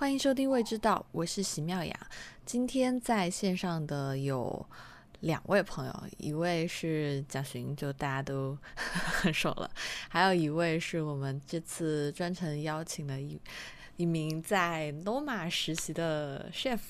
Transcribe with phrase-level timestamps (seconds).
[0.00, 1.94] 欢迎收听《未知道》，我是喜妙雅。
[2.46, 4.66] 今天在线上的有
[5.20, 9.68] 两位朋友，一位是蒋寻，就大家都很 熟了；
[10.08, 13.38] 还有一位是我们这次专程邀请的一
[13.98, 16.80] 一名在 Noma 实习的 chef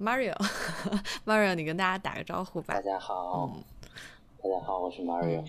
[0.00, 0.34] Mario。
[1.26, 2.72] Mario，你跟大家打个招呼吧。
[2.72, 3.58] 大家好，
[4.42, 5.44] 大家好，我是 Mario。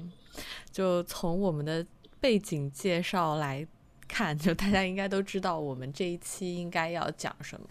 [0.70, 1.88] 就从我们的
[2.20, 3.66] 背景介绍来。
[4.08, 7.68] 看， 就大家应该都知道我们这一期应该要讲什么。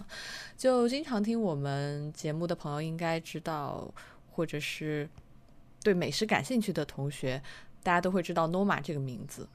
[0.56, 3.92] 就经常听我们节目的朋友应该知道，
[4.30, 5.08] 或者是
[5.82, 7.42] 对美食感兴趣的同学，
[7.82, 9.48] 大家都会知道 Noma 这个名字。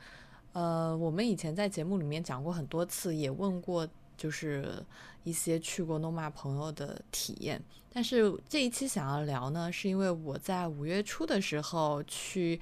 [0.54, 3.88] 呃，我们以前在节目里面讲过很多次，也问过
[4.18, 4.84] 就是
[5.24, 7.62] 一些去过 Noma 朋友的体验。
[7.92, 12.60] 但是这一期想要聊呢，是因为我在五月初的时候去。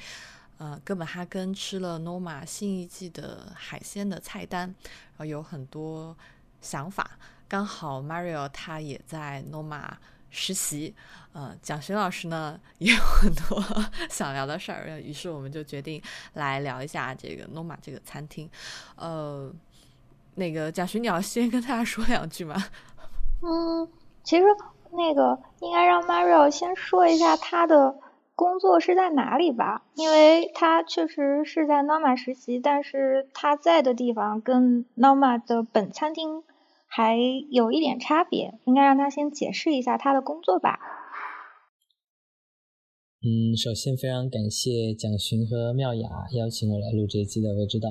[0.58, 6.18] 呃，哥本哈根吃了 Noma 新一季的海鲜的菜单，然后有很多
[6.62, 7.12] 想法。
[7.48, 9.84] 刚好 Mario 他也在 Noma
[10.32, 10.96] 实习，
[11.32, 13.64] 呃，蒋勋老师呢也有很多
[14.10, 16.02] 想聊的事儿，于是我们就决定
[16.34, 18.50] 来聊一下这个 Noma 这个餐厅。
[18.96, 19.54] 呃，
[20.34, 22.56] 那个蒋勋，你要先跟大家说两句吗？
[23.44, 23.88] 嗯，
[24.24, 24.44] 其实
[24.92, 27.96] 那个应该让 Mario 先说一下他的。
[28.38, 29.84] 工作是在哪里吧？
[29.96, 36.44] 因为他确实是在 Noma 实习，但是他在的地方跟 Noma 的本餐厅
[36.86, 37.18] 还
[37.50, 40.78] 有一点差别，应该让他先解释一下他的工作吧。
[43.24, 47.90] 嗯，首先非常感谢蒋勋和妙雅邀请我来录这一期的《未知道》。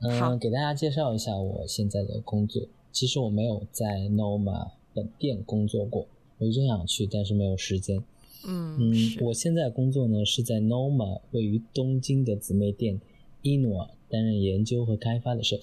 [0.00, 2.60] 嗯，给大家介绍一下我现在的工作。
[2.90, 8.02] 其实我没有在 Noma 本店工作过，我一直想去，但是没有时间。
[8.46, 13.00] 嗯嗯，我现在工作呢是在 Noma 位于东京的姊妹店
[13.42, 15.60] Inua 担任研究和开发的 chef，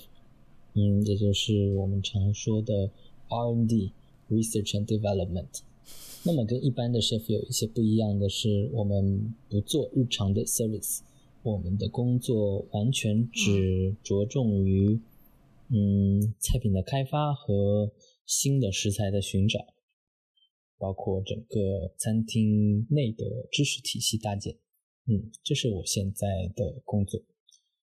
[0.74, 2.92] 嗯，也就是我们常说的
[3.30, 3.92] R&D
[4.30, 5.62] Research and Development。
[6.24, 11.00] 那么跟一般的 chef 有一些不一样的是，我们不做日常的 service，
[11.44, 15.00] 我们的工作完全只着重于
[15.70, 17.92] 嗯菜品的开发和
[18.26, 19.66] 新的食材的寻找。
[20.80, 24.54] 包括整个餐厅内的知识体系搭建，
[25.08, 27.20] 嗯，这是我现在的工作。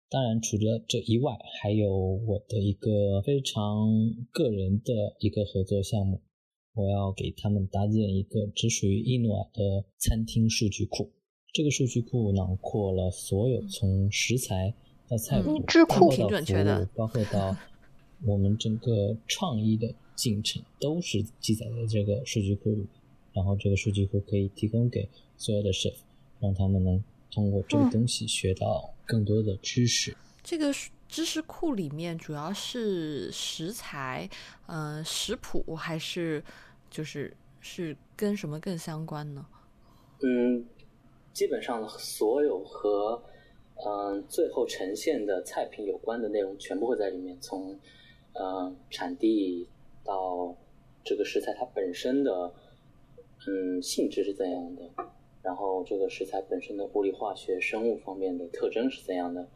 [0.09, 3.87] 当然，除了这以外，还有我的一个非常
[4.31, 6.21] 个人的一个合作项目，
[6.73, 11.11] 我要给他们搭建一个只属于伊诺瓦的餐厅数据库。
[11.53, 14.73] 这个数据库囊括了所有从食材
[15.07, 17.55] 到菜谱，包括到服务，包括到
[18.25, 19.93] 我们整个创意的。
[20.21, 22.85] 进程都是记载在这个数据库里，
[23.33, 25.95] 然后这个数据库可以提供给所有的 chef，
[26.39, 30.15] 让他们能通过这个东西学到更多的知识。
[30.43, 30.71] 这个
[31.07, 34.29] 知识库里面主要是食材，
[34.67, 36.43] 嗯，食谱还是
[36.91, 39.43] 就是是跟什么更相关呢？
[40.21, 40.63] 嗯，
[41.33, 43.23] 基本上所有和
[43.83, 47.79] 嗯最后呈现的菜品有关的内容全部会在里面，从
[48.33, 49.67] 嗯产地。
[50.03, 50.55] 到
[51.03, 52.53] 这个食材它本身的
[53.47, 54.89] 嗯性质是怎样的，
[55.41, 59.47] 然后这个食材本身的物理化学生物方面的特征是怎样的，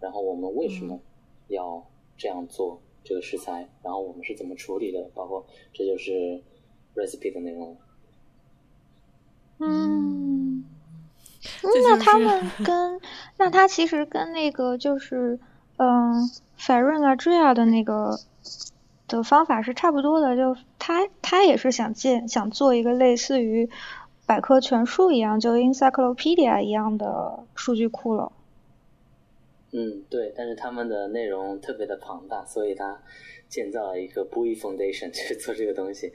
[0.00, 1.00] 然后我们为什么
[1.48, 6.42] 要这样做这个食材，然后我们是怎么处理的，包括这就是
[6.94, 7.76] recipe 的内容。
[9.58, 10.64] 嗯，
[11.62, 13.00] 那他们跟
[13.38, 15.38] 那他其实跟那个就是
[15.76, 18.18] 嗯 f a r e n a d r i a 的那个。
[19.06, 23.68] 的方法是差不多的，就他他也是想建想做一个类似于
[24.26, 28.32] 百科全书一样，就 encyclopedia 一样的数据库了。
[29.72, 33.02] 嗯，对，但是他们的内容特别的庞大，所以他
[33.48, 36.12] 建造了一个 b u i Foundation 去做这个东西。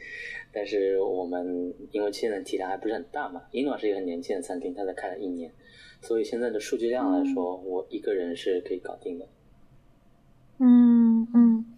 [0.51, 5.51] 但是我们因为现在体量还不是很大嘛，英诺是一个很年轻的餐厅，他才开了一年，
[6.01, 9.27] 所以现在的数据量来说，我一个人是可以搞定的。
[10.57, 11.68] 嗯嗯。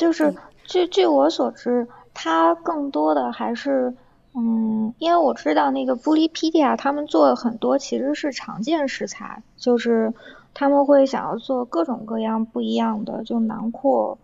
[0.00, 0.34] 就是
[0.64, 3.94] 据据我所知，它更多的还是，
[4.34, 10.14] 嗯，因为我知道那个布利皮迪亚他们做很多其实是常见食材，就是
[10.54, 14.16] 他们会想要做各种各样不一样的，就囊括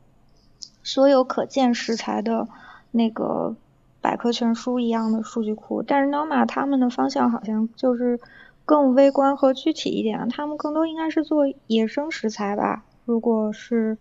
[0.83, 2.49] 所有可见食材的
[2.91, 3.55] 那个
[4.01, 5.83] 百科全书一样的数据库。
[5.83, 8.19] 但是 Noma 他们的方向好像就是
[8.65, 13.99] 更微观和具体一点，他们更多应该是做野生食材吧，如果是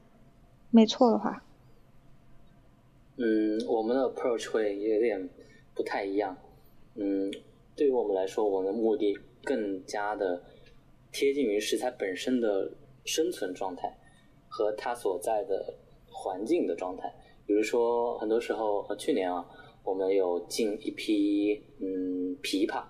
[0.72, 1.42] 没错的话。
[3.18, 5.30] 嗯，我们的 approach 会有点
[5.74, 6.36] 不太一样。
[6.96, 7.32] 嗯，
[7.76, 10.44] 对于我们来说，我们的目的更加的
[11.12, 12.72] 贴近于食材本身的
[13.06, 13.98] 生存状态
[14.50, 15.78] 和它所在的
[16.10, 17.14] 环境的状态。
[17.46, 19.46] 比如说很多时候，呃，去年啊，
[19.84, 22.84] 我们有进一批嗯枇杷，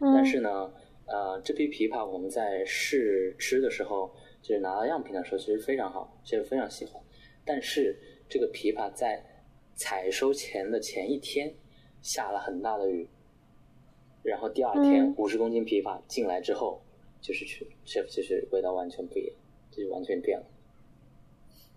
[0.00, 0.72] 但是呢，
[1.06, 4.10] 呃，这批枇杷我们在试吃的时候，
[4.42, 7.02] 就是拿到样品的时候，其实非常好，其实非常喜欢。
[7.44, 7.94] 但是
[8.34, 9.24] 这个枇杷在
[9.76, 11.54] 采收前的前一天
[12.02, 13.08] 下了很大的雨，
[14.24, 16.82] 然后第二天五十公斤枇杷进来之后，
[17.20, 19.36] 就是去 chef 就是味道完全不一样，
[19.70, 20.44] 就是完全变了。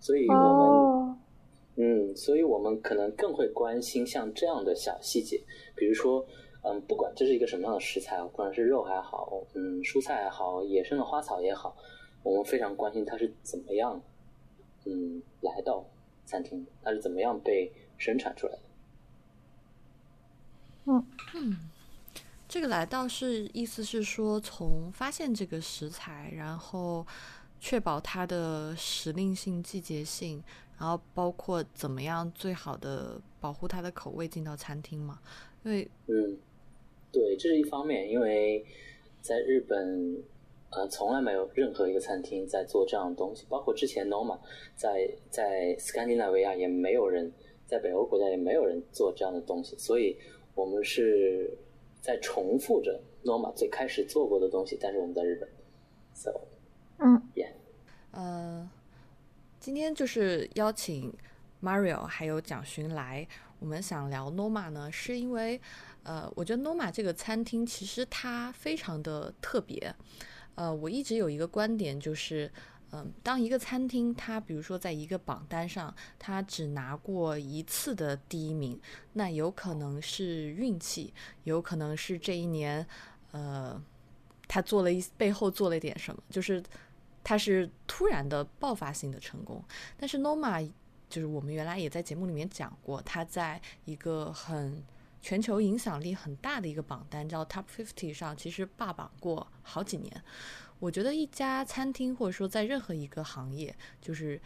[0.00, 1.16] 所以我
[1.76, 5.40] 们，嗯，所以我们可能更会关心像这样的小细节，
[5.76, 6.26] 比如说，
[6.62, 11.76] 嗯，不管这是一个什么样的食材，不管是肉还好，嗯，蔬菜还好，野生的花草也好，
[12.24, 14.02] 我们非常关心它是怎么样，
[14.86, 15.86] 嗯，来到
[16.28, 18.60] 餐厅，它是怎么样被生产出来的。
[20.86, 21.56] 嗯嗯，
[22.46, 27.06] 这个来到是意思是说，从发现这个食材，然后。
[27.60, 30.40] 确保它的时令性、季节性，
[30.78, 35.18] 然后包括怎么样最好的保护它的口味进到餐厅嘛？
[35.64, 36.38] 因为嗯，
[37.10, 38.64] 对，这是一方面，因为
[39.20, 40.22] 在日本，
[40.70, 44.38] 呃，从来没有任何一个餐厅在做这样的东西，包括之前 Noma
[44.76, 47.32] 在在斯堪的纳维亚也没有人，
[47.66, 50.14] 在北欧国家也没有人做这样的东西，所以
[50.54, 51.56] 我们是
[52.02, 55.48] 在重复着 Noma 最开始做过的东西，但是我们在日本
[56.12, 56.32] ，so。
[56.98, 57.52] 嗯，，yeah，
[58.10, 58.70] 呃，
[59.58, 61.10] 今天就是邀请
[61.62, 63.26] Mario 还有蒋勋来，
[63.58, 65.58] 我们想聊 Noma 呢，是因为
[66.02, 69.94] 呃，我觉得 Noma 这个餐厅其实它非常的特别。
[70.58, 72.50] 呃，我一直有一个观点，就是
[72.90, 78.80] 嗯，当一个餐厅它比如说在一个榜单上，它只拿过一次的第一名，
[79.12, 81.14] 那有可能是运气，
[81.44, 82.84] 有可能是这一年
[83.30, 83.80] 呃，
[84.48, 86.62] 他做了一背后做了一点什么，就是。
[87.24, 89.62] 它是突然的爆发性的成功，
[89.98, 90.66] 但是 Noma
[91.10, 94.82] 就是我们原来也在节目里面讲过，他在一个很
[95.20, 100.22] 全球影响力很大的一个榜单叫 Top Fifty 上，其实霸榜过好几年。
[100.78, 104.40] 我觉得一家餐厅或者说在任何一个行业，就是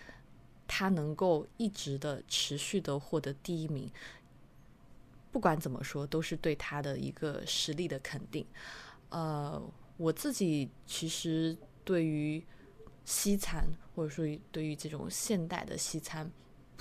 [0.67, 3.91] 它能够一直的持续的获得第一名，
[5.31, 8.47] 不管怎么说都是对它的一个实力的肯定。
[9.11, 9.63] 呃，
[9.99, 11.55] 我自己其实
[11.85, 12.43] 对于
[13.05, 16.31] 西餐，或者说对于这种现代的西餐，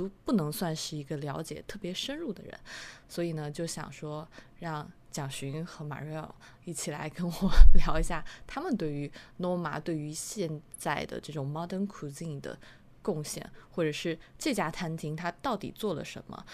[0.02, 2.60] 不不能算是一个了解特别深入的人，
[3.08, 4.28] 所以呢，就想说
[4.60, 6.34] 让蒋勋和马瑞奥
[6.66, 12.58] 一起来跟我 聊一下他们对于 Noma 对于现在的这种 Modern Cuisine 的
[13.02, 16.46] 贡献，或者是这家餐厅它到底做了什么，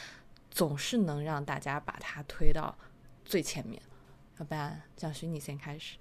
[0.50, 2.78] 总是能让大家把它推到
[3.24, 3.82] 最前面。
[4.40, 5.98] 要不然，蒋勋你先开始。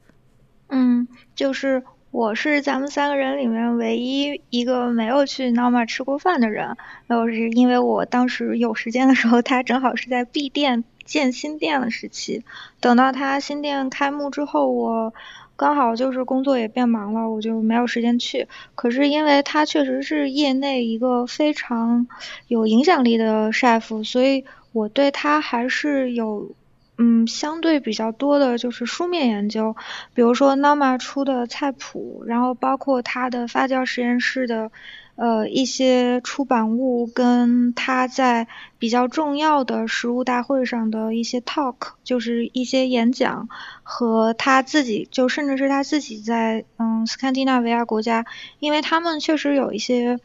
[0.68, 1.84] 嗯，就是。
[2.16, 6.74] 我是咱们三个人里面唯一一个没有去 Noma 吃过饭的人，
[7.06, 12.42] 然后是因为我当时有时间的时候，他正好是在闭店建新店的时期。
[12.80, 15.12] 等到他新店开幕之后，我
[15.56, 18.48] 刚好就是工作也变忙了，我就没有时间去。
[18.74, 22.08] 可是因为他确实是业内一个非常
[22.48, 26.50] 有影响力的 chef，所以我对他还是有。
[26.98, 29.76] 嗯，相对比较多的就是书面研究，
[30.14, 34.70] 比如说 Nama 出的菜谱，然后包括他的发酵实验室的
[35.14, 38.48] 呃一些出版物，跟他在
[38.78, 43.48] 比较重要的食物大会上的一些 talk，就是一些演讲，
[43.82, 48.24] 和他自己就甚至是他自己在嗯斯堪的纳维亚国家，
[48.58, 50.18] 因为他们确实有一些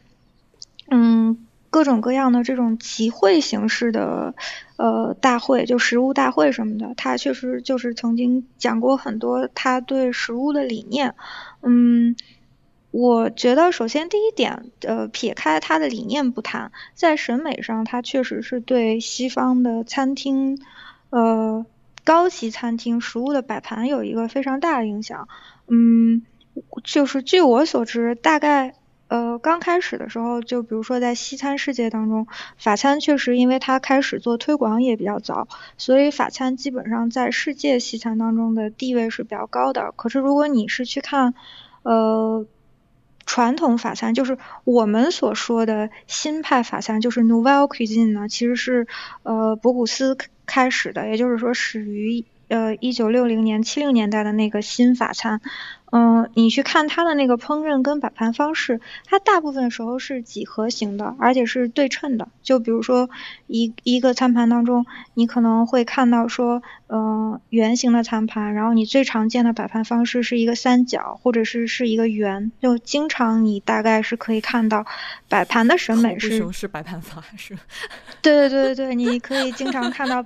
[0.90, 1.46] 嗯。
[1.72, 4.34] 各种各样的这种集会形式的
[4.76, 11.14] 呃大会，就食物大会什么的，他确实就是曾经讲过很多他对食物的理念。
[11.62, 12.16] 嗯，
[12.90, 20.58] 我觉得首先第一点，呃，撇开他的理念不谈，在审美上，他确实是对西方的餐厅，
[21.10, 21.64] 呃，
[22.04, 25.28] 高级餐厅食物的摆盘有一个非常大的影响。
[25.68, 26.22] 嗯，
[26.84, 28.74] 就是据我所知，大概。
[29.12, 32.26] 呃，刚开始的时候，就比如说在西餐世界当中，
[32.56, 39.92] 法餐确实因为它开始做推广也比较早，所以法餐基本上在世界西餐当中的地位是比较高的。
[39.96, 41.34] 可是如果你是去看，
[41.82, 42.46] 呃，
[43.26, 48.86] 传统法餐，就是我们所说的新派法餐，就是 Nouvelle Cuisine 呢，其实是
[49.24, 50.16] 呃博古斯
[50.46, 55.42] 开始的，也就是说始于呃一九六零年七零年代的那个新法餐。
[55.94, 62.28] 嗯，你去看它的那个烹饪跟摆盘方式，它大部分时候是几何形的，而且是对称的。
[62.42, 63.10] 就比如说
[63.46, 72.50] 一一个餐盘当中，你可能会看到说，嗯，圆形的餐盘，然后你最常见的摆盘方式是一个三角，或者是是一个圆。
[72.58, 74.86] 就经常你大概是可以看到
[75.28, 77.54] 摆盘的审美是是摆盘法是。
[78.22, 80.24] 对对对对对，你可以经常看到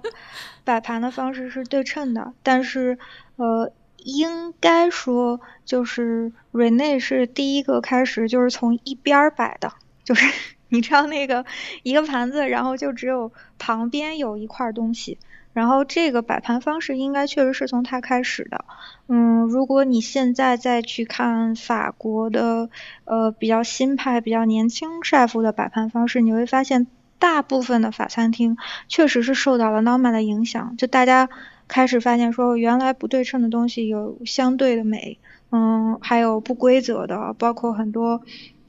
[0.62, 2.96] 摆盘的方式是对称的，但是
[3.34, 3.72] 呃。
[4.06, 9.72] 应该说，就是 Rene 是第一个开始就是从一边摆的，
[10.04, 10.24] 就是
[10.70, 11.44] 你知道那个
[11.82, 15.18] 一个盘子，然后就只有旁边有一块东西，
[15.52, 18.64] 然后这个摆盘方式应该确实是从他开始的。
[19.08, 22.70] 嗯，如果你现在再去看法国的
[23.06, 26.86] 呃比较新派、比较年轻 chef 的摆盘方式，你会发现
[27.18, 31.28] 大部分的法餐厅确实是受到了 Norma 的影响，就大家。
[31.68, 35.18] 开始发现说，原来不对称的东西有相对的美，
[35.50, 38.22] 嗯，还有不规则的，包括很多，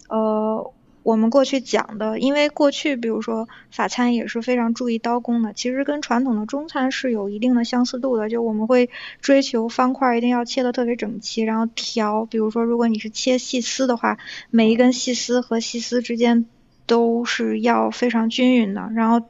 [0.09, 0.73] 呃，
[1.03, 8.89] 我们过去讲的，因为过去比如说法餐也是非常注意刀工的，其实跟传统的中餐是有一定的相似度的，就我们会
[9.21, 14.17] 追求方块一定要切的特别整齐，然后调，比如说如果你是切细丝的话，
[14.49, 16.45] 每一根细丝和细丝之间
[16.87, 19.21] 都是要非常均匀的，然后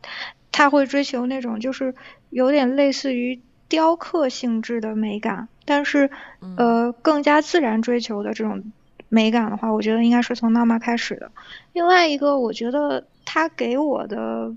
[0.52, 1.94] 他会追求那种就是
[2.30, 3.42] 有点类似于。
[3.70, 6.10] 雕刻性质的美感，但是
[6.56, 8.72] 呃更加自然追求的这种
[9.10, 11.32] 美感的话，我觉得应该是从 Nama 开始的。
[11.74, 14.56] 另外一个，我觉得他给我的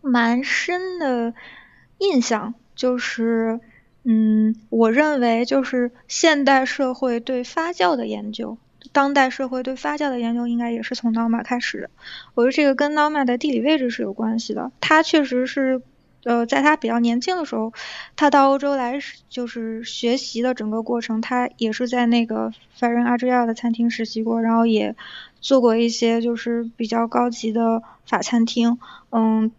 [0.00, 1.34] 蛮深的
[1.98, 3.58] 印象就是，
[4.04, 8.58] 嗯，我认为就是现代社会对发酵的研究，
[8.92, 11.90] 当代社会对发酵的研究应该也是从 Nama 开始的。
[12.34, 15.82] 我觉得这个跟 Nama 的地理位置是有关系的，它确实是。
[16.24, 17.72] 呃，在他比较年轻的时候，
[18.16, 24.96] 他到欧洲来就是学习的整个过程，他也是在那个法人阿芝亚的餐厅实习过，然后也
[25.40, 28.78] 做过一些就是比较高级的法餐厅，
[29.10, 29.52] 嗯，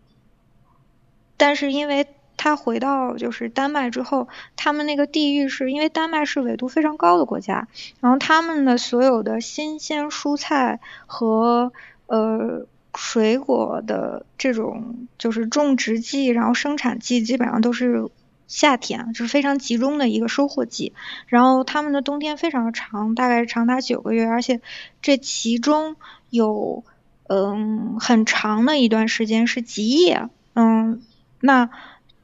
[1.37, 7.67] 但是因为他回到就是丹麦之后，他们那个地域是因为丹麦是纬度非常高的国家，
[8.01, 11.71] 然后他们的所有的新鲜蔬菜和
[12.07, 12.65] 呃。
[12.95, 18.09] 水果的这种就是种植季，然后生产季基本上都是
[18.47, 20.93] 夏天，就是非常集中的一个收获季。
[21.27, 24.61] 然后他们的冬天非常长，大概长达九个月，而且
[25.01, 25.97] 这其中
[26.29, 26.83] 有
[27.27, 31.01] 嗯很长的一段时间是极夜，嗯，
[31.41, 31.69] 那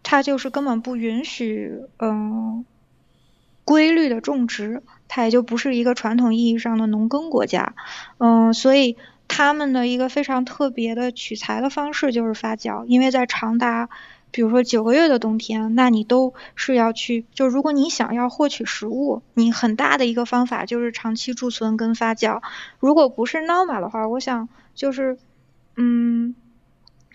[0.03, 2.65] 它就是根本不允许嗯
[3.65, 7.73] 规律的种植，它也就不是一个传统意义上的农耕国家，
[8.17, 8.95] 嗯，所以。
[9.33, 13.87] 他们的一个非常特别的取材的方式就是发酵，因为在长达，
[14.29, 22.41] 比如说九个月的冬天，那你都是要去，就如果你想要获取食物，你很大的一个方法就是长期贮存跟发酵。
[22.77, 25.17] 如果不是 Noma 的话，我想就是，
[25.77, 26.35] 嗯，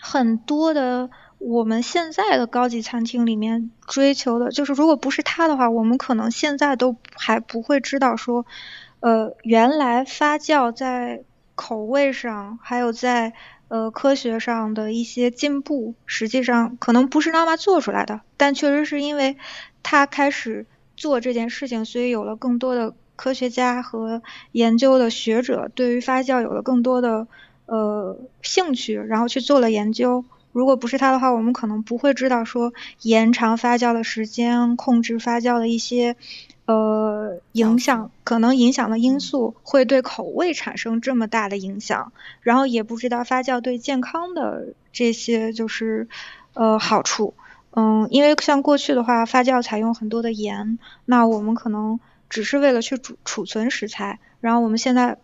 [0.00, 8.46] 很多的我们现在的高级餐厅里面追求的，就是如果不是他的话，我们可能现在都还不会知道说，
[9.00, 11.24] 呃，原来发酵在。
[11.56, 13.32] 口味上，还有在
[13.66, 19.36] 呃科学上的一些进步，实际上可能不是妈妈做出来的，但确实是因为
[19.82, 24.22] 他开始做这件事情，所以有了更多的科学家和
[24.52, 27.26] 研究的学者对于发酵有了更多的
[27.64, 30.24] 呃兴趣，然后去做了研究。
[30.52, 32.72] 如果不是他的话，我们可能不会知道说
[33.02, 36.16] 延长发酵的时间，控制发酵的一些。
[36.66, 46.08] 呃，影响可能影响的因素会对口味产生这么大的影响，然后也不知道发酵对健康的这些就是
[46.54, 47.34] 呃好处，
[47.70, 55.18] 嗯，因为像过去的话，发酵采用很多的盐，那我们可能只是为了去储储存食材，然后我们现在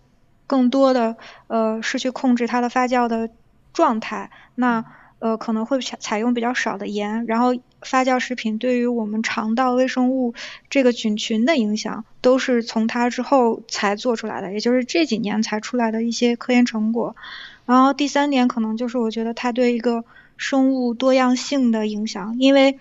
[0.46, 1.16] 更多的
[1.48, 3.30] 呃是去控制它的发酵的
[3.72, 4.84] 状态，那。
[5.22, 10.34] 呃，可能会采采用比较少的盐，然后发酵食品对于我们肠道微生物
[10.68, 17.14] 这个菌群的影响，都是从它之后才做出来的，也就是这几年才出来的一些科研成果。
[17.66, 20.04] 然后第三点可能就是我觉得它对一个
[20.36, 22.80] 生物多样性的影响，因为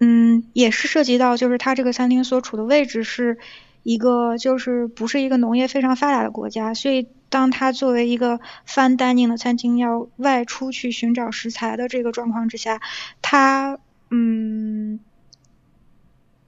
[0.00, 3.38] 嗯，也是涉及到就是它这个餐厅所处的位置是
[3.82, 7.08] 一个就是不是一个农业非常发达的国家，所以。
[7.32, 12.80] 当他作为一个 fine dining 的餐厅要外出去寻找食材的这个状况之下，
[13.22, 13.78] 他
[14.10, 14.98] 嗯，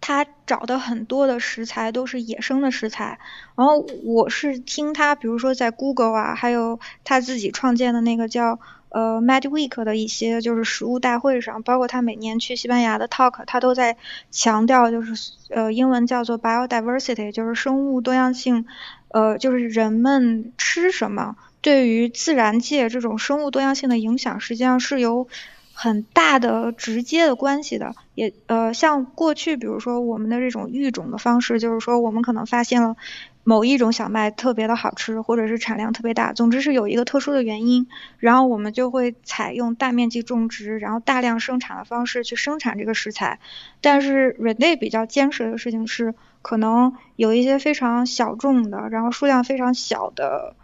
[0.01, 3.21] 他找的很多的食材都是野生的食材。
[3.55, 8.59] 然后我是听他，比如说在 Google 啊，还有他自己创建的那个叫
[8.93, 13.97] 呃 Mad Week 的一些就是食物大会上，包括他每年去西班牙的 Talk，他都在
[14.31, 18.67] 强调就是呃英文叫做 biodiversity，就是生物多样性，
[19.09, 25.27] 呃就是人们吃什么对于自然界这种生物多样性的影响，实际上是由
[25.75, 32.97] 很大的直接的关系的，也呃像过去比如说我们的这种育种的方式，就是说我们可能发现了
[33.45, 43.41] 某一种小麦特别的好吃，或者是产量特别大，总之是有一个特殊的原因，然后我们就会采用大面积种植，然后大量生产的方式去生产这个食材。
[43.81, 50.55] 但是人类比较坚持的事情是，可能有一些非常小众的，然后数量非常小的，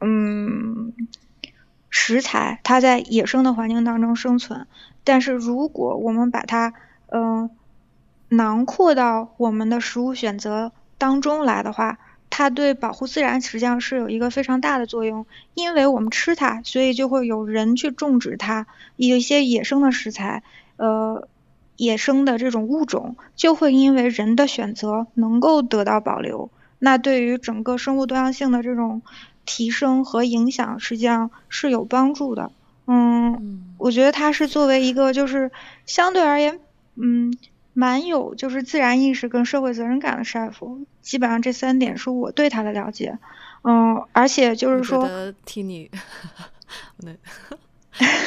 [0.00, 0.92] 嗯。
[1.90, 4.66] 食材它在野生的环境当中生存，
[5.04, 6.74] 但是如果我们把它
[7.06, 7.48] 嗯
[8.28, 11.98] 囊括到我们的食物选择当中来的话，
[12.30, 15.26] 它对保护自然实际上是有一个非常大的作用。
[15.54, 18.66] 因为我们吃它，所以就会有人去种植它，
[18.96, 20.42] 有一些野生的食材，
[20.76, 21.28] 呃，
[21.76, 26.50] 野生的这种物种就会因为人的选择能够得到保留。
[26.78, 29.02] 那对于整个生物多样性的这种。
[29.50, 32.52] 提升和影响实际上是有帮助的，
[32.86, 35.50] 嗯，我觉得它是作为一个就是
[35.86, 36.60] 相对而言，
[36.96, 37.34] 嗯，
[37.78, 43.16] 蛮有就是自然意识跟社会责任感的 chef，基本上这三点是我对他的了解，
[43.62, 45.88] 嗯，而且就是说，听你，
[46.96, 47.14] 那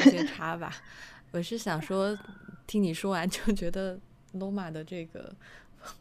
[0.09, 0.71] 先插吧，
[1.31, 2.17] 我是想说，
[2.65, 3.99] 听你说完就觉得
[4.33, 5.35] Noma 的这个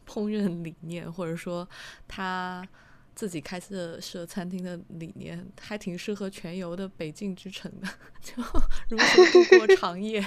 [0.07, 1.69] 烹饪理念，或者说
[2.07, 2.65] 他。
[3.13, 7.89] 自己开设设餐厅的理念还挺适合全游的北境之城的，
[8.23, 8.43] 就
[8.89, 10.25] 如何度过长夜。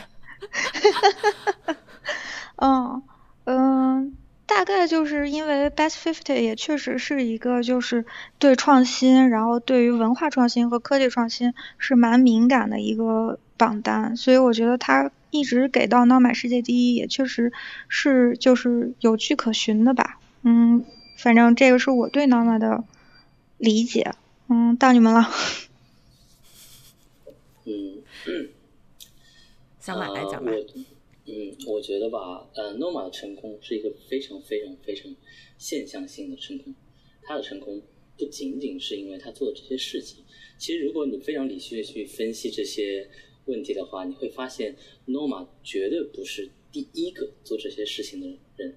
[2.57, 3.01] 嗯
[3.45, 8.05] 嗯，大概就是因为 Best Fifty 也确实是一个就是
[8.39, 17.51] 对创新，然后对于文化创新和科技创新是蛮敏感的一个榜单，所以我觉得它一直给到 Noma 世界第一，也确实
[17.87, 20.19] 是就是有据可循的吧。
[20.41, 20.83] 嗯。
[21.15, 22.83] 反正这个是我对 Norma 的
[23.57, 24.13] 理解，
[24.49, 25.29] 嗯，到你们了。
[27.63, 28.03] 嗯，
[29.79, 30.51] 小马来讲吧。
[31.25, 35.15] 嗯，我觉得吧，呃，Norma 的成功是一个非常非常非常
[35.57, 36.73] 现象性的成功。
[37.21, 37.81] 他的成功
[38.17, 40.23] 不仅仅是因为他做的这些事情，
[40.57, 43.09] 其实如果你非常理性的去分析这些
[43.45, 44.75] 问题的话，你会发现
[45.07, 48.75] Norma 绝对不是第一个做这些事情的人。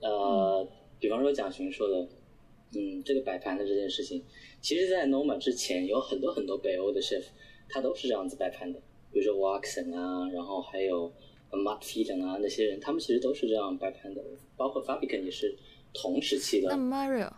[0.00, 0.68] 呃。
[1.00, 2.08] 比方说蒋勋说的，
[2.74, 4.20] 嗯，这个摆盘的这件事情，
[4.60, 7.22] 其实，在 Noma 之前，有很多很多北欧的 chef，
[7.68, 8.80] 他都是这样子摆盘的。
[9.12, 11.12] 比如说 Waxon 啊，然后还有
[11.50, 14.22] Matt f e d e n 啊，那些人，他们其实都是这样摆盘的。
[14.56, 15.56] 包括 Fabian 也是
[15.92, 16.68] 同时期的。
[16.68, 17.30] 那 Mario，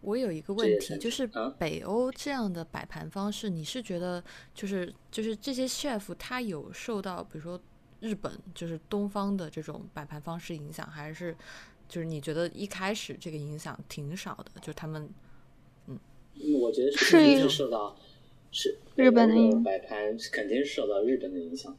[0.00, 4.22] 我有一个问题，就是北欧这样的摆盘方式，你是觉得
[4.54, 7.60] 就是就是这些 chef 他有受到，比如说
[8.00, 11.36] 日本就是东方的这种摆盘方式影响，还是？
[11.88, 15.08] 就是你觉得一开始这个影响挺少的，就他们，
[15.86, 15.96] 嗯，
[16.60, 17.96] 我觉得是受到
[18.50, 21.78] 是日本的摆盘肯定是受到日本的影响，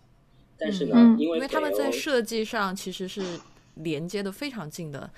[0.57, 3.21] 但是呢，因为他们在设计上其实是
[3.75, 5.09] 连接的非常近的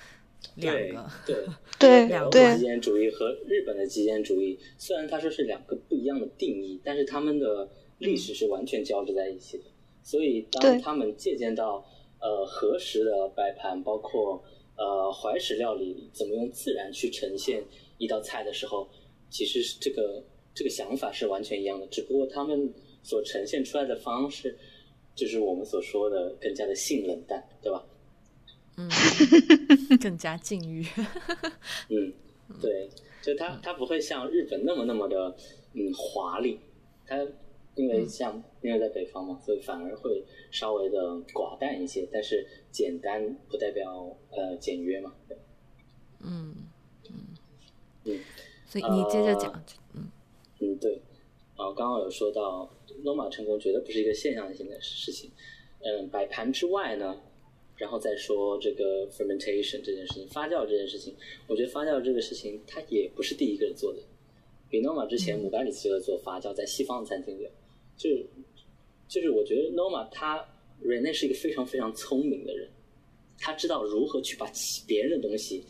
[0.56, 1.46] 两个，对
[1.80, 9.64] 对两个极简主义和日本的极简主义，虽然他说是两个不一样的定义，但是他们的历史是完全交织在一起的，
[10.04, 11.86] 所以当他们借鉴到
[12.20, 14.44] 呃合时的摆盘，包括。
[14.82, 17.62] 呃，怀石料理怎么用自然去呈现
[17.98, 18.88] 一道菜的时候，
[19.30, 20.24] 其实是这个
[20.54, 22.74] 这个想法是完全一样的，只不过他们
[23.04, 24.58] 所呈现出来的方式，
[25.20, 27.84] 就是我们所说的更加的性冷淡，对吧？
[28.78, 28.90] 嗯，
[30.02, 30.86] 更加禁欲。
[31.90, 32.14] 嗯，
[32.62, 32.90] 对，
[33.22, 35.36] 就它它不会像日本那么那么的
[35.74, 36.60] 嗯华丽，
[37.06, 37.18] 它
[37.76, 40.98] 因为像因为在北方嘛，所以反而会稍微的
[41.34, 42.48] 寡淡一些，但是。
[42.72, 45.12] 简单不代表呃简约嘛？
[46.20, 46.54] 嗯
[47.10, 47.16] 嗯
[48.04, 48.20] 嗯，
[48.68, 49.52] 所以你接着讲，
[49.96, 50.08] 嗯
[50.60, 51.02] 嗯对，
[51.60, 52.68] 然后刚刚有说到
[53.04, 55.30] 罗马成功绝对不是一个现象性的事情，
[55.82, 57.22] 嗯，摆盘之外呢，
[57.76, 61.14] 然后再说这个 fermentation 这件事情，发酵这件事情，
[61.48, 64.00] 我觉得发酵这个事情它也不是第一个人做的，
[64.70, 67.48] 比诺玛之前姆巴里斯就在做发酵，在西方的餐厅里，
[67.98, 68.26] 就是
[69.10, 70.44] 就是我觉得 Noma 他。
[70.82, 72.66] Rene 是一个非常非常聪明的人，
[73.38, 74.50] 他知道如何去把
[74.88, 75.62] 别人的东西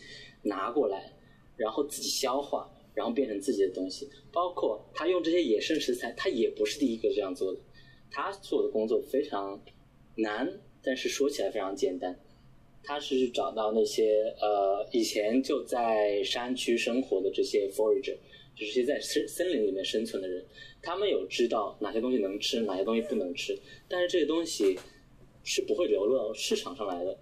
[0.43, 1.11] 拿过来，
[1.57, 4.09] 然后自己消化，然后变成自己的东西。
[4.29, 7.59] 包括他用这些野生食材，他也不是第一个这样做的。
[8.11, 9.63] 他做的工作非常
[10.15, 10.51] 难，
[10.83, 12.19] 但是说起来非常简单。
[12.83, 18.17] 他是找到那些呃以前就在山区生活的这些 forager，
[18.55, 20.45] 就是些在森森林里面生存的人，
[20.81, 23.57] 他们有知道哪些东西能吃，哪些东西不能吃，
[23.87, 24.77] 但是这些东西
[25.43, 27.17] 是不会流落到市场上来的，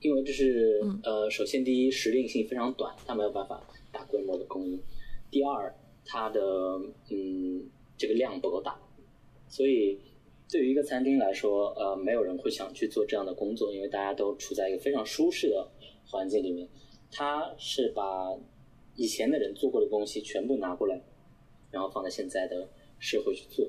[0.00, 4.80] 因为这是呃首先第一时令性非常短，它没有办法大规模的供应，
[5.30, 6.40] 第二它的
[7.10, 7.64] 嗯
[7.96, 8.78] 这个量不够大，
[9.48, 9.98] 所以。
[10.48, 15.68] 对于一个餐厅来说，呃，没有人会想去做这样的工作，因为大家都处在一个非常舒适的
[16.06, 16.68] 环境里面。
[17.10, 18.32] 他是把
[18.94, 21.02] 以前的人做过的东西全部拿过来，
[21.72, 22.68] 然后放在现在的
[23.00, 23.68] 社会去做，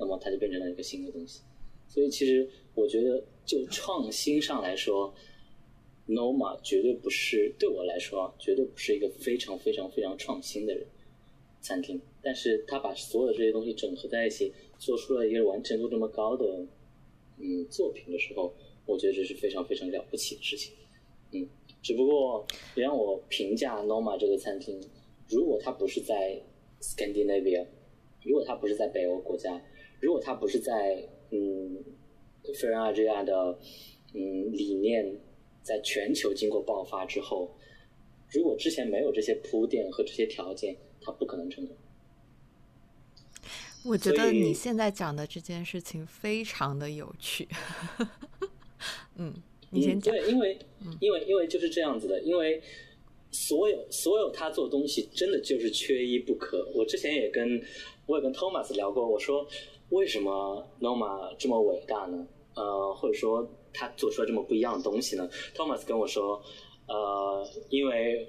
[0.00, 1.42] 那么它就变成了一个新的东西。
[1.86, 5.14] 所以，其实我觉得，就创新上来说
[6.08, 10.86] ，Noma 绝对不是对我来说，绝对不是一个非常非常非常创新的人
[11.60, 12.00] 餐厅。
[12.22, 14.52] 但是，他把所有这些东西整合在一起。
[14.78, 16.62] 做出了一个完成度这么高的
[17.38, 18.52] 嗯作品的时候，
[18.84, 20.74] 我觉得这是非常非常了不起的事情。
[21.30, 21.48] 嗯，
[21.80, 24.78] 只不过你让我评价 Noma 这个餐厅，
[25.30, 26.38] 如果它不是在
[26.82, 27.64] Scandinavia，
[28.22, 29.58] 如果它不是在北欧国家，
[29.98, 31.82] 如果它不是在嗯
[32.54, 33.58] 费尔阿这亚的
[34.12, 35.18] 嗯理念
[35.66, 37.50] 在全球经过爆发之后，
[38.30, 41.76] 如果之前没有这些铺垫和这些条件，它不可能成功。
[43.84, 47.48] 我觉得你现在讲的这件事情非常的有趣，
[49.18, 49.34] 嗯，
[49.70, 50.14] 你先讲。
[50.14, 50.56] 对，因为，
[51.00, 52.62] 因为，因为就是这样子的，因为
[53.32, 56.64] 所有所有他做东西真的就是缺一不可。
[56.76, 57.60] 我之前也跟
[58.06, 59.44] 我也跟 Thomas 聊过，我说
[59.90, 62.24] 为什么 Noma 这么伟大呢？
[62.54, 66.42] 呃，或者说他做出来这么不一样的东西呢？Thomas 跟我说，
[66.88, 68.26] 呃，因为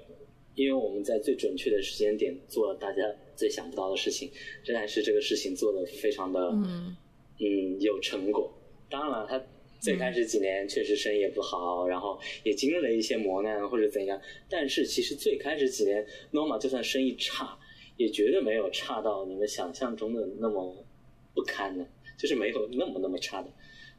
[0.54, 3.02] 因为我们在最准确的时间点做了大家。
[3.38, 4.28] 最想不到的事情，
[4.64, 8.52] 仍然是这个事情做的非常的，嗯，有成果。
[8.90, 9.40] 当然了，他
[9.78, 14.20] 最开始几年确实生意也不好，然后也经历了一些磨难或者怎样。
[14.50, 17.56] 但是其实最开始几年，Norma 就算生意差，
[17.96, 20.84] 也绝对没有差到你们想象中的那么
[21.32, 21.86] 不堪的，
[22.18, 23.48] 就是没有那么那么差的。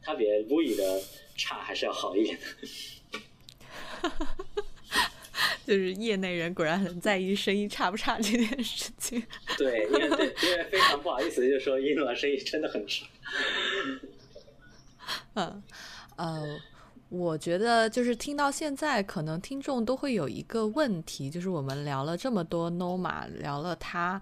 [0.02, 1.02] 他比 Louis 的
[1.36, 2.46] 差还是要好一点的。
[5.66, 9.22] 就是业内人果然很在意声音差不差这件事情。
[9.56, 13.06] 对，因为对，因为非常不好意思，就说英诺生意真的很差。
[15.34, 15.62] 嗯，
[16.16, 16.60] 呃，
[17.08, 24.20] 我觉得就是听到现在，可能听众都会有一个问题，就是我们聊了这么多 Noma，聊了他。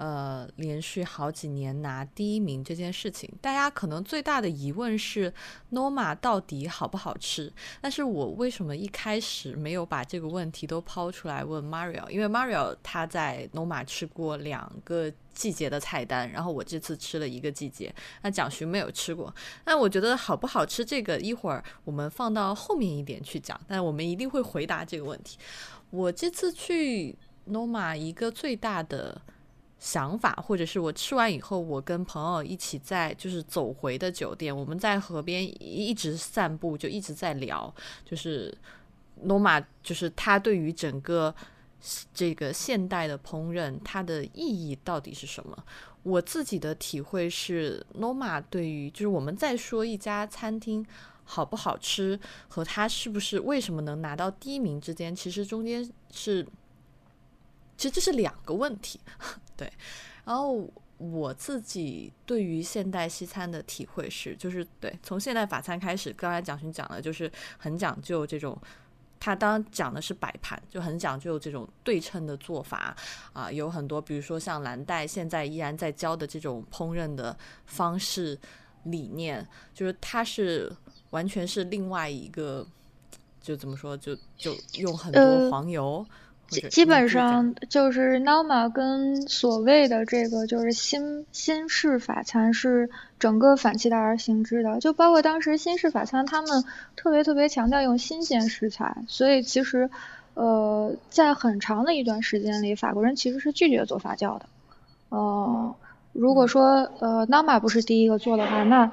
[0.00, 5.30] 呃，连续好几年拿第一名这件事情，大家可能最大的疑问是
[5.72, 7.52] ，Noma 到底好不好吃？
[7.82, 12.08] 但是我为什么一开始没有把这个问题都抛出来问 Mario？
[12.08, 19.30] 因为 Mario 他在 Noma 吃过两个季节的菜单，然后我这次吃了一个季节，那蒋勋没有吃过。
[19.66, 25.36] 那我觉得好不好吃，这个一会儿我们放到后面一点去讲，但我们一定会回答这个问题。
[25.90, 27.14] 我这次去
[27.50, 29.20] Noma 一个最大的。
[29.80, 38.54] 想法，或者是我吃完以后，我跟朋友一起在就是走回的酒店，我们在河边一直散步，就一直在聊，就是
[39.22, 41.34] 罗马，就是它对于整个
[42.12, 45.56] 这个现代的烹饪，它的意义到底是什么？
[46.02, 50.84] 我自己的体会是，罗马对于就是我们在说一家餐厅
[51.24, 56.46] 好不好吃和它是不是为什么能拿到第一名之间，其实中间是。
[57.80, 59.00] 其实这是两个问题，
[59.56, 59.72] 对。
[60.26, 68.54] 然后我自己对于现代西餐的体会是，就是对，从现代法餐开始，刚才蒋勋讲的，就是很讲究这种，
[69.18, 72.94] 他当然讲的是摆盘，就很讲究这种对称的做法
[73.32, 78.38] 啊，有很多，比如说像蓝带现在依然在教的这种烹饪的方式
[78.82, 80.70] 理念，就是它是
[81.12, 82.66] 完全是另外一个，
[83.40, 86.06] 就怎么说，就就用很多黄油。
[86.50, 96.64] 基基本上就是 Noma 跟所谓的这个就是新新式法餐是整个反其道而行之的，就包括当时新式法餐他们
[96.96, 99.88] 特别特别强调用新鲜食材，所以其实
[100.34, 104.46] 呃在很长的一段时间里，法国人其实是拒绝做发酵的。
[105.10, 105.74] 呃，
[106.12, 108.90] 如果说呃 Noma 不是第一个做的话，那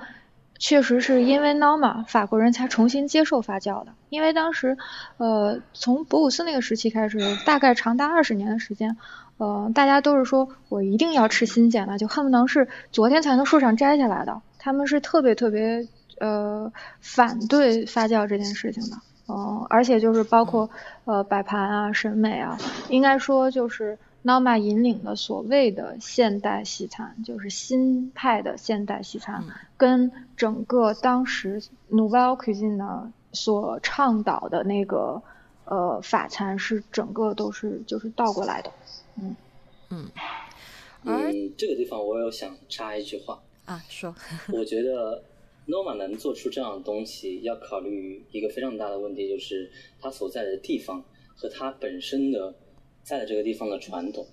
[0.60, 4.78] 确实是因为 Norma 法国人才重新接受发酵的，因为当时，
[5.18, 8.98] 呃，从博古斯那个时期开始，大概长达二十年的时间，
[9.38, 15.88] 呃，大家都是说我一定要吃新鲜的，就恨不能是昨天才从树上摘下来的，他们是特别特别
[16.20, 20.70] 呃反对发酵这件事情的，嗯，而且就是包括
[21.06, 22.58] 呃摆盘啊、审美啊，
[22.90, 23.98] 应该说就是。
[24.24, 29.44] Noma 引领的所谓的现代西餐，就是新派的现代西餐，
[29.78, 35.22] 跟整个当时 Nouvelle Cuisine 呢所倡导的那个
[35.66, 38.72] 呃法餐是整个都是就是倒过来的，
[39.22, 39.36] 嗯。
[39.90, 40.10] 嗯。
[41.04, 43.40] 嗯，这个地方我有想插一句话。
[43.66, 44.14] 啊，说，
[44.52, 45.24] 我觉得
[45.68, 51.02] Noma 能做出这样的东西，要考虑一个非常大的问题，就是它所在的地方
[51.36, 52.54] 和它本身的
[53.08, 54.28] 在的这个地方的传统。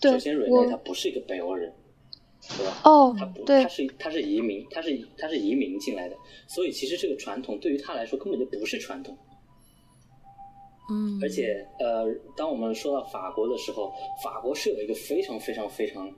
[0.00, 1.72] 首先，瑞内他不是一个北欧人，
[2.56, 2.80] 对吧？
[2.84, 9.18] 哦，他不，他是他是移民，他是他是移民进来的，所以其实这个传统对于他来说根本就不是传统。
[10.88, 12.06] 嗯，而且呃，
[12.36, 16.08] 当我们说到法国的时候，法国是有一个非常非常非常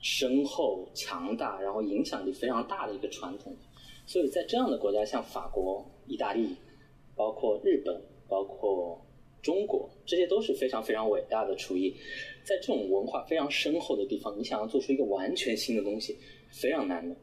[0.00, 3.54] 深厚、强大，然后影响力非常大的一个传统。
[4.06, 6.56] 所以在这样的国家，像法国、意大利，
[7.14, 8.98] 包括日本，包括
[9.42, 11.94] 中国，这些都是非常非常伟大的厨艺。
[12.44, 16.16] 在这种文化非常深厚的地方，你想要做出一个完全新的东西，
[16.50, 17.14] 非常难的。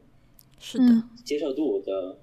[0.58, 0.84] 是的，
[1.24, 2.18] 接受度的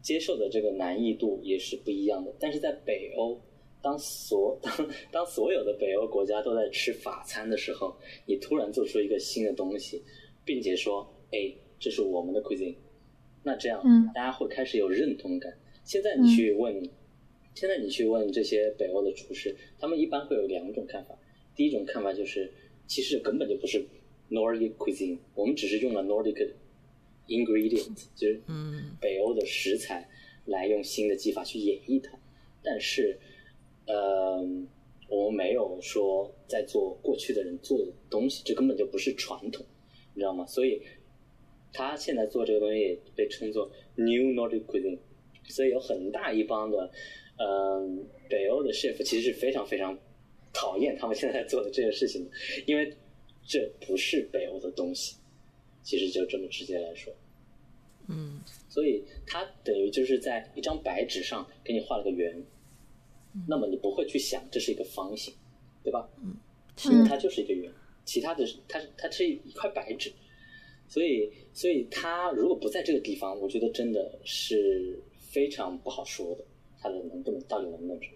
[0.00, 2.34] 接受的这个难易度也是不一样的。
[2.38, 3.40] 但是在北欧。
[3.80, 4.72] 当所 当
[5.12, 10.02] 当所有的北欧国家都在吃法餐的时候，你突然做出一个新的东西，
[10.44, 12.74] 并且说：“哎，这是我们的 cuisine。”
[13.44, 15.56] 那这样，嗯大家会开始有认同感。
[15.84, 16.74] 现在你去问，
[17.58, 21.18] 现在你去问这些北欧的厨师，他们一般会有两种看法。
[21.56, 22.52] 第一种看法就是，
[22.86, 23.84] 其实根本就不是
[24.30, 26.52] Nordic cuisine，我们只是用了 Nordic
[27.26, 28.40] ingredient，就是
[29.00, 30.08] 北欧的食材
[30.44, 32.16] 来用新的技法去演绎它，
[32.62, 33.18] 但是。
[33.90, 34.46] 呃，
[35.08, 39.64] 我们没有说在做过去的人做的东西，这根本就不是传统，
[40.12, 40.44] 你知道吗？
[40.44, 40.82] 所以
[41.72, 44.98] 他现在做这个东西被称作 New Nordic Cuisine，
[45.48, 46.90] 所以有很大一帮的，
[47.38, 49.96] 嗯，北欧的 chef 其实是非常非常
[50.52, 52.30] 讨厌他们现在做的这些事情的，
[52.66, 52.92] 因为
[53.46, 55.16] 这不是北欧的东西，
[55.82, 57.12] 其实就这么直接来说，
[58.08, 62.44] 嗯，所以他等于就是在一张白纸上给你画了个圆。
[63.46, 65.32] 那么你不会去想这是一个方形，
[65.84, 66.08] 对吧？
[66.20, 66.34] 嗯，
[66.74, 67.70] 其实它就是一个圆，
[68.04, 70.10] 其他的它它是一块白纸，
[70.88, 74.98] 所以所以它如果不在这个地方，我觉得真的是
[75.30, 76.44] 非常不好说的，
[76.80, 78.10] 它的能到底能不能成？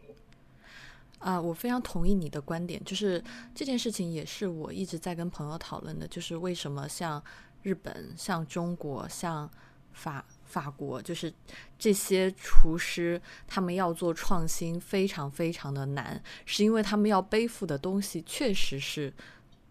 [1.19, 3.23] 啊，我非常同意你的观点，就是
[3.55, 7.23] 这件事情也是我一直在跟朋友讨论的，就是为什么像
[7.63, 9.51] 日本、像中国、像
[9.93, 10.25] 法。
[10.53, 11.33] 法国就是
[11.79, 19.11] 这些厨师，他们要做创新非常非常的难，是因为他们要背负的东西确实是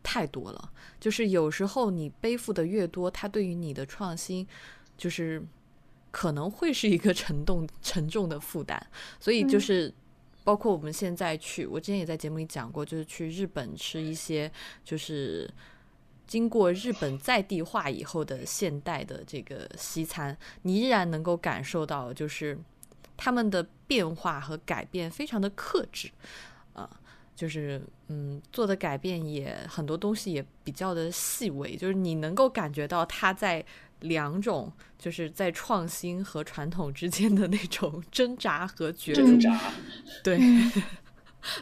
[0.02, 0.72] 太多了。
[1.00, 4.48] 就是有时候你背负的越多，它对于你的创新
[4.98, 5.46] 就是
[6.12, 8.86] 可能会是一个沉重 沉重的负担。
[9.19, 9.91] 所以就是
[10.43, 14.52] 包括我们现在去，我之前也在节目里讲过，就是去日本吃一些
[14.84, 15.50] 就是。
[16.28, 22.58] 经过日本在地化以后的现代的这个西餐，你依然能够感受到，就是
[23.17, 26.10] 他们的变化和改变非常的克制，
[26.71, 26.89] 啊，
[27.36, 33.65] 就是嗯做的改变也很多东西也比较的细微，就是你能够感觉到他在
[34.02, 39.40] 两种就是在创新和传统之间的那种挣扎和角逐，
[40.24, 40.40] 对。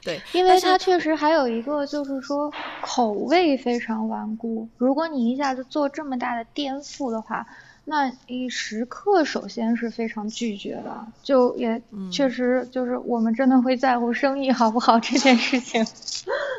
[0.04, 4.68] 对，因为它确实还有一个，就是说口味非常顽固。
[4.78, 7.48] 如果你一下子做这么大的颠覆的话，
[7.90, 15.84] 那一食客首先是非常拒绝的，就也确实就是我们真的会在乎生意好不好这件事情。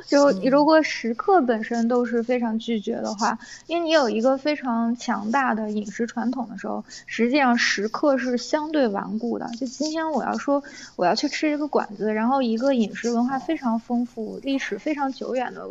[0.09, 3.39] 就如果食客本身都是非常拒绝的话，
[3.69, 9.49] 因为你有一个非常强大的饮食传统的时候，实际上食客是相对顽固的。
[9.57, 10.65] 就今天我要说
[10.97, 15.65] 我要去吃一个馆子，然后一个饮食文化非常丰富、历史非常久远的。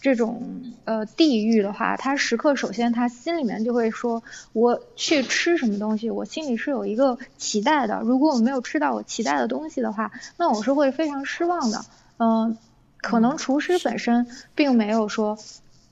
[0.00, 8.02] 这种呃地域的话，他时刻首先他心里面就会说，我去吃什么东西，我心里是有一个期待的。
[8.04, 11.84] 如果我没有吃到我期待的东西的话，那我是会非常失望的。
[12.18, 12.56] 嗯，
[12.98, 15.38] 可能厨师本身并没有说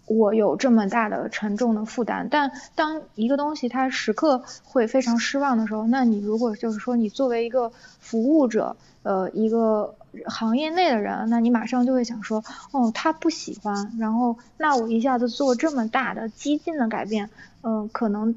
[0.07, 9.95] 我有这么大的沉重的负担，但当一个东西它时刻会非常失望的时候，那你如果就是说你作为一个服务者，呃，一个。
[10.27, 17.29] 行业内的人，那你马上就会想说，哦，他不喜欢，然后那我一下子做这么大的激进的改变，
[17.63, 18.35] 嗯，可能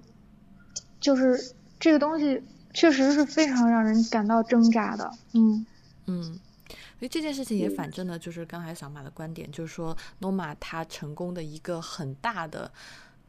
[0.99, 2.41] 就是这个东西
[2.73, 5.65] 确实是非常让人感到挣扎的，嗯
[6.05, 6.23] 嗯，
[6.99, 12.71] 所以这件事情也反证了，就是刚才小马的观点，就是说，Noma 他成功的一个很大的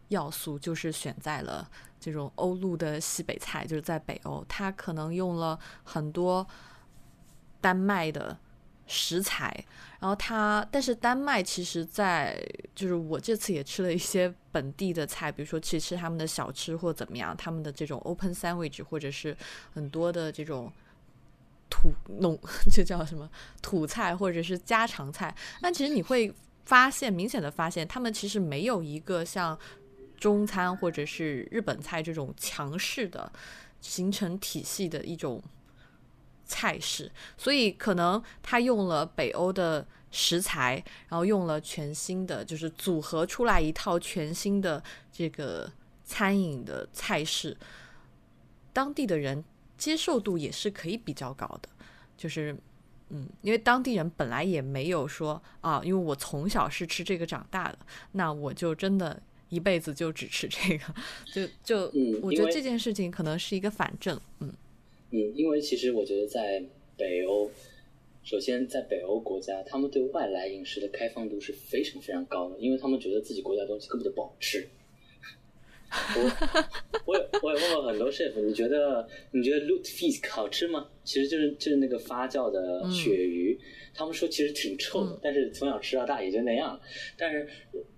[0.09, 1.69] 要素，就是选在了
[2.01, 6.47] 这种欧陆的西北菜，就是在北欧，他可能用了很多。
[7.61, 8.37] 丹麦的
[8.87, 9.53] 食材，
[10.01, 12.43] 然后它，但是丹麦其实，在
[12.75, 19.37] 就是我这次也吃了一些本地的菜，比如说去吃他们的小吃或怎么样，他们的这种 open sandwich 或者是
[19.75, 20.73] 很多的这种
[21.69, 22.39] 土农，
[22.73, 23.29] 就叫什么
[23.61, 25.35] 土菜或者是家常菜。
[25.61, 26.33] 但其实你会
[26.65, 29.59] 发现，明显的发现，他们其实没有一个像
[30.17, 33.31] 中餐或者是日本菜这种强势的
[33.81, 35.43] 形成体系的一种
[36.49, 37.09] 菜式。
[37.37, 44.83] 所以可能他用了北欧的食材，然后用了全新的，就是组合出来一套全新的
[45.13, 45.71] 这个
[46.05, 47.57] 餐饮的菜式。
[48.73, 49.45] 当地的人
[49.77, 51.69] 接受度也是可以比较高的，
[52.17, 52.57] 就是，
[53.09, 57.79] 嗯，因为当地人本来也没有说啊，因为我从小是吃这个长大的，
[58.13, 60.95] 那我就真的一辈子就只吃这个，
[61.35, 64.53] 就就，嗯我觉得这件事情可能是一个反证，嗯
[65.11, 66.63] 嗯，因为其实我觉得在
[66.97, 67.51] 北欧，
[68.23, 74.69] 首先在北欧国家，他们对外来饮食的开放度是非常非常高的，因为他们觉得自己国家的东西根本就不好吃。
[75.91, 76.21] 我
[77.07, 80.87] 我也我也问过很多 chef，你觉得你觉得 lutefisk 好吃吗？
[81.03, 83.59] 其实就是就是那个发酵的鳕鱼，
[83.95, 86.79] 他们说其实挺臭的，嗯但是从小吃到大也就那样。
[87.17, 87.49] 但是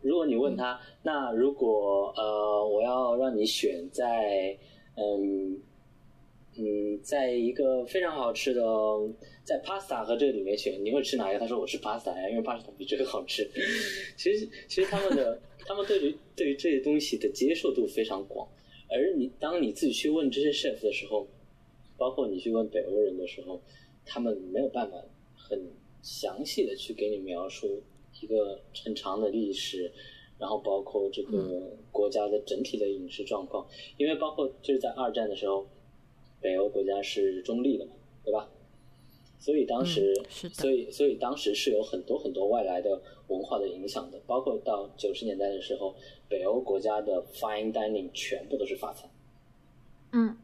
[0.03, 4.57] 如果你问他，那如果呃我要让你选在
[4.95, 5.59] 嗯
[6.63, 8.63] 嗯，在一个非常好吃的，
[9.45, 11.41] 在 pasta 和这个里面选，你会吃哪一个？
[11.41, 13.49] 他说我吃 pasta 呀，因为 pasta 比这个好吃。
[14.15, 18.47] 其实其实他们的他们对于对于这些东西的接受度非常广，
[18.91, 21.27] 而你当你自己去问这些 chef 的时候，
[21.97, 23.63] 包括你去问北欧人的时候，
[24.05, 25.03] 他们没有办法
[25.35, 25.59] 很
[26.03, 27.83] 详细的去给你描述
[28.21, 29.91] 一个很长的历史，
[30.39, 35.67] 然后包括这个国家的整体的饮食状况，因为包括就是在二战的时候，
[36.41, 37.93] 北欧国家是中立的嘛，
[38.25, 38.49] 对吧？
[39.39, 45.95] 所以当时，嗯是所以所以当时是有很多很多外来的文化的影响的，包括到九十年代的时候，
[46.29, 49.09] 北欧国家的 fine dining 全部都是法餐。
[50.13, 50.37] 嗯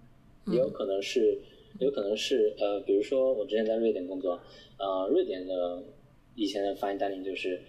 [0.46, 1.38] 也有可能是，
[1.80, 4.40] 有可能是呃，比如说我之前在瑞典工作，
[4.78, 5.84] 呃，瑞典的
[6.34, 7.60] 以前的 fine dining 就是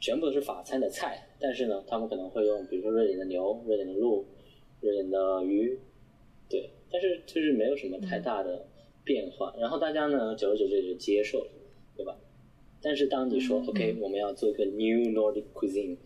[0.00, 4.26] 全部都是法餐的菜，但是呢，他们可能会用比如说瑞典的牛、瑞典的鹿、
[4.80, 5.78] 瑞典的鱼，
[6.48, 8.66] 对，但是就是没有什么太大的
[9.04, 11.50] 变化，然后大家呢，久而久之也就接受了，
[11.96, 12.16] 对吧？
[12.82, 15.96] 但是当你说、嗯 OK，我们要做一个 new Nordic cuisine，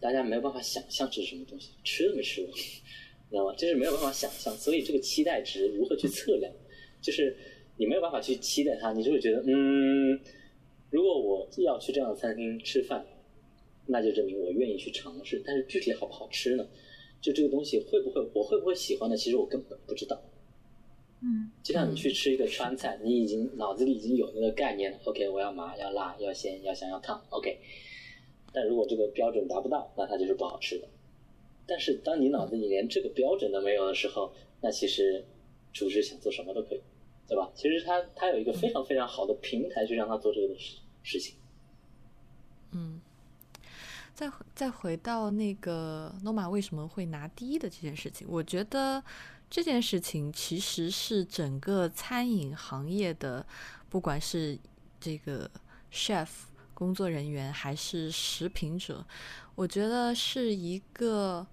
[0.00, 2.52] 大家没有办法想象这是什么东西，吃都没吃过。
[3.28, 3.54] 知道吗？
[3.56, 6.52] 就是没有办法想象，所以这个期待值如何去测量，
[7.00, 7.36] 就是
[7.76, 10.20] 你没有办法去期待它，你就会觉得，嗯，
[10.90, 13.04] 如果我要去这样的餐厅吃饭，
[13.86, 16.68] 那就证明我愿意去尝试，但是具体好不好吃呢？
[17.26, 19.16] 就这个东西会不会我会不会喜欢的？
[19.16, 20.16] 其实我根本不知道。
[21.20, 27.58] 嗯就像你去吃一个川菜，你已经脑子里已经有那个概念了，OK，我要麻，要辣，要鲜，要香，要烫，OK。
[28.52, 30.86] 但如果这个标准达不到，那它就是不好吃的。
[31.66, 35.24] 但是当你脑子里连这个标准都没有的时候，那其实
[35.72, 36.80] 厨师想做什么都可以，
[37.26, 37.50] 对吧？
[37.56, 41.34] 其实他他有一个非常非常好的平台去让他做这个事事情。
[42.72, 43.00] 嗯。
[44.16, 49.04] 再再回到那个 Noma 为什么会拿第一的这件事情，我觉得
[49.50, 53.46] 这件事情其实是整个餐饮行业的，
[53.90, 54.58] 不管是
[54.98, 55.50] 这个
[55.92, 56.28] chef
[56.72, 59.06] 工作人员还是食品者，
[59.54, 61.46] 我觉得是一个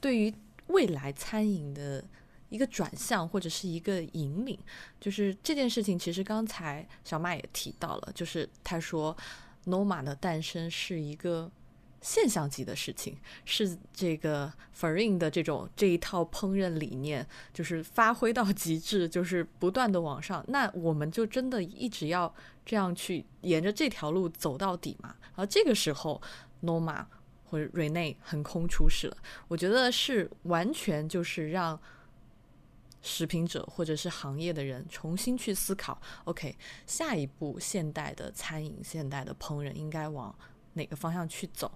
[0.00, 0.34] 对于
[0.66, 2.04] 未来餐饮的
[2.48, 4.58] 一个转向或者是一个引领。
[5.00, 9.16] 就是这件事情，其实刚才小马也提到了，就是他说
[9.66, 11.48] Noma 的诞生是一个。
[12.00, 20.44] 现象级的事情是这个 f a r i n 的这种这一套烹饪理念，就是发挥到极致，就是不断的往上。
[20.48, 22.32] 那我们就真的一直要
[22.64, 25.16] 这样去沿着这条路走到底嘛？
[25.20, 26.20] 然后这个时候
[26.62, 27.04] ，Noma
[27.44, 29.16] 或者 Rene 横空出世了，
[29.48, 31.80] 我觉得是完全就是让
[33.00, 36.56] 食品者或者是行业的人重新去思考，OK，
[36.86, 40.36] 下一步现代的餐饮、现代的烹饪应该往
[40.78, 41.70] 哪个方向去走？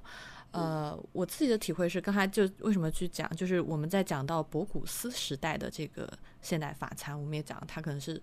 [0.53, 6.11] 呃，我自己的体会是，刚才就为什么去讲，就是我们在讲到博古斯时代的这个
[6.41, 8.23] 现代法餐，我们也讲它可能是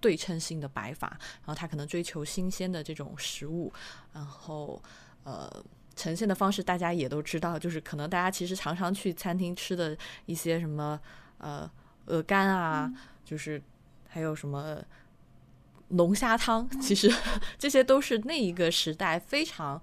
[0.00, 3.72] 对称性的摆法，然后它可能追求新鲜的这种食物，
[4.12, 4.82] 然后
[5.22, 5.64] 呃。
[5.98, 11.00] 呈现的方式大家也都知道，就是可能大家其实常常去餐厅吃的一些什么
[11.38, 11.66] 呃
[12.04, 12.92] 鹅肝啊，
[13.24, 13.58] 就是
[14.06, 14.76] 还有什么
[15.88, 17.12] 龙虾汤， 其实
[17.58, 19.80] 这些都是那一个时代非常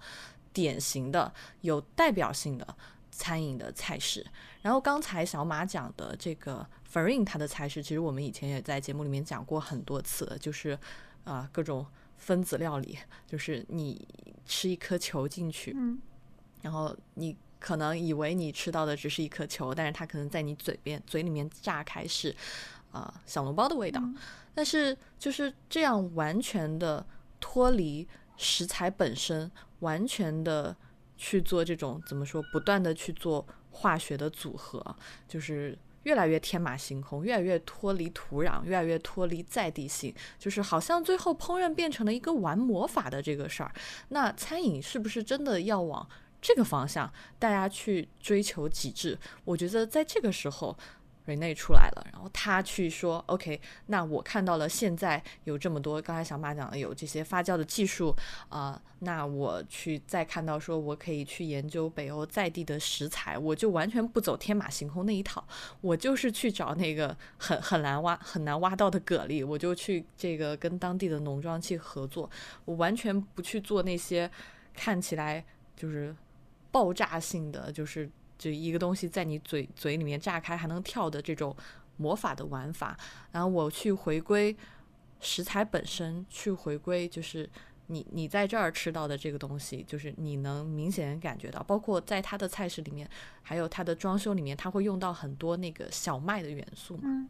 [0.51, 2.75] 典型的、有代表性的
[3.11, 4.25] 餐饮的菜式。
[4.61, 10.71] 然后刚才小马讲的这个 f a r i n 它的菜式，其实我们以前也在节目里面讲过很多次，就是
[11.23, 11.85] 啊、呃各种
[12.17, 14.07] 分子料理，就是你
[14.45, 15.99] 吃一颗球进去，嗯
[16.61, 22.33] 然后你可能以为你吃到的只是一颗球，但是它可能在你嘴边嘴里面炸开是
[22.91, 24.01] 啊小笼包的味道。
[24.55, 27.05] 但是就是这样完全的
[27.39, 30.75] 脱离食材本身，完全的
[31.17, 34.95] 去做这种怎么说，不断的去做化学的组合，
[35.27, 43.73] 就是越来越天马行空，越来越脱离土壤，越来越脱离在地性，就是好像最后烹饪变成了一个玩魔法的这个事儿。
[44.09, 46.07] 那餐饮是不是真的要往
[46.41, 49.17] 这个方向大家去追求极致？
[49.45, 50.77] 我觉得在这个时候。
[51.25, 58.13] Rene 出来了，然后他去说：“OK，那我看到了现在有这么多，刚才小马讲的有这些发酵的技术
[58.49, 65.47] 啊，那我去再看到说我可以去研究北欧在地的食材，我就完全不走天马行空那一套，
[65.79, 72.29] 我就是去找那个很很难挖很难挖到的蛤蜊，我就去这个跟当地的农庄去合作，
[72.65, 74.29] 我完全不去做那些
[74.73, 75.45] 看起来
[75.75, 76.13] 就是
[76.69, 81.55] 爆炸性的，就是。”就一个东西在你嘴嘴里面炸开还能跳的这种
[81.97, 82.97] 魔法的玩法，
[83.31, 84.55] 然后我去回归
[85.19, 87.49] 食材本身，去回归就是
[87.87, 93.09] 你你在这儿吃到的这个东西，就是你能明显感觉到，包括在它的菜式里面，
[93.41, 97.27] 还有它的装修里面，它会用到很多那个小麦的元素嘛。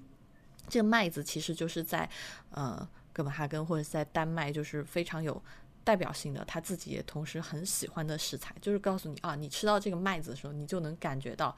[0.69, 2.09] 这个麦子其实就是在
[2.51, 5.41] 呃哥本哈根或者在丹麦，就是非常有。
[5.83, 11.55] 代表性的，他自己也同时很喜欢的食材，就是告诉你啊，你吃到这个麦子的时候，你就能感觉到，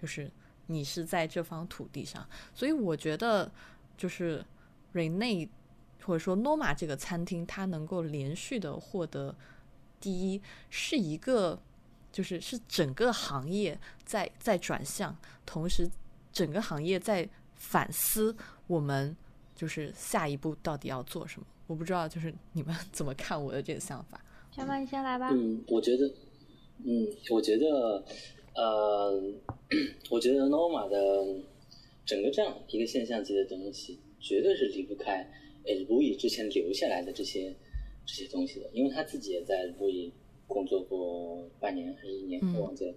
[0.00, 0.30] 就是
[0.66, 2.26] 你是在这方土地上。
[2.54, 3.50] 所以我觉得，
[3.96, 4.44] 就是
[4.94, 5.48] Rene
[6.04, 9.34] 或者说 Norma 这个餐厅，它能够连续的获得
[10.00, 11.60] 第一，是一个，
[12.10, 15.16] 就是是整个行业在在转向，
[15.46, 15.88] 同时
[16.32, 18.34] 整个行业在反思
[18.66, 19.16] 我们
[19.54, 21.46] 就是下一步到底要做什么。
[21.68, 24.18] 我不知道，就是你们怎么看我的这个想法？
[24.50, 25.28] 小马，你先来吧。
[25.30, 26.08] 嗯，我觉得，
[26.82, 28.02] 嗯，我觉得，
[28.54, 29.22] 呃，
[30.10, 31.42] 我觉得 Norma 的
[32.06, 35.30] 整个这样一个现象级的东西，绝对是离不开
[35.66, 37.54] 呃 Louis 之前留下来的这些
[38.06, 40.10] 这些东西的，因为他自己也在 Louis
[40.46, 42.94] 工作过半年还是一年，我忘记了。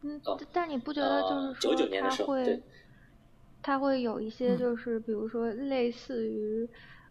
[0.00, 0.18] 嗯，
[0.50, 1.20] 但你不觉得
[1.60, 2.62] 就是说他会，
[3.62, 6.66] 他会有一些就是比如说类似于。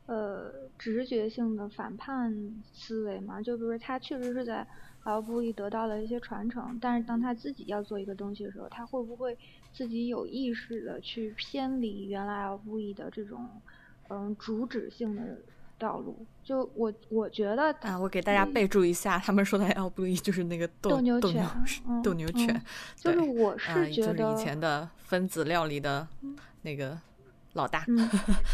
[0.08, 2.34] 呃，直觉性的反叛
[2.74, 4.66] 思维嘛，就比如说他确实是在
[5.03, 9.38] L 布伊得到了一些传承，但是当他自己要做一个东西的时候，他会不会
[9.74, 13.49] 自己有意识的去偏离原来 L 布伊的这种
[14.08, 15.38] 嗯主旨性的
[15.78, 16.26] 道路？
[16.41, 21.45] 就我我觉得啊，我给大家备注一下，他们说的 L 布伊就是那个斗牛犬，
[22.01, 22.62] 斗牛犬，
[22.95, 26.08] 就是我是觉得以前的分子料理的
[26.62, 26.97] 那个。
[27.58, 28.10] 老大，嗯，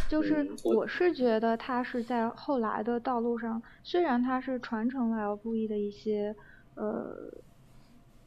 [0.10, 6.36] 就是我是觉得他是在后来的道路上，虽然他是传承了 L 布衣的一些
[6.74, 7.16] 呃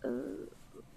[0.02, 0.10] 呃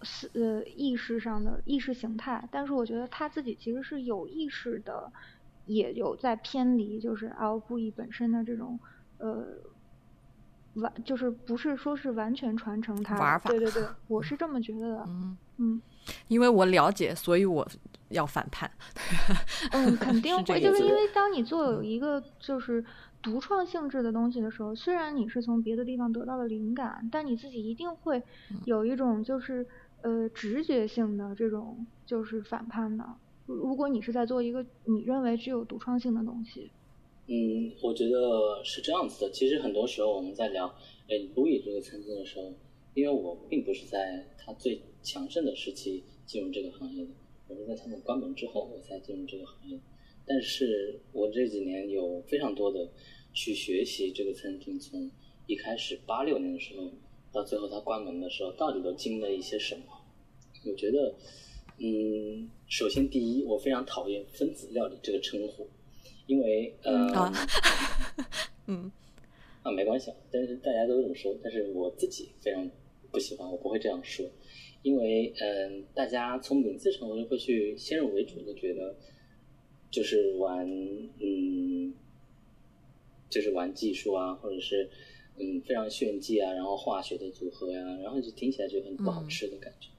[0.03, 5.11] 思呃意识上的意识形态，但是我觉得他自己其实是有意识的，
[5.65, 8.77] 也有在偏离，就是 L 布衣本身的这种
[9.17, 9.45] 呃
[10.75, 15.81] 完，就是不是说是完全传承他玩法，对对对， 我是这么觉得的，嗯嗯，
[16.27, 17.67] 因为我了解，所以我。
[18.09, 18.69] 要反叛，
[19.71, 22.83] 嗯， 肯定会，就是因为当你做有一个就是
[23.21, 28.21] 独创性质的东西的时候，虽然你是从别的地方得到了灵感，但你自己一定会
[28.65, 29.65] 有一种就是
[30.01, 33.05] 呃直觉性的这种就是反叛的。
[33.45, 36.71] 如果你是在做一个你认为具有独创性的东西，
[37.27, 39.31] 嗯，我觉得是这样子的。
[39.31, 40.67] 其实很多时候我们在聊
[41.07, 42.51] 哎路易这个餐厅的时候，
[42.95, 47.11] 因为我并不是在他最强盛的时期进入这个行业的。
[47.49, 49.79] 我是在他们关门之后，我才进入这个行业。
[50.25, 52.87] 但是我这几年有非常多的
[53.33, 55.09] 去学习这个餐厅，从
[55.47, 56.87] 一开始八六年的时候，
[57.31, 59.83] 到最后它关门的时候，到底都经历了一些什么？
[60.65, 61.15] 我觉得，
[61.79, 65.67] 嗯，首先第一，我非常讨厌分子料理这个称呼，
[66.27, 67.33] 因为呃，
[68.67, 68.91] 嗯，
[69.63, 72.69] 啊，没关系，但是大家都这么说，但是我自己非常
[73.09, 74.29] 不喜欢，我不会这样说。
[74.81, 78.95] 因为嗯，大家从名字上我就会去先入为主的觉得，
[79.91, 80.65] 就是玩
[81.19, 81.93] 嗯，
[83.29, 84.89] 就是玩技术啊，或者是
[85.37, 89.89] 嗯非常炫技啊，然后化学的组合呀，然后就听起来就很不好吃的感觉。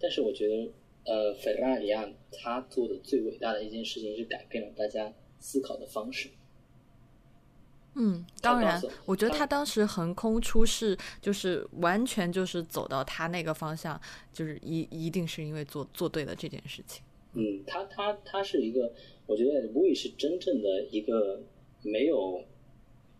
[0.00, 0.72] 但是我觉得，
[1.04, 6.28] 呃，费拉里亚他做的最伟大的一件事情是改变了大家思考的方式。
[8.00, 14.00] 嗯，当然，我觉得他当时横空出世，就是完全就是走到他那个方向，
[14.32, 17.02] 就是一一定是因为做做对了这件事情。
[17.32, 18.92] 嗯，他他他是一个，
[19.26, 21.42] 我觉得 Louis 是真正的一个
[21.82, 22.44] 没有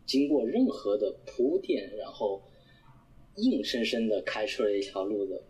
[0.07, 2.41] 经过任何的铺垫，然后
[3.35, 5.43] 硬生生的开出了一条路的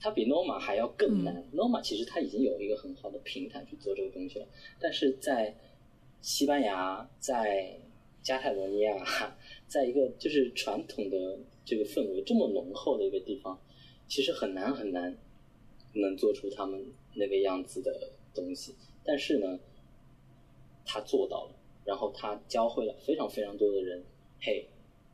[0.00, 1.44] 他比 Norma 还要更难。
[1.54, 4.46] Norma 其实他已经有一个很好的平台去做这个东西了，
[4.80, 5.56] 但是在
[6.20, 7.78] 西班牙，在
[8.24, 9.04] 加泰罗尼亚，
[9.68, 13.60] 在一个就是传统的这个氛围这么浓厚的一个地方，
[14.08, 15.14] 其实很难很难
[15.92, 16.82] 能做出他们
[17.14, 18.74] 那个样子的东西。
[19.04, 19.60] 但是呢，
[20.86, 21.54] 他做到了，
[21.84, 24.02] 然后他教会了非常非常多的人，
[24.40, 24.66] 嘿，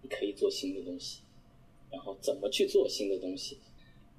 [0.03, 1.23] 你可以做新的东西，
[1.91, 3.59] 然后怎么去做新的东西。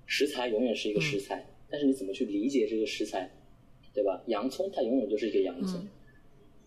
[0.06, 3.32] 食材永远是一个食材，但是你怎么去理解这个食材，
[3.94, 4.22] 对吧？
[4.28, 5.88] 洋葱它永远就是一个洋葱，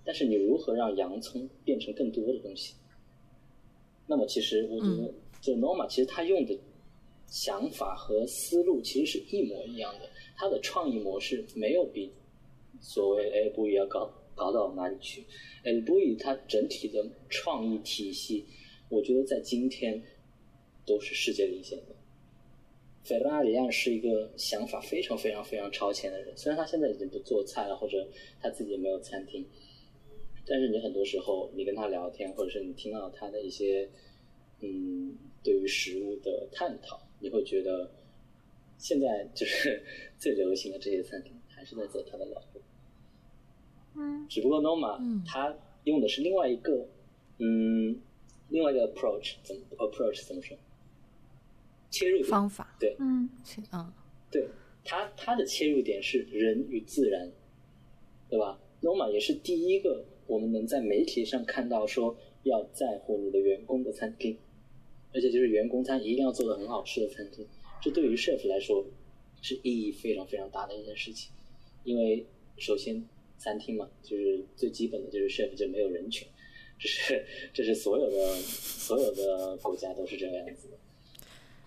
[0.05, 2.75] 但是你如何让洋葱变成更多的东西？
[4.07, 6.59] 那么其实我觉得，就 Norma 其实他用的
[7.27, 12.13] 想法和思路其实是一模一样的，他的创意模式没有比
[12.81, 15.25] 所谓 A 布要高高到哪里去。
[15.63, 18.45] A 布它整体的创意体系，
[18.91, 20.03] 我觉得在今天
[20.85, 21.95] 都是世界领先的。
[23.03, 28.07] 费德拉里亚是一个想法非常非常非常超前的人，虽然他现在已经不做菜了，或者
[28.41, 29.45] 他自己也没有餐厅，
[30.47, 33.89] 但是你很多时候你跟他聊天，或者是你听到他的一些
[34.61, 37.91] 嗯对于食物的探讨，你会觉得
[38.79, 39.83] 现在就是
[40.19, 42.61] 最流行的这些餐厅还是在走他的老路。
[43.97, 46.89] 嗯，只不过 Norma 他用的是另外一个
[47.39, 48.01] 嗯
[48.49, 50.57] 另外一个 approach，怎么 approach 怎么说？
[51.91, 53.31] 切入方法对，嗯
[53.73, 53.93] 嗯，
[54.31, 54.49] 对，
[54.85, 57.31] 他他的切入点是人与自然，
[58.29, 64.39] 对吧？Norma 也是第一个我们能在媒体上看到说要在乎你的员工的餐厅，
[65.13, 67.47] 而且就是员工餐一定要做的很好吃的餐厅，
[67.83, 68.85] 这对于 chef 来说
[69.43, 71.33] 是意义非常非常大的一件事情，
[71.85, 73.07] 因为首先
[73.39, 76.27] 餐厅嘛，就是最基本的就是 chef 就没有人权，
[76.79, 80.79] 这是这是所有的所有的国家都是这个样子的。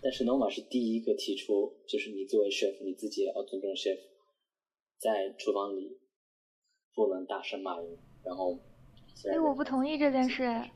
[0.02, 3.98] 但是 Noma 是第一个提出，就是你作为 chef，你自己也要尊重 chef，
[5.00, 5.98] 在厨房里
[6.94, 7.98] 不能大声骂人。
[8.28, 8.58] 然后，
[9.32, 10.44] 哎，我不同意这件事。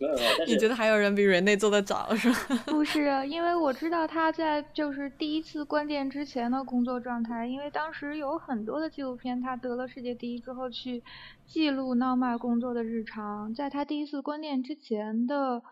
[0.00, 2.36] 没有没有，你觉得还有人比人类做的早是吧？
[2.66, 11.04] 不是，因为我知道他在就是第一次关店之前的工作状态，因为当时有很多的纪录片，他得了世界第一之后去
[11.46, 15.62] 记录闹麦工作的日常，在他第一次关店之前的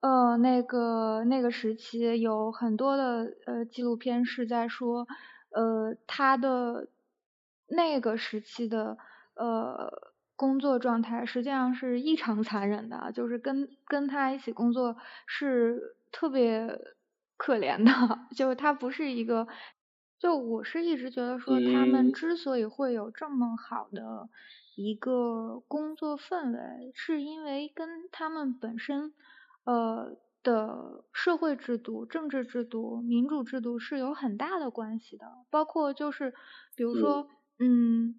[0.00, 5.08] 呃那个那个时期，有很多的呃纪录片是在说
[5.52, 6.88] 呃他的
[7.72, 8.96] 那个时期的
[9.34, 10.12] 呃。
[10.34, 14.96] 工作状态实际上是异常残忍的，就是跟跟他一起工作
[15.26, 16.80] 是特别
[17.36, 17.92] 可怜的，
[18.34, 19.46] 就是他不是一个，
[20.18, 24.28] 就我是一直觉得说他们之所以会有这么好的
[24.74, 29.12] 一个工作氛围，是因为跟他们本身
[29.62, 36.34] 呃的社会制度、政治制度、民主制度是有很大的关系的，包括就是
[36.74, 37.28] 比如说
[37.64, 38.16] 嗯。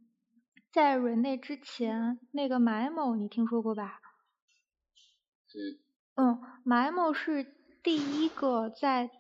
[0.71, 3.99] 在瑞内之前，那个买某你听说过吧？
[5.53, 5.77] 嗯，
[6.15, 7.45] 嗯买某是
[7.83, 9.11] 第一个在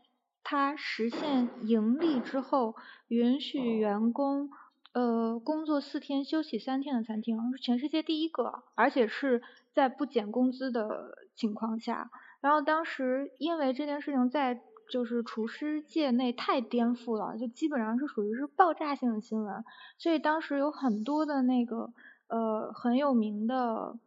[0.43, 2.75] 他实现盈利之后，
[3.07, 4.49] 允许员工
[4.93, 9.43] 呃工作四天休息三天的餐厅，是全世界第一个，而且是
[9.73, 12.09] 在不减工资的情况下。
[12.41, 14.63] 然后当时因为这件事情在。
[14.93, 19.65] 就是厨师界内太颠覆了，就基本上是属于是爆炸性的新闻，
[19.97, 21.91] 所以当时有很多的那个
[22.27, 23.97] 呃很有名的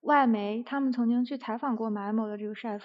[0.00, 2.82] 外媒，他们曾经去采访过马某的这个 chef，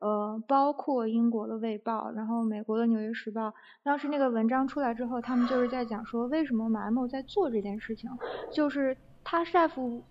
[0.00, 8.10] 呃，包括英国的卫报，然后美国的纽约时报，当时那个文章出来之后，他们就是在讲说为什么马某在做这件事情，
[8.50, 10.02] 就是他 chef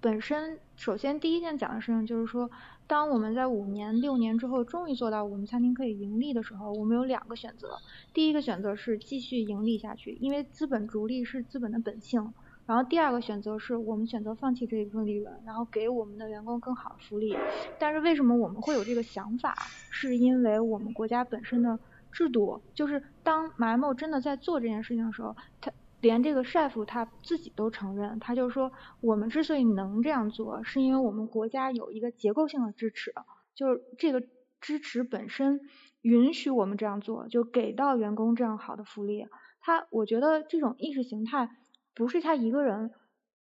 [0.00, 2.50] 本身，首先第一件讲的事情就是说。
[2.86, 7.78] 当我们在五年、六年之后，终于做到我们餐厅可以盈利的时候，我们有两个选择。
[8.12, 12.34] 第一个选择是继续盈利下去，因为资本逐利是资本的本性。
[12.66, 17.36] 然后第二个选择是我们选择放弃这一部分利润，然后给我们的员工更好的福利。
[17.78, 19.54] 但是为什么我们会有这个想法？
[19.88, 21.78] 是因为我们国家本身的
[22.10, 25.70] 制度，就是当马某真的在做这件事情的时候，他。
[26.00, 33.12] 连这个 chef 他自己都承认，他就说我们之所以能这样做，是因为我们国家有一个结构性的支持，
[33.54, 34.22] 就是这个
[34.60, 35.60] 支持本身
[36.02, 39.26] 允许我们这样做，就给到员工这样好的福利。
[39.60, 41.50] 他我觉得这种意识形态
[41.94, 42.90] 不是他一个人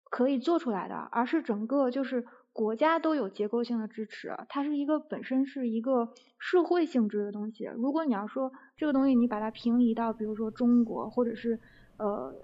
[0.04, 7.64] 可以做出来的，而是整个就是国家都有结构性的支持，它是一个本身是一个社会性质的东西。
[7.76, 11.60] 如果你要说这个东西你把它平移到比如说中国或者是
[11.96, 12.34] 呃，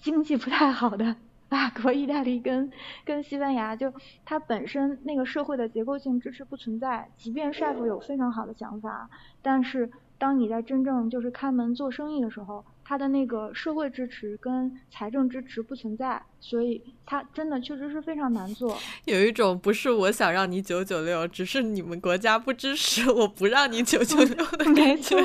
[0.00, 1.16] 经济不太好的
[1.48, 2.72] 法国、意大利跟
[3.04, 3.92] 跟西班牙，就
[4.24, 7.08] 它本身那个社会的结构性支持不存在。
[7.16, 9.10] 即便 chef 有非常好的想法，
[9.42, 18.76] 但是当你在真正就是开门做生意的时候，他的那个社会支持跟财政支持不存在，所以他真的确实是非常难做。
[19.06, 25.16] 有一种不是我想让你九九六，只是你们国家不支持，我不让你九九六的 没错，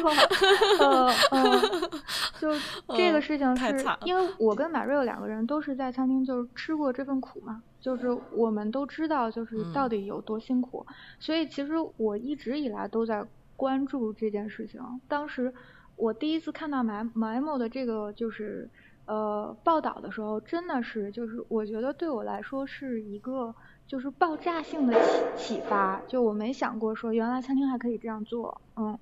[0.79, 1.61] 呃呃，
[2.39, 2.53] 就
[2.95, 10.87] 这个事情是因为我跟马瑞两个人都是在餐厅就是吃过这份苦嘛，就是我们都知道就是到底有多辛苦，
[11.19, 13.25] 所以其实我一直以来都在
[13.57, 14.79] 关注这件事情。
[15.09, 15.53] 当时
[15.97, 18.69] 我第一次看到马马某的这个就是
[19.05, 23.53] 呃报道的时候，真的是就是我觉得对我来说是一个
[23.87, 24.93] 就是爆炸性的
[25.35, 28.97] 启启发，就我没想过说原来餐厅还可以这样做，嗯。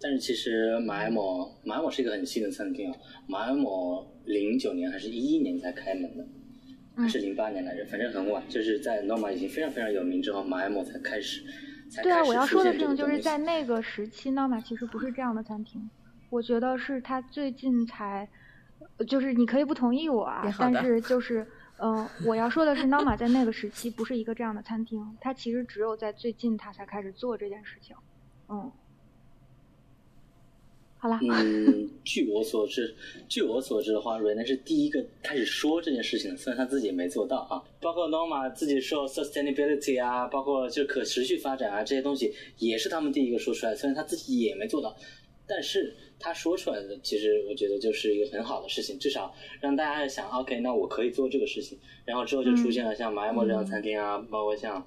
[0.00, 6.24] 但是其实马埃莫马埃莫是一个很新的餐厅啊，马埃莫零九年还是一一年才开门的，
[6.96, 11.44] 还是零八年来着，反正很晚，就是在 Norma 已经非常非常有名之后，马埃莫才开始。
[12.02, 13.38] 对啊，我要说的事情就是在。
[13.38, 15.88] 那个时期，Norma 其实不是这样的餐厅，
[16.30, 18.28] 我觉得是他最近才，
[19.06, 21.46] 就是你可以不同意我啊， 但是就是
[21.78, 27.96] 嗯， 我要说的是 Norma 在那个时期不是一个这样的餐厅，它其实只有在最近他才开始做这件事情，
[28.48, 28.70] 嗯。
[31.00, 31.16] 好了。
[31.22, 32.92] 嗯，据我所知，
[33.28, 37.62] 据我所知的话，瑞南是第一个开始说这件事情的，虽然他自己也没做到啊。
[37.80, 44.96] 包括 Norma 自己说 sustainability 啊，包括就可持续发展啊这些东西，也是他们第一个说出来，虽然他自己也没做到，
[45.46, 51.78] 但是他说出来的，其实我觉得就是一个很好的事情，至少让大家想，OK，那我可以做这个事情。
[52.04, 54.84] 然后之后就出现了像马埃莫这样的餐厅啊，包括像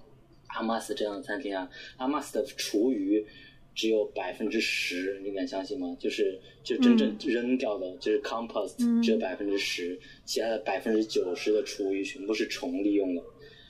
[0.48, 3.26] 阿玛斯这样的餐厅啊，阿玛斯的厨余。
[3.74, 5.96] 只有百分之十，你敢相信吗？
[6.00, 13.22] 就是就真正扔掉的，就是 compost 只有百分之十，其他的百分之九十的厨余全部是虫利用的，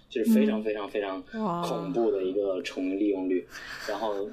[0.09, 1.23] 就是非常非常非常
[1.63, 3.47] 恐怖的一个虫利用率。
[3.87, 4.27] 然后，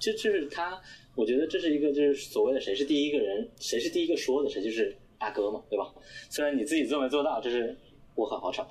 [0.00, 0.80] 这就是他，
[1.14, 5.92] 我觉得这是一个就是所谓的谁是第一个人，谁是第一个说的，谁就是大哥嘛，对吧？
[6.30, 7.76] 虽然你自己做没做到，这是
[8.14, 8.66] 我很好吵。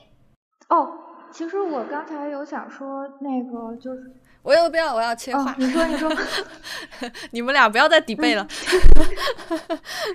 [0.69, 0.91] 哦，
[1.31, 4.11] 其实我刚才有想说那个就是。
[4.43, 4.93] 我要不要？
[4.93, 5.55] 我要切换。
[5.57, 6.11] 你说，你说，
[7.31, 8.47] 你们俩不要再抵背了。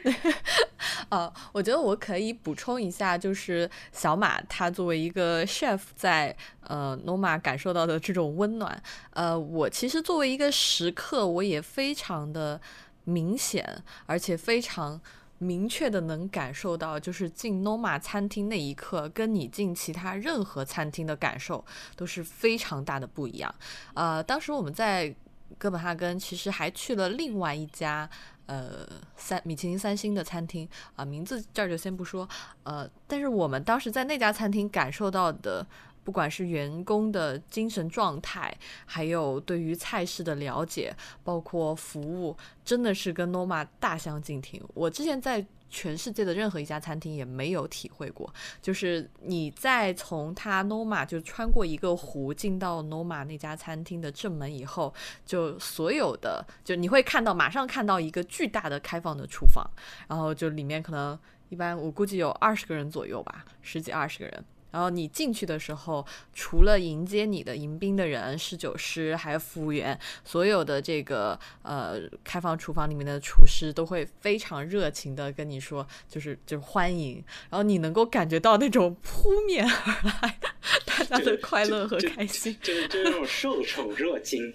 [1.11, 8.83] 哦，我觉得我可以补充一下，就是小马他作为一个 chef，在呃 Noma 感受到的这种温暖。
[9.11, 12.61] 呃，我其实作为一个食客，我也非常的
[13.05, 15.01] 明显，而且非常。
[15.39, 21.65] 明确的能感受到，就是进 Noma 餐厅那一刻，跟你进其他任何餐厅的感受
[21.95, 23.55] 都是非常大的不一样。
[23.95, 25.15] 呃，当时我们在
[25.59, 28.09] 哥本哈根，其实还去了另外一家
[28.47, 32.29] 呃三米其林三星的餐厅啊，名字这儿就先不说。
[32.63, 35.67] 呃，但是我们当时在那家餐厅感受到的。
[36.07, 40.95] 不管是员工的精神状态，还有对于菜式的了解，
[41.25, 44.63] 包括服务，真的是跟 Noma 大相径庭。
[44.73, 48.33] 我之前在全世界的任何一家餐厅也没有体会过，
[48.63, 54.95] 就是你在从他 Noma 就穿过一个湖进到 Noma 那家餐厅的正门以后，
[55.27, 59.69] 就所有的就你会看到马上看到一个巨大的开放的厨房，
[60.07, 64.45] 然后就里面可能一般我估计有二十个人左右吧，十几二十个人。
[64.73, 77.25] 然后你进去的时候，除了迎接你的迎宾的人、侍酒师，还有服务员，所有的这个呃开放厨房里面的厨师都会非常热情的跟你说，就是就是欢迎。
[77.51, 80.39] 然后你能够感觉到那种扑面而来
[80.85, 84.53] 大家的 快乐和开心，就是就是那种受宠若惊。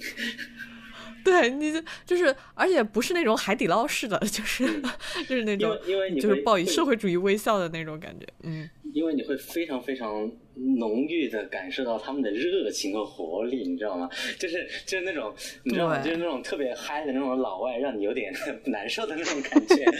[1.24, 4.66] 对，你就就是，而且不是那种海底捞式的，就是
[5.30, 8.70] 就是那种，因为就是报以社会主义微笑的那种感觉，嗯。
[8.94, 10.32] 因为你会非常非常
[10.78, 14.10] 浓郁的感受到他们的热情和活力，你知道吗？
[14.38, 15.34] 就是就是那种，
[15.64, 15.98] 你知道吗？
[16.00, 18.34] 就是那种特别嗨的那种老外，让你有点
[18.66, 19.86] 难受的那种感觉。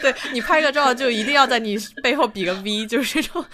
[0.00, 3.44] 对你拍个照就一定要在你背后比个 V，就是这种。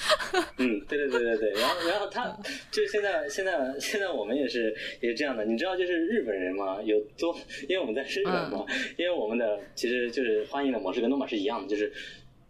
[0.59, 1.53] 嗯，对对对对对。
[1.61, 2.37] 然后然后他
[2.71, 7.35] 就现在现在现在我们也是也是这样的，你知道就是日本人嘛，有多
[7.69, 8.67] 因为我们在日本嘛，
[8.97, 11.93] 因为我们的其实就是欢迎的模式跟诺马是一样的，就是。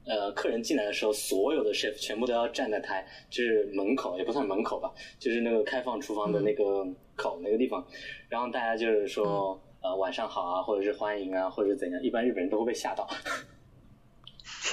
[0.04, 7.86] 呃，客人进来的时候，所有的 chef 全部都要站在台，就是门口也不算门口吧，就是那个开放厨房的那个口那个地方。
[8.28, 13.08] 然后大家就是说，呃，晚上好啊，或者是欢迎啊，或者是怎样，一般日本人都会被吓到。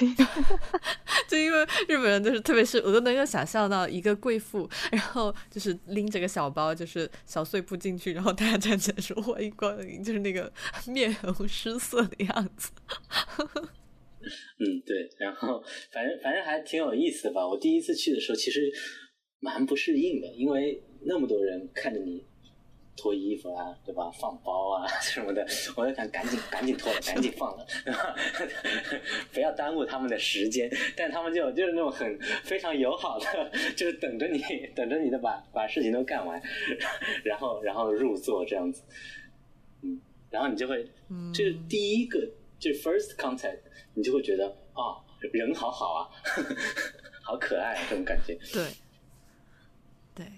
[1.28, 10.52] 就因为日本人就是，特别是我都能够想象到一个贵妇，然后就是拎着个小包，就是小碎步进去，然后大家站起来说欢迎光临，就是那个
[10.88, 12.70] 面红失色的样子。
[14.60, 15.62] 嗯，对，然后
[15.92, 17.46] 反正反正还挺有意思的吧。
[17.46, 18.70] 我第一次去的时候，其实
[19.40, 22.24] 蛮不适应的，因为那么多人看着你
[22.96, 24.10] 脱衣服啊，对吧？
[24.10, 27.66] 放包啊 什么的，我就想赶紧赶紧脱了，赶紧放了，
[29.32, 30.70] 不要耽误他们的时间。
[30.94, 34.42] 但他们就就是那种很非常友好的，就是等着你
[34.74, 36.40] 等着你的把把事情都干完，
[37.24, 38.82] 然后然后入座这样子。
[39.82, 39.98] 嗯，
[40.28, 40.86] 然后你就会，
[41.32, 42.20] 这是第一个，
[42.58, 43.60] 就是 first contact，
[43.94, 44.98] 你就会觉得啊，
[45.32, 46.08] 人好好啊，
[47.22, 48.38] 好可爱这种感觉。
[48.52, 48.72] 对，
[50.14, 50.32] 对，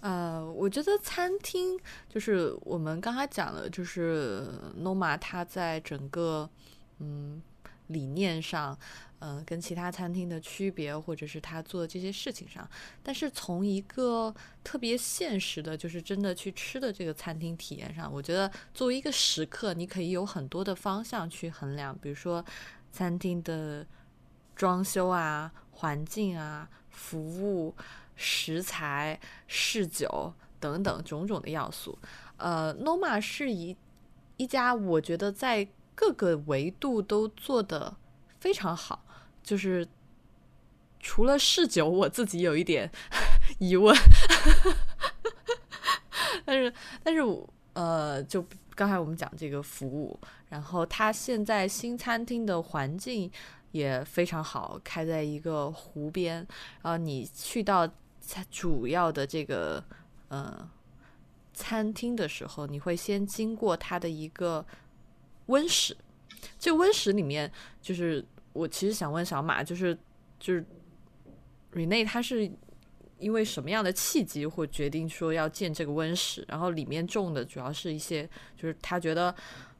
[0.00, 1.78] 呃，我觉得餐厅
[2.08, 4.44] 就是我们刚才讲的，就是
[4.78, 6.48] Noma 它在整个
[6.98, 7.42] 嗯
[7.88, 8.78] 理念上。
[9.22, 12.66] 嗯，跟其他餐厅的区别，或者是他做的这些事情上，
[13.02, 22.42] 但是从一个特别现实的，就是真的去吃的这个餐厅体验上，我觉得作为一个食客，你可以有很多的方向去衡量，比如说
[22.90, 23.86] 餐厅的
[24.56, 27.74] 装修啊、环境啊、服务、
[28.16, 31.98] 食材、侍酒等等种种的要素。
[32.38, 33.76] 呃，Noma 是一
[34.38, 37.94] 一家我觉得在各个维度都做的
[38.38, 39.04] 非常好。
[39.42, 39.86] 就是
[41.00, 42.90] 除了试酒，我自己有一点
[43.58, 43.96] 疑问，
[46.44, 46.72] 但是
[47.02, 47.20] 但是
[47.72, 50.18] 呃，就刚才我们讲这个服务，
[50.48, 53.30] 然后它现在新餐厅的环境
[53.72, 56.46] 也非常好，开在一个湖边，
[56.82, 57.88] 然后你去到
[58.50, 59.82] 主要的这个
[60.28, 60.68] 呃
[61.54, 64.64] 餐厅的时候，你会先经过它的一个
[65.46, 65.96] 温室，
[66.58, 68.24] 这温室里面就是。
[68.52, 69.96] 我其实想问小马，就是
[70.38, 70.64] 就是
[71.72, 72.50] Rene 他是
[73.18, 76.44] 因为什么样的契机会决定说要建这个温室？
[76.48, 79.34] 然后里面种的主要是一些就是他觉得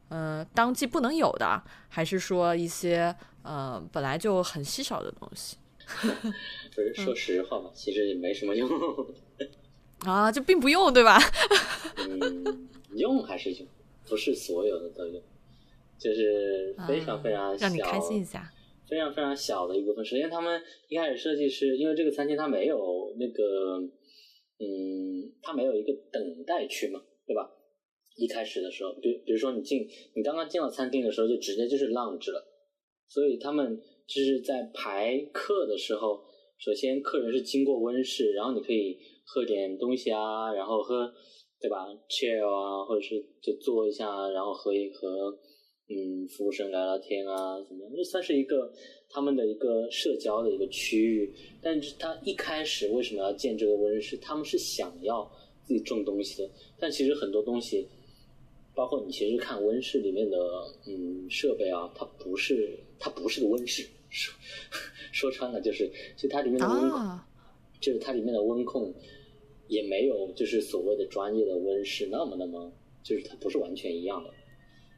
[0.08, 5.56] 呃当季不能有的，还是说一些呃本来就很稀少的东西？
[6.72, 8.68] 不是说实话嘛，其实也没什么用
[10.06, 11.18] 啊，就并不用对吧？
[12.08, 13.66] 嗯，用还是用，
[14.06, 15.20] 不是所有的都用，
[15.98, 18.48] 就是非常非常让你开心一下。
[18.90, 20.04] 非常非常小的一部分。
[20.04, 23.78] 首先，他们一开始设计是因为这个餐厅它没有那个，
[24.58, 27.48] 嗯，它没有一个等待区嘛，对吧？
[28.16, 32.44] 一开始的时候，比比如说你进，你刚刚进到餐厅的时候，就直接就是 lounge 了。
[33.06, 36.20] 所以他们就是在排客的时候，
[36.58, 41.12] 首先客人是经过温室，然后你可以喝点东西啊，然后喝，
[41.60, 45.38] 对吧？chill 啊，或者是就坐一下，然后喝一喝。
[45.92, 47.92] 嗯，服务生聊聊天啊，怎么样？
[47.96, 48.72] 这算是一个
[49.08, 51.28] 他们的一个社交的一个区域。
[51.60, 54.16] 但是他一开始为什么要建这个温室？
[54.18, 55.28] 他们是想要
[55.64, 56.50] 自己种东西的。
[56.78, 57.88] 但其实很多东西，
[58.72, 60.38] 包括你其实看温室里面的
[60.86, 64.32] 嗯设备啊，它不是它不是个温室，说
[65.10, 67.18] 说穿了就是，就它里面的温控，
[67.80, 68.94] 就是它里面的温控
[69.66, 72.72] 也没有就是所谓的专业的温室那么那么，
[73.02, 74.30] 就是它不是完全一样的。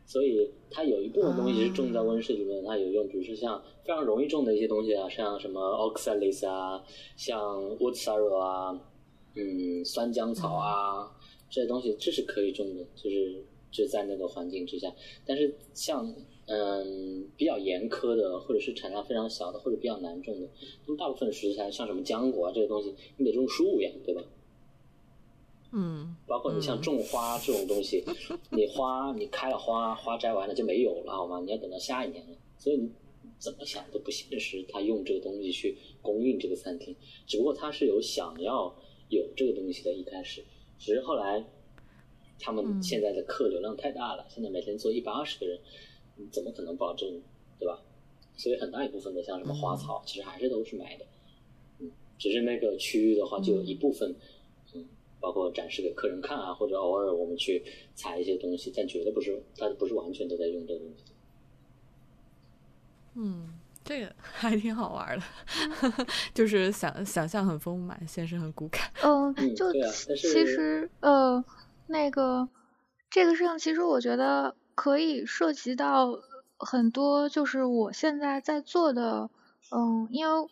[0.06, 6.82] 所以它有一部分东西是种在温室里面，它有用，比如说像非常容易种的一些东西啊，像什么 oxalis 啊，
[7.16, 7.38] 像
[7.78, 8.78] wood sorrel 啊，
[9.34, 11.10] 嗯，酸浆草啊，
[11.50, 14.92] 这些东西这是可以种的，就是就在那个环境之下。
[15.24, 16.14] 但是像
[16.46, 20.48] 嗯比较严苛的，或者是产量非常小的，或者比较难种的，
[20.86, 24.22] 那么大部分食材像什么浆果啊这些东西，你得种树呀，对吧？
[25.74, 28.04] 嗯，包括你像种花这种东西，
[28.52, 31.40] 你花你开了花，花摘完了就没有了，好吗？
[31.40, 32.90] 你要等到下一年了，所以你
[33.38, 34.62] 怎么想都不现实。
[34.68, 36.94] 他用这个东西去供应这个餐厅，
[37.26, 38.74] 只不过他是有想要
[39.08, 40.44] 有这个东西的，一开始，
[40.78, 41.42] 只是后来
[42.38, 45.58] 他们现在的客流量太大了，现在每天做一百二十个人，
[46.30, 47.08] 怎么可能保证，
[47.58, 47.82] 对吧？
[48.36, 51.06] 所以很大一部分的像什么花草，其实还是都是买的，
[51.78, 54.14] 嗯，只是那个区域的话，就有一部分。
[55.22, 57.62] 包括展示给客人看啊，或者偶尔我们去
[57.94, 61.04] 采一些东西，但绝对不是，它不是完全都在用这个东西。
[63.14, 63.54] 嗯，
[63.84, 65.24] 这个 还挺好玩的，
[66.34, 68.82] 就是想想象很丰满，现实很骨感。
[69.02, 69.72] 嗯，就
[70.16, 71.42] 其实呃，
[71.86, 72.48] 那个
[73.08, 76.18] 这个事情，其实我觉得可以涉及到
[76.58, 79.30] 很多，就是我现在在做的，
[79.70, 80.48] 嗯，因为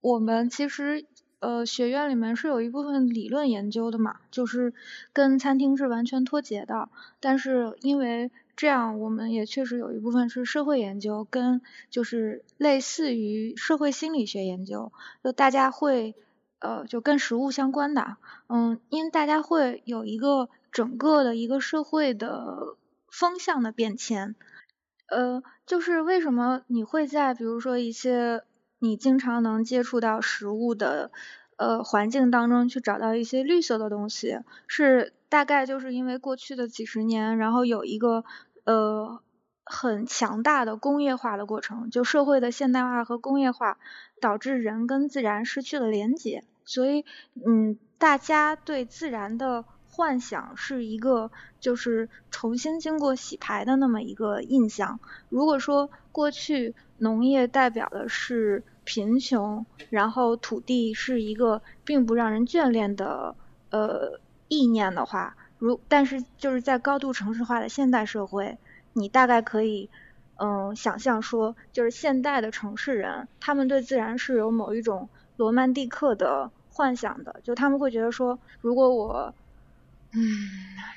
[0.00, 1.04] 我们其实。
[1.40, 4.74] 呃，学院里面是有一部分理论研究的嘛，就是
[5.12, 6.88] 跟餐厅是完全脱节的。
[7.20, 11.60] 但是因为这样，我们也确实有一部分是社会研究，跟
[11.90, 16.16] 就是类似于社会心理学研究，就大家会
[16.58, 18.16] 呃就跟食物相关的，
[18.48, 22.76] 嗯，因为大家会有一个整个的一个社会的
[23.08, 24.34] 风向的变迁。
[25.06, 28.42] 呃，就是为什么你会在比如说一些
[28.78, 31.10] 你经常能接触到食物的
[31.56, 34.38] 呃环境当中去找到一些绿色的东西？
[34.66, 38.24] 是大概就是因为过去的几十年，然后有一个
[38.64, 39.20] 呃
[39.64, 43.78] 很强大的工业化的过程，就社会的现代化和工业化
[44.20, 47.04] 导致人跟自然失去了连接，所以
[47.46, 49.64] 嗯，大家对自然的。
[49.90, 55.00] 幻想是一个就是重新经过洗牌的那么一个印象。
[55.28, 63.34] 如果说过去农业代表的是贫穷，然后土地是一个并不让人眷恋的
[63.70, 68.58] 呃意念的话，如但是就是在高度城市化的现代社会，
[68.92, 69.90] 你大概可以
[70.36, 79.34] 嗯想象说，就是现代的城市人，他们对自然是有某一种罗曼蒂克的幻想的，就他们会觉得说，如果我
[80.10, 80.20] 嗯，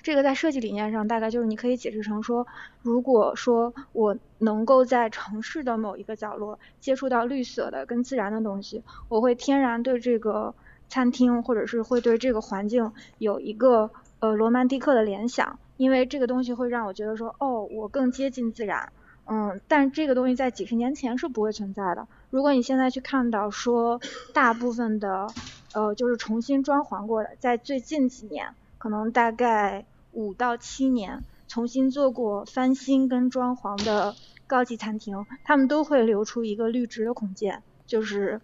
[0.04, 2.48] 这个在设计理念上大概就是你可以解释成说，
[2.82, 10.56] 如果说我能够在城市的某一个角落接触到绿色的跟自然的东西，我会天然对这个
[10.88, 18.94] 餐厅或者是会对这个环境有一个呃罗曼蒂克的联想，因为这个东西会让我觉得说，哦，我更接近自然。
[19.26, 22.08] 嗯，但这个东西在几十年前是不会存在的。
[22.30, 24.00] 如果你现在去看到说
[24.34, 25.28] 大部分的
[25.74, 28.56] 呃就是重新装潢过的，在最近几年。
[28.82, 34.16] 可能大概五到七年，重新做过翻新跟装潢的
[34.48, 38.42] 高级餐厅，他们都会留出一个绿植的空间，就是，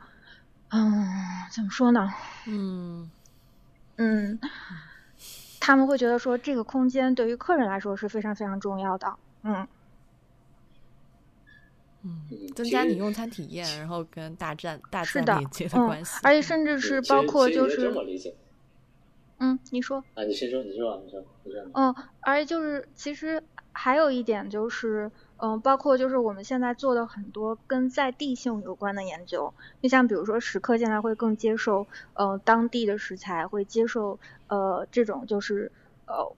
[0.70, 1.08] 嗯，
[1.52, 2.14] 怎么说呢？
[2.46, 3.10] 嗯，
[3.96, 4.40] 嗯，
[5.60, 9.68] 他们会觉得说这个空间对于客人来说是非常非常重要的，嗯，
[12.04, 12.22] 嗯，
[12.56, 17.92] 增加你用餐体验，然后跟大战大战连接的关系，而且甚至是包括就是。
[19.40, 21.62] 嗯，你说啊，你先说，你说，你说，你说。
[21.74, 35.72] 嗯，而且就是，其实还有一点就是，嗯，包括就是我们现在做的很多跟在地性有关的研究，就像比如说食客现在会更接受，呃，当地的食材，会接受，呃，这种就是
[36.08, 36.36] 呃，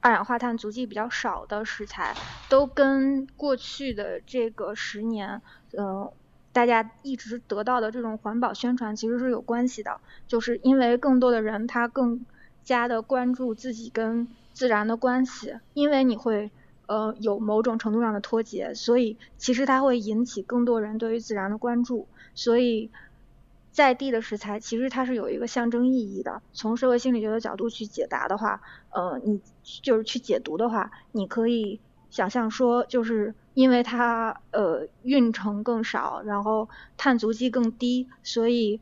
[0.00, 2.16] 二氧化碳足迹比较少的食材，
[2.48, 5.42] 都跟过去的这个十年，
[5.76, 6.10] 嗯。
[6.52, 12.24] 大家一直得到的这种环保宣传其实是有关系的，就是因为更多的人他更
[12.64, 16.50] 加的关注自己跟自然的关系，因为你会
[16.86, 22.90] 呃有某种程度上的脱节，所以其实它会引起更多人对于自然的关注，所以
[23.70, 26.42] 在地的食材其实它是有一个象征意义的。
[26.52, 29.40] 从社会心理学的角度去解答的话，呃，你
[29.82, 31.80] 就是去解读的话，你可以
[32.10, 33.34] 想象说就是。
[33.52, 38.80] 因为它呃运程更少，然后碳足迹更低，所以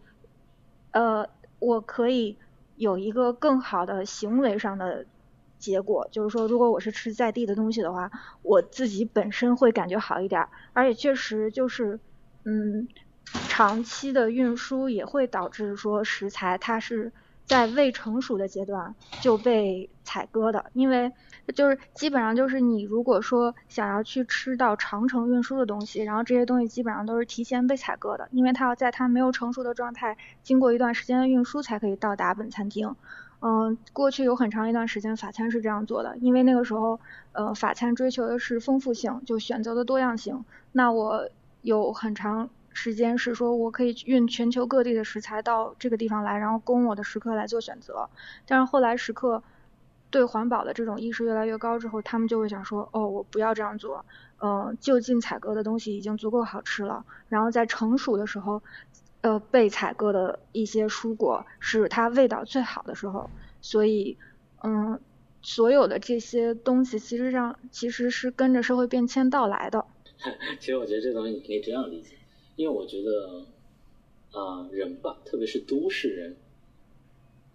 [0.93, 1.27] 呃
[1.59, 2.39] 我可以
[2.77, 5.07] 有一个更好的行为上的
[5.59, 8.11] 结果，就是说如果我是吃在地的东西的话，
[8.43, 11.99] 我自己本身会感觉好一点，而且确实就是
[12.45, 12.87] 嗯
[13.49, 17.15] 长期的运输也会导致说食材它是
[17.47, 21.13] 在未成熟的阶段就被采割的，因为。
[21.55, 32.95] 就是基本上就是你如果说想要去吃到长程运输的东西，然后这些东西基本上都是提前被采割的，因为它要在它没有成熟的状态，经过一段时间的运输才可以到达本餐厅。
[33.41, 37.01] 嗯，过去有很长一段时间法餐是这样做的，因为那个时候
[37.33, 40.45] 呃法餐追求的是丰富性，就选择的多样性。
[40.73, 41.31] 那我
[41.63, 48.11] 有很长时间是说我可以运全球各地的食材到这个地方来，然后供我的食客来做选择。
[48.47, 49.43] 但是后来食客。
[50.11, 54.05] 对环保的这种意识越来越高之后，他们就会想说，哦，我不要这样做，
[54.41, 57.05] 嗯，就近采购的东西已经足够好吃了。
[57.29, 58.63] 然后在成熟的时候，
[59.21, 63.29] 呃，被采购的一些蔬果是它味道最好的时候。
[63.61, 64.17] 所以，
[64.63, 65.01] 嗯，
[65.43, 69.85] 所有的这些东西其实上其实是跟着社会变迁到来的。
[70.59, 72.17] 其实我觉得这东西你可以这样理解，
[72.57, 73.47] 因为我觉得，
[74.33, 76.37] 啊，人吧，特别是都市人。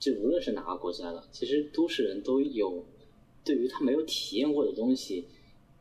[0.03, 2.85] 就无论是哪个国家的，其实都市人都有
[3.45, 5.25] 对于他没有体验过的东西，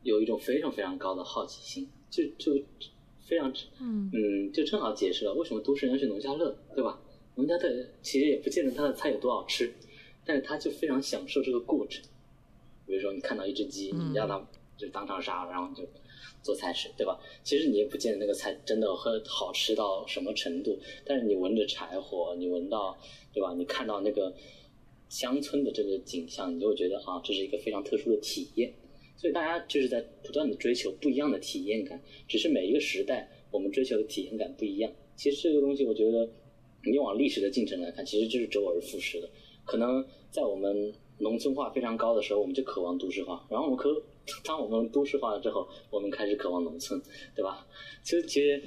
[0.01, 2.57] 有一种非常非常高的好奇心，就就
[3.27, 7.01] 非常嗯嗯，就正好解释了为什么都市人去农家乐，对吧？
[7.35, 9.73] 农家乐其实也不见得他的菜有多好吃，
[10.23, 12.01] 但是他就非常享受这个过程。
[12.85, 14.41] 比如说你看到一只鸡，你让它
[14.77, 15.83] 就当场杀了，然后就。
[16.43, 17.17] 做菜吃，对吧？
[17.43, 22.95] 其实你也不见得那个菜真的很好吃到什么程度，但是你闻着柴火，你闻到，
[23.33, 23.55] 对吧？
[23.55, 24.31] 你看到那个
[25.09, 28.71] 乡村的这个景象，你就会觉得啊，这是一个非常特殊的体验。
[29.15, 34.91] 所以大家就是在不断的追求不一样的体验感，只是每一个时代我们追求的体验感不一样。
[35.15, 36.29] 其实这个东西，我觉得
[36.83, 39.29] 你往历史的进程来看，其实就是周而复始的。
[39.63, 43.89] 可能在我们农村化非常高的时候，我们就渴望都市化，然后我们可
[44.45, 47.01] 当我们都市化了之后，我们开始渴望农村，
[47.35, 47.67] 对吧？
[48.03, 48.61] 其实其实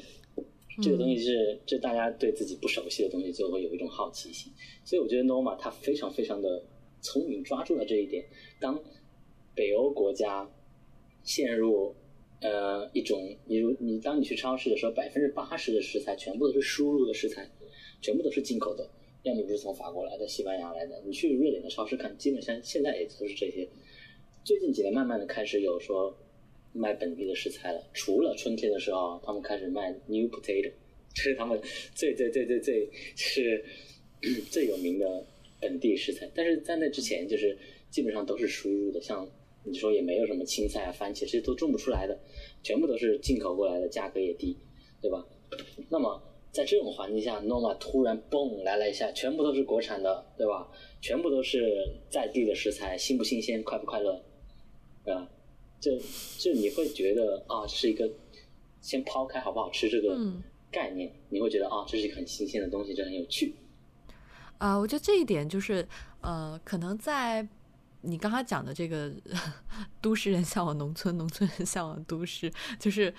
[0.83, 4.53] 这个东西是，这大家对自己不熟悉的东西就会有一种好奇心，
[4.85, 6.63] 所以我觉得 Norma 他非常非常的
[7.01, 8.27] 聪明，抓住了这一点。
[8.61, 8.79] 当
[9.55, 10.47] 北欧国家
[11.23, 11.95] 陷入
[12.43, 17.51] 呃一种，你如你当你去超市的时候，百分之八十的食材全部都是输入的食材，
[18.03, 18.91] 全部都是进口的，
[19.23, 21.03] 要么就是从法国来的、西班牙来的。
[21.07, 23.67] 你去瑞典的超市看，基本上现在也都是这些。
[24.47, 26.17] 最近几年，慢慢的开始有说
[26.73, 27.83] 卖本地的食材了。
[27.93, 30.71] 除了春天的时候，他们开始卖 new potato，
[31.13, 31.61] 这是他们
[31.97, 33.65] 最最最最最是
[34.49, 35.27] 最有名的
[35.61, 36.31] 本地食材。
[36.33, 37.59] 但是在那之前，就是
[37.91, 39.29] 基本上都是输入的，像。
[39.69, 42.17] 你说也没有什么青菜啊、番茄，这些都种不出来的，
[42.63, 44.57] 全部都是进口过来的，价格也低，
[45.03, 45.27] 对吧？
[45.89, 46.23] 那么
[46.53, 50.71] 在这种环境下，Noma 突然嘣来了一下，全部都是国产的，对吧？
[51.03, 54.23] 全部都是在地的食材，新不新鲜，快不快乐，
[55.13, 55.29] 啊？
[55.81, 55.93] 就
[56.39, 58.11] 就你会觉得啊，是一个
[58.81, 60.19] 先抛开好不好吃这个
[60.71, 63.55] 概念，你会觉得啊，这是一个很新鲜的东西，这很有趣。
[64.59, 65.87] 啊，我觉得这一点就是
[66.21, 67.47] 呃，可能在。
[68.03, 69.13] 你刚刚讲的这个
[70.01, 73.13] 都市人向往农村，农村人向往都市，就是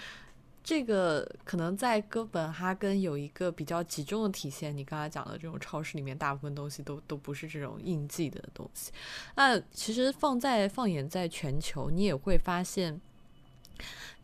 [0.67, 4.75] 这个可能在哥本哈根有一个比较集中的体现。
[4.75, 8.91] 你刚才讲的这种超市里面，大部分东西都都不是这种应季的东西。
[9.37, 12.99] 那其实放在放眼在全球，你也会发现，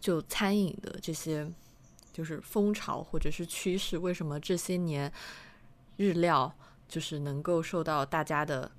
[0.02, 1.50] 就餐饮的这些
[2.12, 5.10] 就是风潮或者是趋势，为什么这些年
[5.96, 6.54] 日料
[6.90, 8.70] 就是能够受到大家的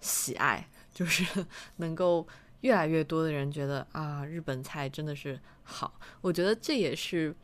[0.00, 0.68] 喜爱？
[0.92, 1.46] 就是
[1.76, 2.26] 能够
[2.62, 6.00] 越来越多的人觉得啊，日本菜真的是好。
[6.20, 7.34] 我觉得这也是，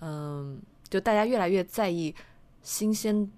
[0.00, 2.14] 嗯，就大家越来越在意
[2.62, 3.30] 新鲜，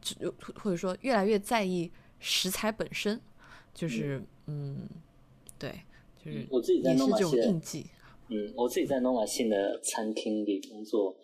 [0.56, 3.20] 或者说越来越在意食材本身。
[3.74, 4.88] 就是，嗯，
[5.58, 5.72] 对，
[6.22, 7.86] 就是我自己在 Noma 系，
[8.28, 11.16] 嗯，我自己在 Noma 系的餐厅里工作，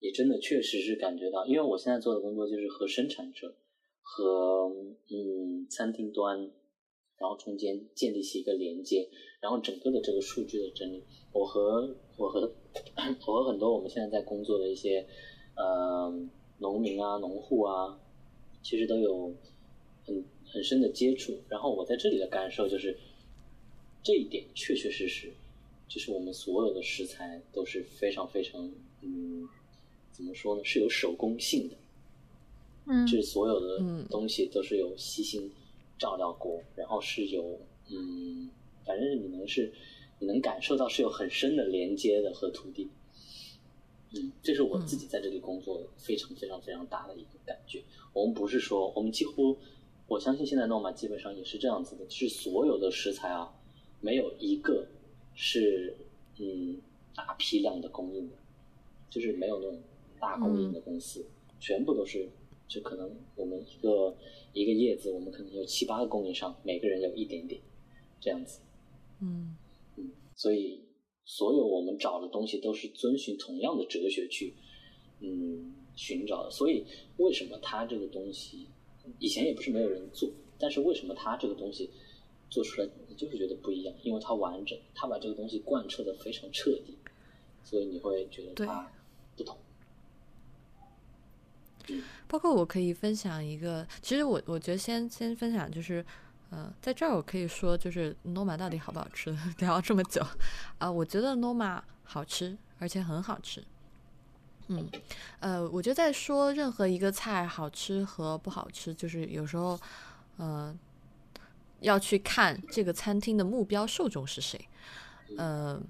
[0.00, 3.56] 也真的确实是感觉到，因为我现在做的工作就是和生产者
[4.02, 4.68] 和
[5.10, 6.50] 嗯餐厅端。
[7.22, 9.08] 然后中间建立起一个连接，
[9.38, 11.00] 然后整个的这个数据的整理，
[11.32, 12.52] 我和我和
[13.24, 15.06] 我和很多我们现在在工作的一些
[15.54, 16.12] 呃
[16.58, 17.96] 农民啊、农户啊，
[18.60, 19.32] 其实都有
[20.04, 21.38] 很很深的接触。
[21.48, 22.98] 然后我在这里的感受就是，
[24.02, 25.32] 这一点确确实实，
[25.86, 28.68] 就是我们所有的食材都是非常非常
[29.02, 29.48] 嗯，
[30.10, 30.64] 怎么说呢？
[30.64, 31.76] 是有手工性的，
[32.88, 35.48] 嗯，就是所有的东西都是有细心。
[35.98, 38.50] 照料过，然后是有，嗯，
[38.84, 39.72] 反正你能是，
[40.18, 42.88] 你能感受到是有很深的连接的和土地，
[44.14, 47.82] 嗯，这是我自己在这里工作非常非常非常大的一个感觉。
[48.12, 49.56] 我们不是说，我们几乎，
[50.08, 53.54] 我相信现在诺玛基本上也是这样子的，是所有的食材啊，
[54.00, 54.86] 没有一个
[55.34, 55.96] 是
[56.38, 56.80] 嗯
[57.14, 58.36] 大批量的供应的，
[59.08, 59.80] 就是没有那种
[60.18, 61.24] 大供应的公司，
[61.60, 62.28] 全部都是。
[62.72, 64.16] 就可能我们一个
[64.54, 67.60] 一个叶子，我们可能有七八个供应商，每个人有一点点，
[68.18, 68.60] 这样子。
[69.20, 69.54] 嗯
[69.96, 70.80] 嗯，所以
[71.26, 74.54] 所有我们找的东西都是遵循同样的哲学去
[75.20, 76.50] 嗯寻找的。
[76.50, 76.82] 所以
[77.18, 78.66] 为什么它这个东西
[79.18, 81.90] 以前也不是没有人做，但是为什么它这个东西
[82.48, 83.94] 做出来你就是觉得不一样？
[84.02, 86.96] 因为它完整，它把这个东西贯彻的非常彻底，
[87.62, 89.01] 所以你会觉得它不同。
[92.28, 96.04] 包括我可以分享一个，其实我我觉得先先分享就是，
[96.50, 99.36] 呃，在这儿我可以说就是 Noma 到底好不好吃？
[99.58, 100.24] 聊了这么久
[100.78, 103.62] 啊，我觉得 Noma 好吃，而且很好吃。
[104.68, 104.88] 嗯，
[105.40, 109.78] 呃，我觉得在说任何一个菜好吃和不好吃，就是有时候，
[110.36, 110.74] 呃，
[111.80, 114.68] 要去看这个餐厅的目标受众是谁，
[115.36, 115.80] 呃。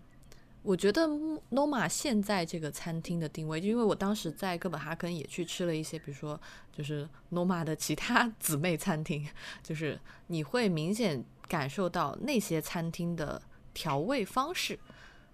[0.63, 1.09] 我觉得
[1.51, 6.41] Noma 现在这个餐厅的定位，因为我当时在哥本哈根也去吃了一些，比如说
[6.73, 9.29] 就是 Noma 的其他 姊妹餐厅，
[9.61, 9.99] 就是
[10.29, 13.43] 你会明显感受到那些餐厅的
[13.75, 14.79] 调味方式，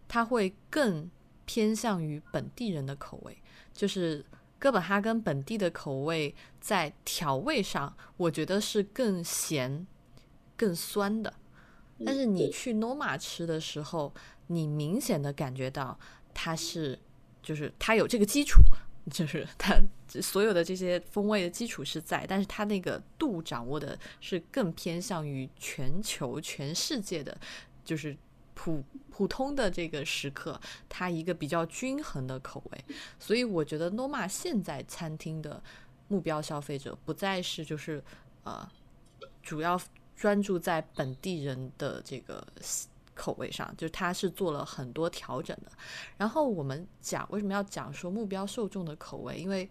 [0.08, 1.10] 它会更
[1.44, 3.36] 偏向于本地人的口味，
[3.74, 4.24] 就是
[4.58, 9.86] 哥本哈根本地的口味在调味上，我觉得是更咸、
[10.56, 11.34] 更酸的，
[12.02, 14.14] 但是你去 Noma 吃的时候。
[14.48, 15.98] 你明显的感觉到
[16.34, 16.98] 它是，
[17.42, 18.60] 就是它有这个基础，
[19.10, 19.80] 就是它
[20.20, 27.34] 所有的这些风味的基础是在，但是它那个度掌握的是更偏向于全球、全世界的，
[27.84, 28.16] 就是
[28.54, 32.84] 普普通的这个食客，它一个比较均衡的口味。
[33.18, 35.62] 所以我觉得 Noma 现在餐厅的
[36.08, 38.02] 目标消费者不再是就是
[38.42, 38.68] 呃
[39.42, 39.80] 主要。
[40.18, 42.44] 专注在本地人的这个
[43.18, 45.72] 口味上，就是它是做了很多调整的。
[46.16, 49.68] 然后我们讲为什么要讲说目标受众的口味，因为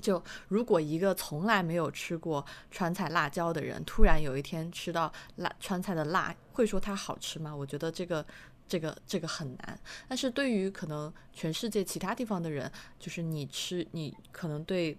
[0.00, 7.54] 就如果一个从来没有吃过川菜辣椒的人，突然有一天吃到辣川菜的辣，会说它好吃吗？
[7.54, 8.24] 我觉得这个。
[8.68, 14.96] 这个这个很难，但是对于可能全世界其他地方的人，就是你吃你可能对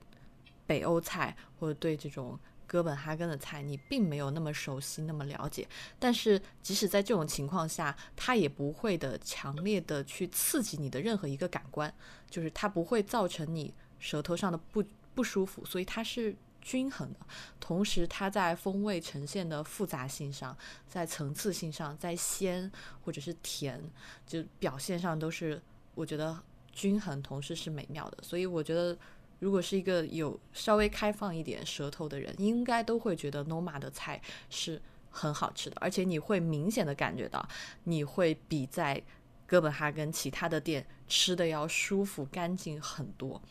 [0.68, 2.38] 北欧菜或者对这种
[2.74, 5.67] 哥本哈根的菜，你并没有那么熟悉那么了解，
[5.99, 11.93] 但是即使在这种情况下，它也不会的强烈的去刺激你的任何一个感官，
[12.28, 16.36] 就是它不会造成你舌头上的不不舒服，所以它是。
[16.65, 17.19] 均衡的，
[17.59, 20.57] 同时它在风味呈现的复杂性上，
[20.88, 22.71] 在层次性上，在鲜
[23.03, 23.84] 或者是甜，
[24.26, 25.61] 就表现上都是
[25.93, 28.17] 我觉得均衡，同时是美妙的。
[28.24, 28.97] 所以我觉得，
[29.43, 37.45] 如果是一个有稍微开放一点舌头的人，应该都会觉得 Noma 的菜是很好吃的，而且你会明显的感觉到，
[37.83, 39.03] 你会比在
[39.45, 43.41] 哥本哈根其他的店吃的要舒服、干净很多。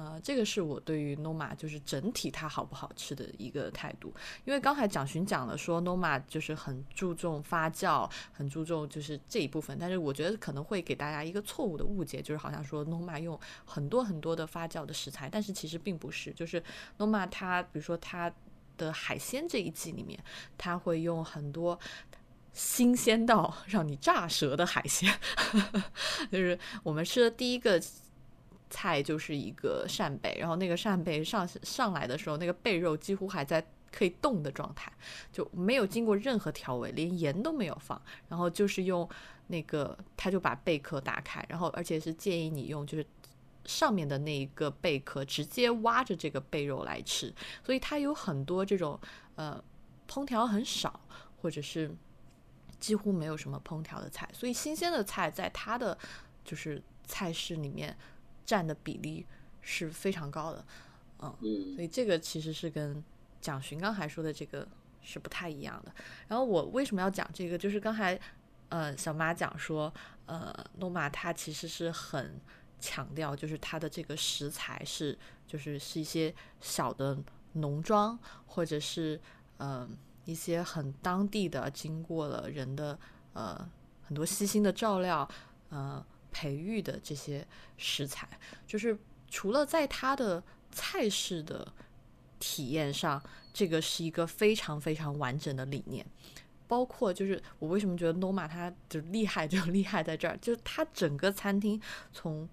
[0.00, 4.10] 呃，这个是我对于 Noma 就是整体它好不好吃的一个态度，
[4.46, 16.62] 因为刚才蒋寻讲了说 Noma 就是很注重发酵，很注重就是这一部分，但是我觉得可能会给大家一个错误的误解，就是好像说 Noma 用很多很多的发酵的食材，但是其实并不是，就是
[16.96, 18.32] Noma 它比如说它
[18.78, 20.18] 的海鲜这一季里面，
[20.56, 21.78] 它会用很多
[22.54, 25.14] 新鲜到让你炸舌的海鲜，
[26.32, 27.78] 就是我们吃的第一个。
[28.70, 33.62] 菜就是一个扇贝，然后那个扇贝上上来的时候，那个贝肉几乎还在
[33.92, 34.90] 可以动的状态，
[35.32, 39.06] 就没有经过任何调味，连盐都没有放，然后就是用
[39.48, 43.04] 那个，他就把贝壳打开，然后而且是建议你用就是
[43.64, 48.98] 上面的那一个贝壳直接挖着这个贝肉来吃，所以它有很多这种
[49.34, 49.62] 呃
[50.08, 51.00] 烹调很少
[51.42, 51.92] 或者是
[52.78, 55.98] 几乎没有什么烹调的菜，所以新鲜的菜在它的
[56.44, 57.96] 就是菜式里面。
[58.44, 59.26] 占的比例
[59.60, 60.64] 是非常高的，
[61.18, 63.04] 嗯，所以这个其实是跟
[63.40, 64.66] 蒋勋刚才说的这个
[65.02, 65.92] 是不太一样的。
[66.28, 67.56] 然后我为什么要讲这个？
[67.56, 68.18] 就是刚才
[68.70, 69.92] 呃小马讲说，
[70.26, 72.40] 呃诺玛它其实是很
[72.78, 75.16] 强调，就是它的这个食材是
[75.46, 77.18] 就是是一些小的
[77.52, 79.20] 农庄，或者是
[79.58, 79.88] 呃
[80.24, 82.98] 一些很当地的，经过了人的
[83.34, 83.70] 呃
[84.02, 85.28] 很多细心的照料，
[85.68, 86.04] 呃。
[86.30, 88.28] 培育的这些食材，
[88.66, 91.72] 就是除了在它的菜式的
[92.38, 93.22] 体验上，
[93.52, 96.04] 这个是一个非常非常完整的理念。
[96.66, 101.80] 包括就是我为什么觉得 Noma 它就厉害，就厉害在这儿，就是它整个餐厅
[102.12, 102.48] 从。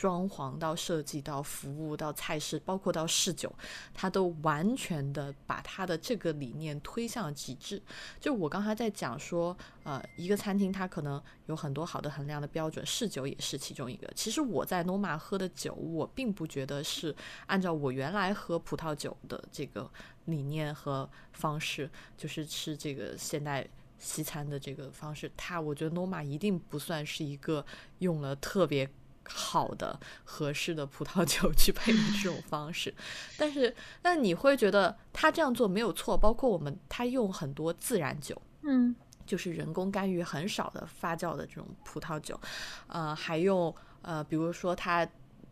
[0.00, 3.54] 装潢到设计到服务到菜式，包括到试酒，
[3.92, 7.82] 他都完全的把他的这个理念推向极致。
[8.18, 14.10] 就我刚才在讲说，呃，一个餐厅它可能有很多好的衡量的标准，试酒也是其中一个。
[14.16, 17.14] 其实我在 Noma 喝的酒，我并不觉得是
[17.46, 19.90] 按照我原来喝葡萄酒的这个
[20.24, 25.30] 理念和方式，就是吃这个现代西餐的这个方式。
[25.36, 27.66] 它，我觉得 Noma 一定不算是一个
[27.98, 28.88] 用了特别。
[29.24, 32.92] 好的、合适的葡萄酒去配的这种方式，
[33.38, 36.16] 但是，那你会觉得他这样做没有错。
[36.16, 38.94] 包括我们，他用很多自然酒，嗯，
[39.24, 42.40] 就是人工干预很少的发酵的这种葡萄酒，
[42.88, 45.06] 呃，还用呃，比如说他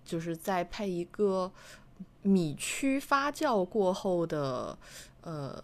[0.04, 1.52] 就是在配一个
[2.22, 4.76] 米曲发酵过后的
[5.20, 5.62] 呃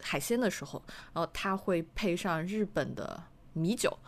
[0.00, 0.80] 海鲜的时候，
[1.12, 3.20] 然后他会配上日本的
[3.54, 3.98] 米酒。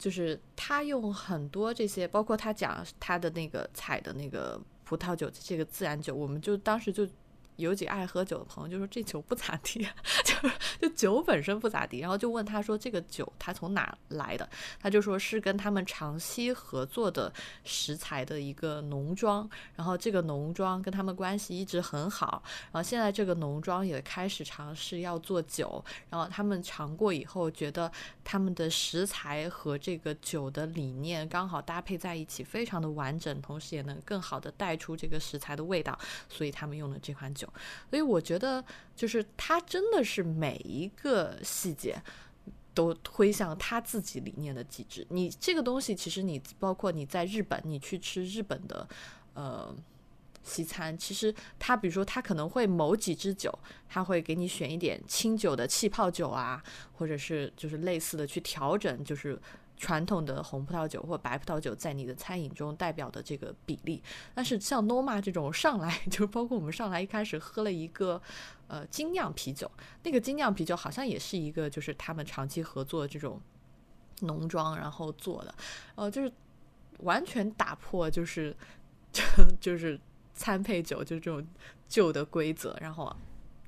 [0.00, 7.06] 就是他用很多这些，包括他讲他的那个采的那个葡萄酒，这个自然酒，我们就当时就。
[7.60, 9.86] 有几个爱喝酒的朋友就说这酒不咋地，
[10.24, 14.48] 就是就酒本身不咋地，然后就问他说这个酒他从哪来的？
[14.80, 17.32] 他就说是跟他们长期合作的
[17.64, 22.42] 食材的一个农庄，然后这个农庄跟他们关系一直很好，
[22.72, 27.90] 然后现在这个农庄也开始尝试要做酒，然后他们尝过以后觉得
[28.24, 37.49] 他们的食材和这个酒的理念刚好搭配在一起，非常的完整，同时也能更好的带出这个食材的味道，所以他们用的这款酒。
[37.88, 38.64] 所以我觉得，
[38.94, 42.00] 就是他真的是每一个细节
[42.74, 45.06] 都推向他自己理念的极致。
[45.10, 48.88] 你这个东西，其实你包括你在日本，你去吃日本的
[49.34, 49.74] 呃
[50.42, 53.56] 西餐，其实他比如说他可能会某几支酒，
[53.88, 56.62] 他会给你选一点清酒的气泡酒啊，
[56.92, 59.40] 或者是就是类似的去调整，就是。
[59.80, 64.02] 传统的红葡萄酒或白葡萄酒在你的餐饮中代表的这个比例。
[64.34, 68.20] 但是像 Noma 这种上来就包括我们上来一开始喝了一个
[68.68, 69.68] 呃精酿啤酒，
[70.02, 73.40] 那个精酿啤酒好像也是一个就是他们长期合作这种
[74.20, 75.54] 农庄然后做的，
[75.94, 76.30] 呃就是
[76.98, 78.54] 完全打破就是
[79.10, 79.22] 就
[79.58, 79.98] 就是
[80.34, 81.42] 餐配酒就是这种
[81.88, 83.10] 旧的规则，然后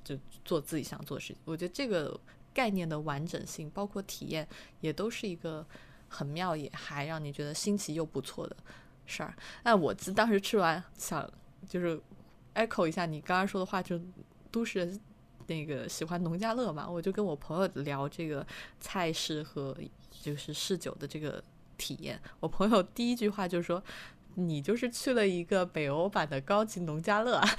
[0.03, 0.15] 就
[0.45, 1.37] 做自己想做的事情。
[1.45, 2.19] 我觉得这个
[2.53, 4.47] 概念的完整性，包括体验，
[4.79, 5.65] 也都是一个。
[6.13, 8.55] 很妙，也还让你觉得新奇又不错的
[9.07, 9.33] 事儿。
[9.63, 11.27] 那我自当时吃完，想
[11.67, 11.99] 就是
[12.53, 13.99] echo 一下你刚刚说的话，就
[14.51, 14.99] 都市人
[15.47, 18.45] 那个喜欢农家乐嘛，我就跟我朋友聊这个
[18.79, 19.75] 菜式和
[20.21, 21.43] 就是试酒的这个
[21.77, 22.21] 体验。
[22.39, 23.83] 我朋友第一句话就是说
[24.35, 27.49] ：“你就是去了一个北欧版的高级农家乐。”啊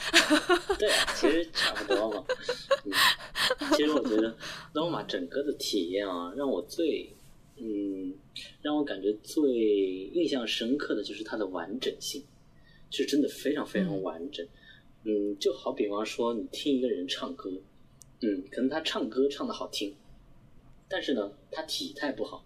[0.79, 2.25] 对，其实差不多嘛。
[3.77, 4.37] 其实我觉得
[4.73, 7.15] 罗马整个的体验啊，让我最。
[7.57, 8.15] 嗯，
[8.63, 12.25] 让我感觉最印象深刻的就是它的完整性，
[12.91, 14.47] 是真的非常非常完整。
[15.05, 17.51] 嗯，就好比方说你听一个人唱歌，
[18.21, 19.95] 嗯，可能他唱歌唱的好听，
[20.89, 22.45] 但是呢，他体态不好，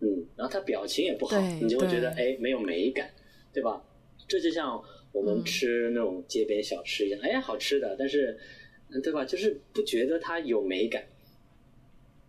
[0.00, 3.12] 嗯，然后他表情也不好，你就会觉得哎没有美感，
[3.52, 3.84] 对吧？
[4.28, 4.82] 这就像
[5.12, 8.38] 我们吃那种街边小吃一样，哎，好吃的，但是，
[9.02, 9.24] 对吧？
[9.24, 11.04] 就是不觉得它有美感。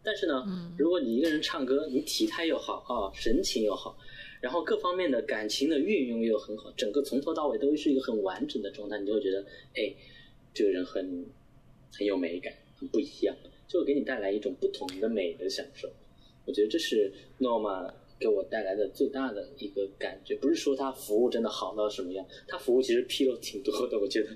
[0.04, 0.44] 但是呢，
[0.78, 3.96] 如果你一个人唱歌，你体态又好啊，神情又好，
[4.42, 9.46] 然后各方面的感情的运用又很好，整个从头到尾都是一个很完整的状态，你就会觉得，
[9.76, 9.94] 哎，
[10.54, 11.26] 这个人很
[11.94, 13.36] 很有美感，很不一样，
[13.68, 15.88] 就会给你带来一种不同的美的享受。
[16.46, 24.30] 我觉得这是诺玛给我带来的最大的一个感觉，不是说他服务真的好到什么样，他服务其实纰漏挺多的，我觉得。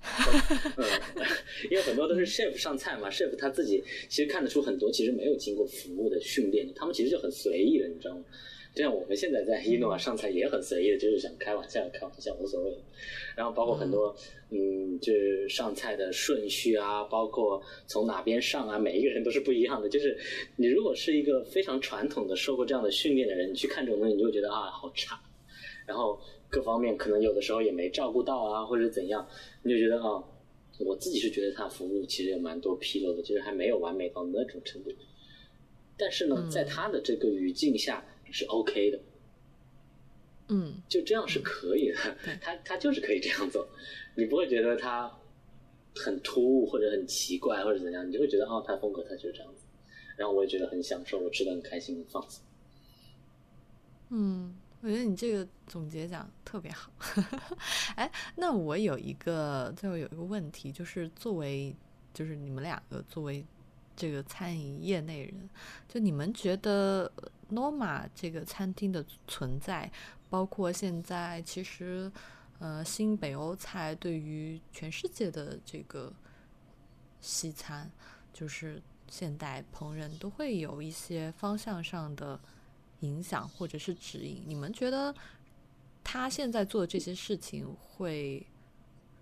[0.00, 0.84] 嗯，
[1.70, 8.24] 因为很多都是 chef 上菜嘛，chef 他自己其实看得出很多其实没有经过服务的训练，他们其实就很随意的，你知道吗？
[8.74, 12.78] 就像我们现在在伊诺瓦上菜也很随意的，就是想开玩笑开玩笑无所谓。
[13.34, 14.14] 然后包括很多
[14.50, 19.88] 嗯，就是上菜的顺序啊，包括从哪边上啊，每一个人都是不一样的。
[19.88, 20.16] 就是
[20.56, 25.20] 你如果是一个非常传统的受过这样的训练的人，你去看这种东西，你就会觉得啊好差。
[25.86, 26.20] 然后。
[26.50, 29.28] 各方面可能有的时候也没照顾到啊，或者怎样，
[29.62, 30.24] 你就觉得啊，
[30.78, 34.90] 我自己是觉得他服务其实有蛮多纰漏的，就是还没有完美到那种程度。
[35.96, 39.00] 但是呢，在他的这个语境下是 OK 的，
[40.48, 41.96] 嗯，就这样是可以的，
[42.40, 43.68] 他他就是可以这样做，
[44.16, 45.12] 你不会觉得他
[45.96, 49.64] 很突兀或者很奇怪或者怎样，你就会觉得哦，他风格他就是这样子，
[50.16, 52.42] 然后我也觉得很享受，我吃的很开心，很放松，
[54.10, 54.54] 嗯。
[54.80, 56.92] 我觉得你这个总结讲特别好，
[57.96, 61.74] 哎，那我有一个最后有一个问题，就是作为
[62.14, 63.44] 就是你们两个作为
[63.96, 65.50] 这个餐饮业内人，
[65.88, 67.10] 就你们觉得
[67.50, 69.90] Norma 这个餐厅的存在，
[70.30, 72.10] 包括现在其实
[72.60, 76.12] 呃新北欧菜对于全世界的这个
[77.20, 77.90] 西餐，
[78.32, 82.38] 就是现代烹饪都会有一些方向上的。
[83.00, 85.14] 影响或者是指引，你们觉得
[86.02, 88.44] 他现在做的这些事情会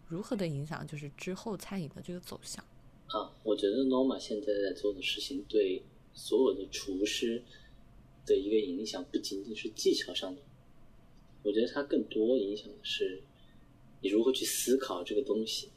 [0.09, 2.65] 如何的影响，就是之后餐饮的这个走向？
[3.09, 5.83] 啊，我觉得 Norma 现在在做的事情对
[6.15, 7.43] 所有的厨师
[8.25, 10.41] 的一个影响，不仅仅是技巧上的，
[11.43, 13.23] 我觉得它更多影响的是
[14.01, 15.69] 你如何去思考这个东西，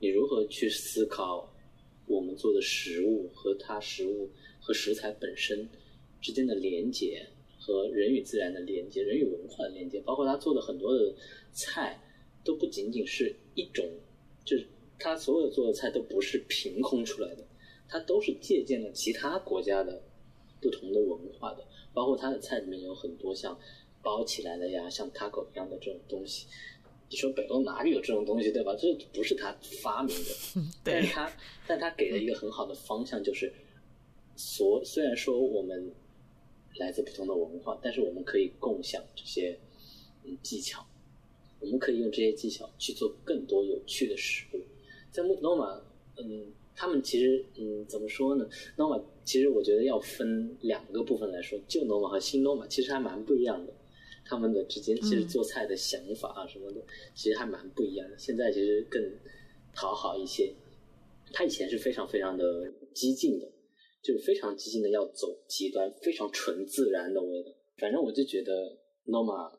[0.00, 1.52] 你如何去思考
[2.06, 4.28] 我们做的食物和它食物
[4.60, 5.68] 和食材本身。
[6.22, 7.26] 之间的连接
[7.58, 11.14] 和人与自然的连接，人与文化的连接，包括他做的很多的
[11.52, 12.00] 菜，
[12.44, 13.84] 都不仅仅是一种，
[14.44, 14.66] 就是
[14.98, 17.44] 他所有做的菜都不是凭空出来的，
[17.88, 20.02] 他都是借鉴了其他国家的
[20.60, 23.58] 不同的文化的，包括他的菜里面有很多像
[24.02, 26.46] 包起来的呀，像 taco 一样的这种东西。
[27.10, 28.74] 你说北欧哪里有这种东西，对吧？
[28.76, 31.30] 这不是他发明的， 但是他，
[31.66, 33.52] 但他给了一个很好的方向，就是
[34.34, 35.92] 所虽然说我们。
[36.78, 39.58] 来自不同的文化，但是我们可以共享这些
[40.24, 40.84] 嗯技巧，
[41.60, 44.60] 我们可以用这些技巧去做更多有趣的食物。
[45.10, 45.80] 在 Noma，
[46.16, 53.72] 嗯，他们其实嗯怎么说呢？Noma 其实我觉得要分两个部分来说，旧 Noma 和新 Noma 其实还蛮不一样的。
[54.24, 56.80] 他们的之间其实做菜的想法啊什么的，
[57.14, 58.16] 其实还蛮不一样的。
[58.16, 59.02] 现在其实更
[59.74, 60.54] 讨好一些，
[61.32, 63.50] 他以前是非常非常的激进的。
[64.02, 67.50] 就是非常激进的要走极端，非常纯自然的味道。
[67.76, 68.76] 反正我就觉得
[69.06, 69.50] Noma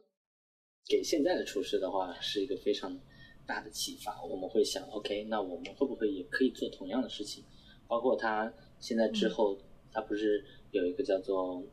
[0.88, 3.00] 给现在的厨师的话是一个非常
[3.48, 4.22] 大的启发。
[4.24, 7.44] 我们会想，OK，那我们会不会也可以做同样的事情？
[7.88, 9.58] 包括他现在之后，
[9.92, 11.64] 他不是有一个叫做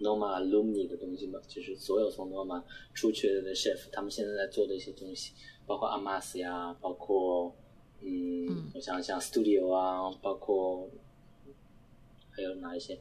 [0.00, 2.62] Noma Lumni 的东西吗，就是所有从 Noma
[2.94, 5.32] 出去的 chef，他们现在在做的一些东西，
[5.66, 7.54] 包括 Amas 呀，包括
[8.00, 10.90] 嗯，我想想 Studio 啊，包括
[12.32, 12.98] 还有哪一些？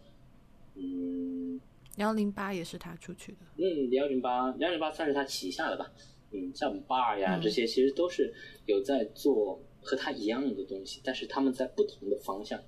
[0.75, 1.59] 嗯，
[1.97, 3.39] 幺零八也是他出去的。
[3.57, 5.91] 嗯，幺零八幺零八算是他旗下的吧。
[6.31, 8.33] 嗯，像 Bar 呀这些，其实都是
[8.65, 12.61] 有在做和他一样的东西，但是他们在不同的方向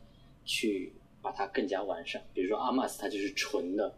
[0.44, 0.92] 去。
[1.24, 3.96] 把它更加完善，比如说阿玛斯，它就是纯的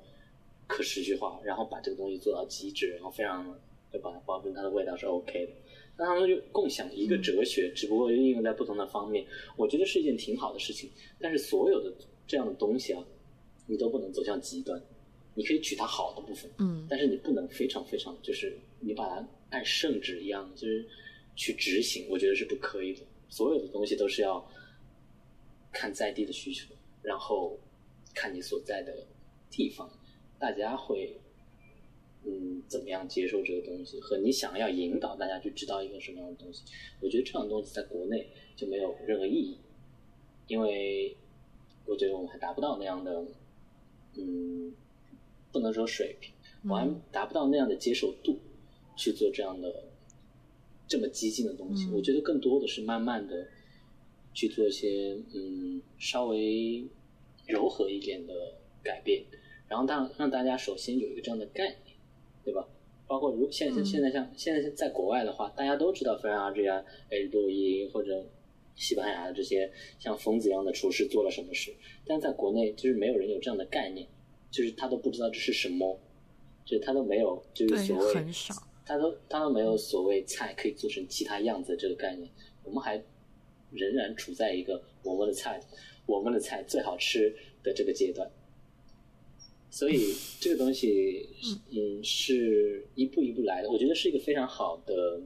[0.67, 3.43] 可持续化，然后把这个东西做到极致，然后非常
[3.91, 4.11] 对吧？
[4.27, 5.51] 保证它的味道是 OK 的。
[5.97, 9.25] 那他们就共享一个哲学，只不过应用在不同的方面，
[9.57, 10.87] 我觉得是一件挺好的事情。
[11.19, 11.91] 但是所有的
[12.27, 13.05] 这样的东西啊，
[13.67, 14.81] 你都不能走向极端。
[15.37, 20.87] 你可以取它好的部分，嗯，但是你不能非常非常就是你把它按圣旨一样，就是
[21.35, 23.01] 去执行，我觉得是不可以的。
[23.27, 24.49] 所有的东西都是要
[25.73, 26.73] 看在地的需求。
[27.01, 27.59] 然后
[28.13, 29.05] 看你所在的
[29.51, 29.87] 地方，
[30.39, 31.15] 大家会
[32.23, 36.63] 嗯怎么样接受这个东西，和你想要引导大家去知道一个什么样的东西，
[37.01, 39.57] 我觉得这样的东西在国内就没有任何意义，
[40.47, 41.15] 因为
[41.85, 43.25] 我觉得我们还达不到那样的
[44.17, 44.73] 嗯
[45.51, 46.33] 不能说水平，
[46.69, 48.39] 我还达不到那样的接受度
[48.95, 49.85] 去做这样的
[50.87, 51.89] 这么激进的东西。
[51.91, 53.47] 我觉得更多的是慢慢的。
[54.37, 56.85] 去做一些嗯稍微
[57.47, 58.33] 柔和一点的
[58.83, 59.23] 改变，
[59.69, 61.95] 然后让让大家首先有一个这样的概念，
[62.43, 62.67] 对吧？
[63.07, 68.27] 包括如现在现在像现在在国外的话，大家都知道弗兰阿这啊哎录音或者
[68.75, 71.73] 西班牙的这些像疯子一样的厨师做了什么事，
[72.05, 74.07] 但在国内就是没有人有这样的概念，
[74.51, 75.99] 就是他都不知道这是什么，
[76.65, 78.13] 就他都没有就是所谓
[78.85, 82.29] 他都他都没有所谓菜可以做成其他样子的这个概念，
[82.63, 83.03] 我们还。
[83.71, 85.59] 仍然处在一个我们的菜，
[86.05, 88.31] 我们的菜最好吃的这个阶段，
[89.69, 91.27] 所以这个东西，
[91.73, 93.69] 嗯，是一步一步来的。
[93.69, 95.19] 我觉得是一个非常好的，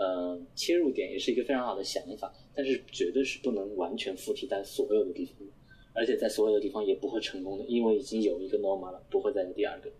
[0.00, 2.32] 呃，切入点，也是一个非常好的想法。
[2.54, 5.46] 但是绝对是不能完全复制在所有的地方，
[5.92, 9.90] 而且在所有的地方也不会成功的，因为已经有一个 norma 了，不会再有第二个。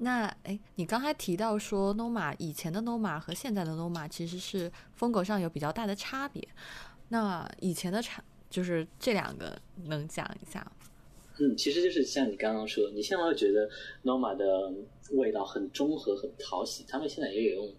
[0.00, 6.46] 那哎，你刚才提到说，Noma 以前的 Noma 和现在的 Noma 其实是风格上有比较大的差别。
[7.08, 10.72] 那以前的差就是这两个，能讲一下吗？
[11.40, 13.68] 嗯，其实就是像你刚刚说，你现在会觉得
[14.04, 14.72] Noma 的
[15.12, 16.84] 味道很中和、很讨喜。
[16.86, 17.74] 他们现在也有用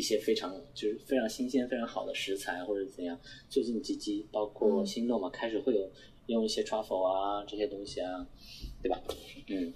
[0.00, 3.20] 一些非常就是非常新鲜、非常好的食材，或者怎样。
[3.50, 5.90] 最近几季，包括新 Noma 开始会有
[6.26, 8.26] 用一些 truffle 啊这些东西啊，
[8.82, 8.98] 对吧？
[9.48, 9.72] 嗯。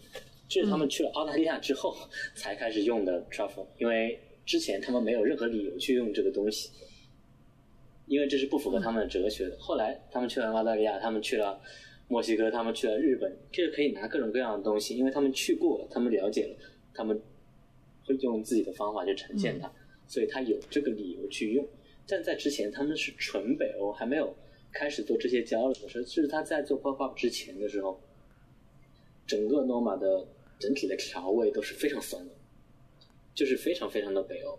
[0.46, 1.94] 这是他们去了澳大利亚之后
[2.36, 6.70] 才开始用的 truffle，因为之前他们没有任何理由去用这个东西，
[8.06, 9.56] 因为这是不符合他们的哲学的。
[9.58, 11.60] 后来他们去了澳大利亚，他们去了
[12.08, 16.56] 墨西哥，他们去了日本，这个可以拿各种各样的东西，因为他们去过了，他们了解了，
[16.92, 17.20] 他们
[18.06, 19.72] 会用自己的方法去呈现它，
[20.06, 21.66] 所以他有这个理由去用。
[22.06, 24.36] 但在之前，他们是纯北欧，还没有
[24.72, 28.00] 开始做这些交流的时候，就是他在做 pop up 之前的时候，
[29.26, 30.26] 整个 Noma 的。
[30.56, 32.32] 整体的调味都是非常酸的，
[33.34, 34.56] 就是非常非常的北欧，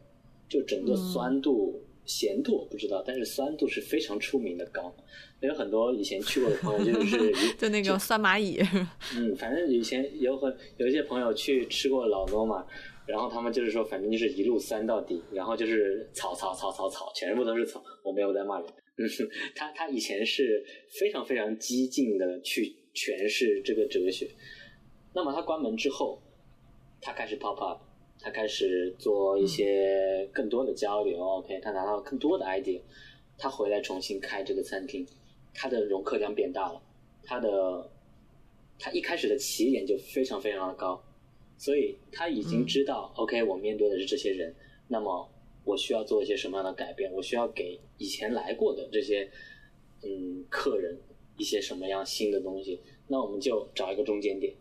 [0.47, 4.93] 就整个酸度、咸度我不知道，但是酸度是非常出名的高。
[5.39, 8.61] 有很多以前去过的朋友就是 就那个酸蚂蚁，
[9.15, 12.67] 嗯，反正以前有很有一些朋友去吃过老诺嘛，
[13.07, 17.83] 然后他们就是说，反正就是一路酸到底，然后就是草草草草草，全部都是草。
[18.03, 18.67] 我没有在骂人，
[18.97, 19.05] 嗯，
[19.55, 20.65] 他他以前是
[20.99, 24.27] 非常非常激进的去诠释这个哲学。
[25.13, 26.21] 那么他关门之后，
[26.99, 27.81] 他开始 pop up，
[28.19, 31.19] 他开始做一些更多的交流。
[31.23, 32.81] OK，他拿到更多的 idea，
[33.37, 35.05] 他回来重新开这个餐厅，
[35.53, 36.81] 他的容客量变大了，
[37.23, 37.89] 他的
[38.77, 41.01] 他一开始的起点就非常非常的高，
[41.57, 44.53] 所以他已经知道 OK，我面对的是这些人，
[44.87, 45.29] 那么
[45.63, 47.11] 我需要做一些什么样的改变？
[47.13, 49.29] 我需要给以前来过的这些
[50.03, 50.97] 嗯客人
[51.37, 52.79] 一些什么样新的东西？
[53.07, 54.53] 那我们就找一个中间点。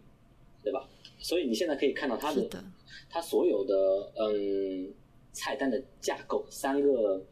[0.62, 0.88] 对吧？
[1.18, 2.48] 所以你现在可以看到他的，
[3.10, 4.90] 他所有的嗯
[5.30, 7.22] 菜单的架构，三个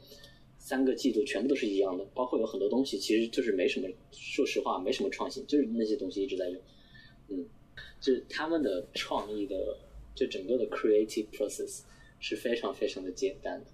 [0.58, 6.60] 三个季度全部都是一样的，包括有很多东西其实就是没什么，说实话没什么创新，就是那些东西一直在用，
[7.28, 7.46] 嗯，
[8.02, 9.78] 就是他们的创意的，
[10.14, 11.80] 就整个的 creative process
[12.20, 13.66] 是非常非常的简单的，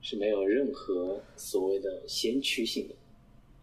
[0.00, 2.94] 是没有任何所谓的先驱性的，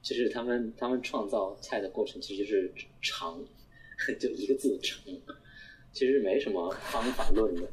[0.01, 2.69] 就是他们他们创造菜的过程其实就是
[3.01, 3.41] 长。
[4.19, 5.03] 就一个字尝，
[5.91, 7.67] 其实没什么方法论的。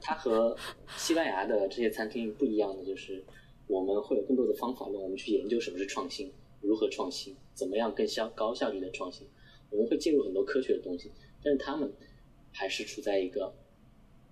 [0.00, 0.56] 它和
[0.96, 3.22] 西班牙的这些餐厅不一样的就是，
[3.68, 6.28] 我们会有更多的方法论，我们去研究什么是创新，
[6.60, 9.28] 如何创新，怎么样更效高效率的创新。
[9.70, 11.12] 我们会介入很多科学的东西，
[11.44, 11.92] 但是他们
[12.52, 13.54] 还是处在一个，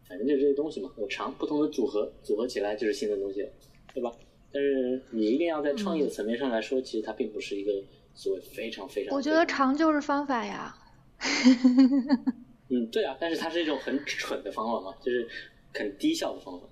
[0.09, 3.51] 反正就是这些东西嘛，我长不同的组合，组合起来就是新的东西了，
[3.93, 4.10] 对吧？
[4.52, 7.72] 但是你一定要在创意的层面上来说，其实它并不是一个
[8.14, 9.14] 所谓非常非常。
[9.14, 10.76] 我觉得长就是方法呀。
[12.68, 15.28] 嗯，对啊，但是它是一种很蠢的方法嘛，就是
[15.74, 16.66] 很低效的方法。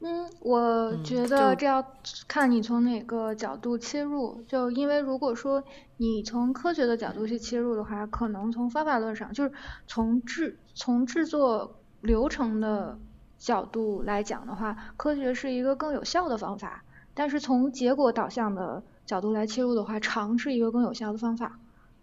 [0.00, 1.84] 嗯，我觉得这要
[2.28, 4.42] 看你从哪个角度切入。
[4.46, 5.64] 就因为如果说
[5.96, 9.52] 你从科学的角度去切入的话，可能从方法论上，就是
[9.86, 12.98] 从制从制作流程的
[13.38, 16.84] 角度来讲的话，科学是一个更有效的方法。
[17.14, 21.58] 但是从结果导向的角度来切入的话，长是一个更有效的方法。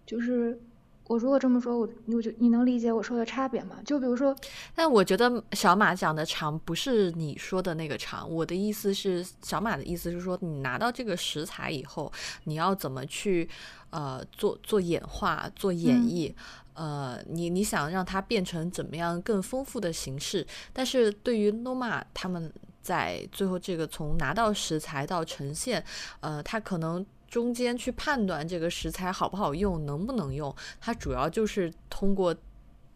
[0.06, 0.60] 就是。
[1.06, 3.76] 我如果这么说，我我就你能理解我说的差别吗？
[3.86, 4.34] 就比如说，
[4.74, 8.30] 但我觉得小马讲的长不是你说的那个长。
[8.30, 12.10] 我的意思是，小马的意思是说，你拿到这个食材以后，
[12.46, 13.50] 你要怎么去
[13.90, 16.34] 呃做做演化、做演绎？
[16.74, 20.48] 呃，你你想让它变成怎么样更丰富的形式？
[20.72, 22.52] 但是对于 Noma 他们
[22.82, 25.84] 在最后这个从拿到食材到呈现，
[26.22, 27.06] 呃，他可能。
[27.34, 32.35] 中间去判断这个食材好不好用，能不能用，它主要就是通过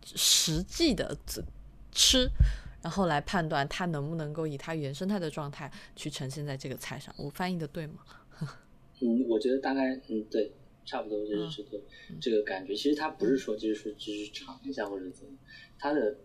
[0.05, 1.17] 实际的
[1.91, 2.29] 吃，
[2.83, 7.11] 然后来判断它能不能够以它原生态的状态去呈现在这个菜上。
[7.17, 7.95] 我翻译的对吗？
[9.01, 10.51] 嗯，我觉得大概嗯对，
[10.85, 11.83] 差不多就是这个
[12.21, 12.75] 这个感觉。
[12.75, 15.31] 其实它不是说就是说只是尝一下或者怎么，
[15.79, 16.15] 它的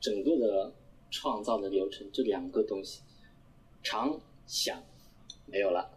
[0.00, 0.74] 整个的
[1.12, 3.02] 创造的流程这两个东西，
[3.84, 4.82] 尝想
[5.46, 5.92] 没有了。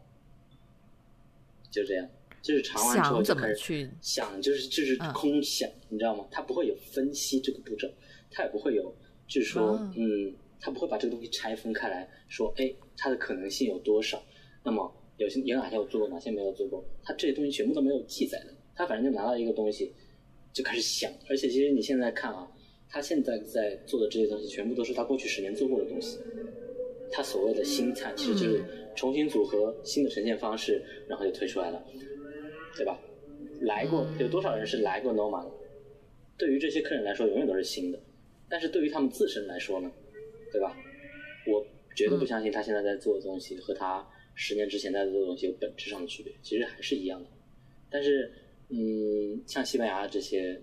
[1.71, 2.09] 就这样，
[2.41, 6.27] 就是尝完之后就开始想，就是就是空想，你知道吗？
[6.31, 7.87] 他不会有分析这个步骤，
[8.31, 8.95] 他也不会有，
[9.27, 14.21] 就是说，嗯，他不会把这个东西拆分开来说，哎，它的可能性有多少？
[14.63, 16.83] 那么有些有哪些我做过，哪些没有做过？
[17.03, 19.93] 他这些东西全部都没有记载的，他反正就拿到一个东西
[20.53, 22.47] 就开始想，而且其实你现在看啊，
[22.89, 26.17] 他现在在做的这些东西全部都是他过去十年做过的东西，
[27.11, 28.63] 他所谓的新菜其实就是。
[28.95, 31.81] 重新组合新的呈现方式，然后就推出来了，
[32.75, 32.99] 对吧？
[33.61, 35.51] 来过有多少人是来过 Noma 的？
[36.37, 37.99] 对于这些客人来说，永远都是新的。
[38.49, 39.89] 但是对于他们自身来说呢，
[40.51, 40.75] 对吧？
[41.47, 41.65] 我
[41.95, 44.05] 绝对不相信他现在在做的东西和他
[44.35, 47.29] 十年之前在做的东西有本质上的区别，其实还是一样的。
[47.89, 48.29] 但是，
[48.67, 50.59] 嗯，像西班牙这些，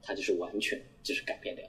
[0.00, 1.68] 他就是完全就是改变掉，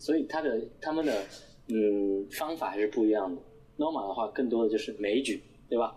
[0.00, 1.26] 所以他的他们的
[1.68, 3.40] 嗯方法还是不一样的。
[3.78, 5.96] Norma 的话，更多的就是枚举，对吧？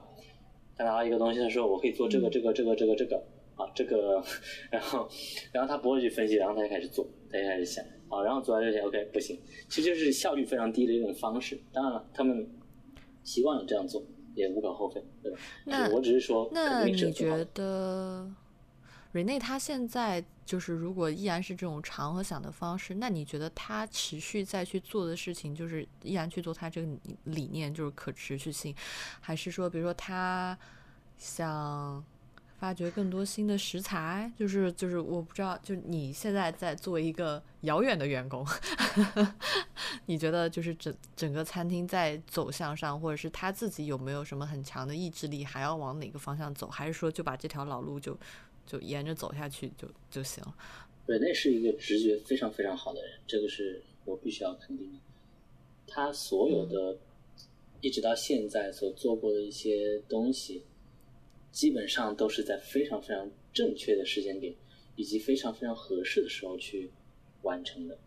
[0.76, 3.16] 他拿到一个东西的时候，我可以做这个、这个、这个、这个、这个
[3.56, 4.24] 啊，这个，
[4.72, 5.08] 然后，
[5.52, 9.40] 然后他不会去分析，然后他就开始做，他就开始想啊，然后做完这些 OK 不行，
[9.70, 11.60] 其实就是效率非常低的一种方式。
[11.74, 12.48] 当然了，他们
[13.24, 14.04] 习惯了这样做，
[14.36, 15.38] 也无可厚非，对吧？
[15.66, 18.32] 那我只是说，那你觉得？
[19.12, 26.88] 瑞内他现在就是，如果依然是这种长和想的方式，那你觉得他持续再去做的事情，就是依然去做他这个
[27.26, 28.74] 理念，就是可持续性，
[29.20, 30.58] 还是说，比如说他
[31.18, 32.04] 想
[32.58, 34.32] 发掘更多新的食材？
[34.38, 38.48] 就是就是，我不知道，就你现在在作为一个遥远的员工，
[40.08, 46.68] 你觉得就是整整个餐厅在走向上，或者是他自己有没有什么很强的意志力，还要往哪个方向走？
[46.70, 48.18] 还是说就把这条老路就？
[48.66, 50.44] 就沿着走下去就就行。
[51.06, 55.00] 对，那是一个直觉非常非常好的人，这个是我必须要肯定的。
[55.88, 56.98] 他所有的
[57.82, 60.64] 一直到现在所做过的一些东西，
[61.52, 64.54] 基本上都是在非常非常正确的时间点
[64.96, 66.90] 以及非常非常合适的时候去
[67.42, 67.98] 完成的。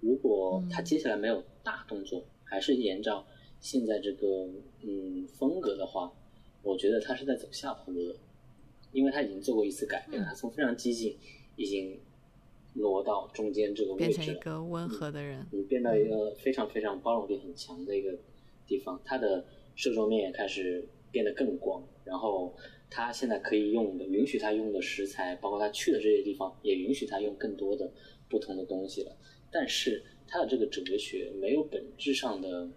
[0.00, 3.24] 如果他接下来没有大动作，还是沿照
[3.60, 4.48] 现在这个
[4.82, 6.12] 嗯风格的话，
[6.62, 8.16] 我觉得他是在走下坡路的。
[8.92, 11.16] 因为他已经做过一次改变，他从非常激进，
[11.56, 11.98] 已经
[12.74, 18.18] 挪到中间这个位置，变成一个温和的人，你变到一个非常非常包容力很强的一个
[18.66, 19.00] 地方。
[19.04, 19.44] 他的
[19.74, 22.54] 受众面也开始变得更广，然后
[22.90, 27.90] 他现在可以用的、允许他用的食材，包括他去的这些地方，也允许他用更多的
[28.28, 29.16] 不同的东西了。
[29.50, 32.68] 但是他的这个哲学没有本质上的，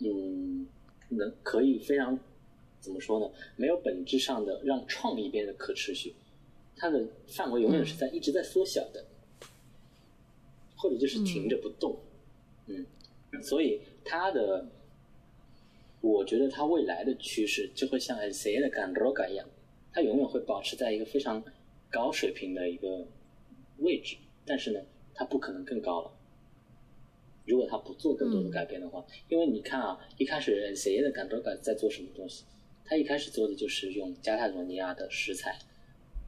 [0.00, 0.66] 嗯，
[1.08, 2.18] 能可以非常。
[2.80, 3.30] 怎么说呢？
[3.56, 6.14] 没有本质上的让创意变得可持续，
[6.76, 9.04] 它的范围永远是在一直在缩小的，
[10.76, 11.98] 或者就是停着不动。
[12.66, 12.86] 嗯，
[13.42, 14.66] 所以它的，
[16.00, 19.46] 我觉得它未来的趋势就会像 S A 的 Gandroga 一样，
[19.92, 21.44] 它永远会保持在一个非常
[21.90, 23.06] 高水平的一个
[23.78, 24.16] 位置，
[24.46, 24.80] 但是呢，
[25.12, 26.10] 它不可能更高了。
[27.44, 32.44] 如果它不做更多的改变的话，因为你看啊，一开始 S A 的 Gandroga 在做什么东西？
[32.90, 35.56] 他一开始做的就是用加泰罗尼亚的食材，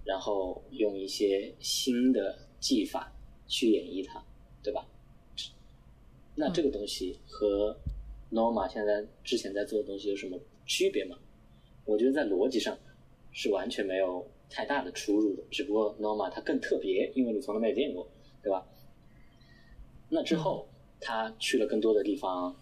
[0.05, 3.13] 然后用一些新的技法
[3.49, 4.25] 去演绎它，
[4.63, 4.87] 对吧？
[6.37, 7.77] 那这个东西和
[8.31, 11.19] Norma 现在之前在做的东西有什么区别吗？
[11.85, 12.79] 我觉得在逻辑上
[13.33, 18.09] 是完全没有太大的出入的，只不过 Norma 它更特别，因为你从来没有见过，
[18.41, 18.65] 对吧？
[20.09, 20.69] 那之后
[21.01, 22.55] 他去了更多的地方，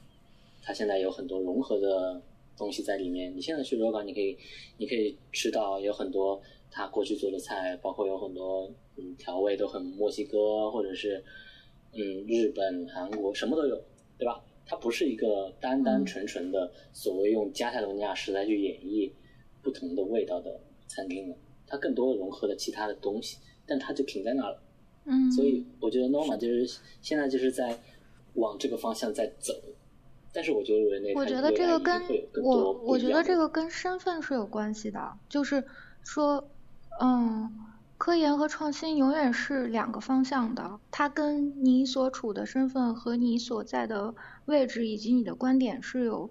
[0.62, 2.22] 他现在有很多融合的
[2.60, 3.34] 东西在里面。
[3.34, 4.36] 你现在去 Roga，你可以
[4.76, 11.24] 你可以吃到有很多他过去做的菜，包括有很多嗯调味都很墨西哥或者是
[11.94, 13.74] 嗯日本、韩国什么都有，
[14.18, 14.44] 对吧？
[14.66, 19.10] 它不是一个单单纯纯的所谓用加泰罗尼亚食材去演绎
[19.62, 24.62] 不同的味道的餐厅了，它更多的融合了其他的东西，但它就停在那了。
[25.06, 27.76] 嗯，所以我觉得 Norma 就是现在就是在
[28.34, 29.52] 往这个方向在走，
[30.32, 32.02] 但是我觉得那我觉得这个跟
[32.42, 35.64] 我我觉得这个跟身份是有关系的，就是
[36.04, 36.48] 说，
[37.00, 37.52] 嗯，
[37.98, 46.30] 科研和创新永远是两个方向的，它跟你所处的身份和你所在的位置以及你的观点是有，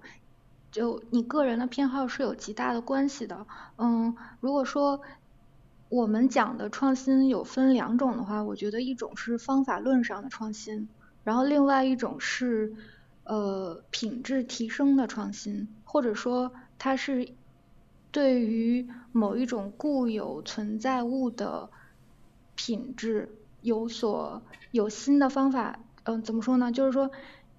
[0.71, 3.45] 就你个人的偏好是有极大的关系的。
[3.77, 5.01] 嗯，如果说。
[5.91, 10.87] 我们讲的创新有分两种的话，我觉得一种是方法论上的创新，
[11.23, 12.75] 然后另外一种是
[13.29, 17.29] 呃品质提升的创新，或者说它是
[18.11, 21.69] 对于某一种固有存在物的
[22.55, 23.29] 品质
[23.61, 24.41] 有所
[24.71, 26.71] 有新的方法，嗯，怎么说呢？
[26.71, 27.11] 就是说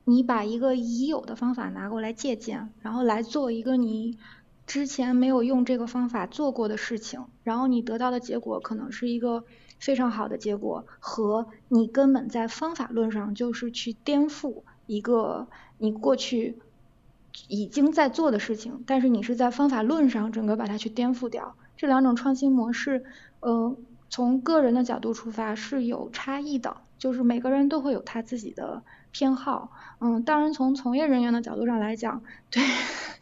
[0.05, 4.19] 你把一个已有的方法拿过来借鉴，然后来做一个你。
[4.67, 9.45] 之前没有用这个方法做过的事情，然后你得到的结果可能是一个
[9.81, 15.47] 非常好的结果，和你根本在方法论上就是去颠覆一个
[15.79, 16.59] 你过去
[17.47, 21.55] 已经在做的事情，但是你是在方法论上整个把它去颠覆掉。
[21.77, 23.05] 这两种创新模式，
[23.39, 23.77] 呃，
[24.09, 29.71] 从个人的角度出发是有差异的，就是每个人都会有他自己的偏好。
[30.01, 32.63] 嗯，当然从从业人员的角度上来讲，对。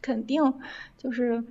[0.00, 0.54] 肯定
[0.96, 1.44] 就是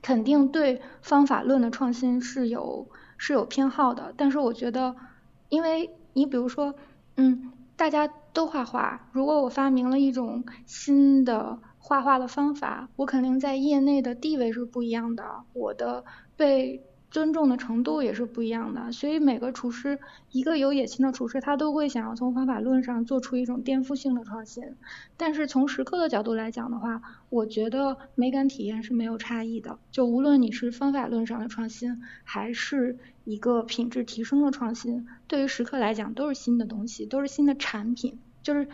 [0.00, 2.86] 肯定对方法论的创新是有
[3.18, 4.94] 是有偏好的，但是我觉得，
[5.48, 6.76] 因为你比如说，
[7.16, 16.04] 嗯，大家都画画，如果我发明了一种新的画画的方法，我肯定在业内的地位是不一样的，我的
[16.36, 16.82] 被。
[17.16, 19.98] 尊重的程度也是不一样的，所以每个厨师，
[20.32, 24.76] 一个有野心的厨师，他都会想要从方法论上做出一种颠覆性的创新。
[25.16, 29.78] 但是从食客的角度来讲的话，我觉得美感体验是没有差异的。
[29.90, 38.68] 就无论你是方法论上的创新，还是一个品质提升的创新，对于食客来讲都是新的东西，都是新的产品，就是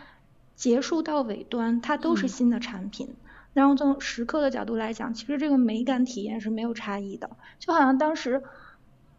[0.57, 3.15] 结束到尾端，它都是新的产品。
[3.53, 8.41] 然后从时刻的角度来讲，其实这个美感体验是没有差异的，就好像当时，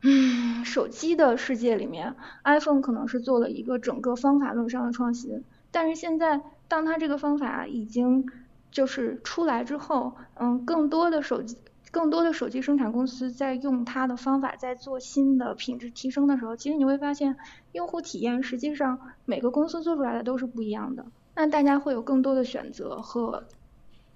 [0.02, 8.26] 嗯，手机的世界里面，iPhone 可能是做了一个整个方法论上的创新，但是现在当它这个方法已经
[8.72, 11.56] 就是出来之后，嗯，更多的手机，
[11.92, 17.36] 更多的手机生产公司在用它的方法在做新的品质提升的时候，其实你会发现
[17.70, 21.06] 用户体验实际上每个公司做出来的都是不一样的，
[21.36, 23.44] 那大家会有更多的选择和。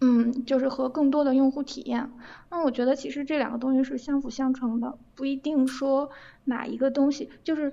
[0.01, 2.09] 嗯，就是和更多的用户体验。
[2.51, 6.11] 那我觉得其实这两个东西是相辅相成的，不一定说
[6.45, 7.73] 哪一个东西，就是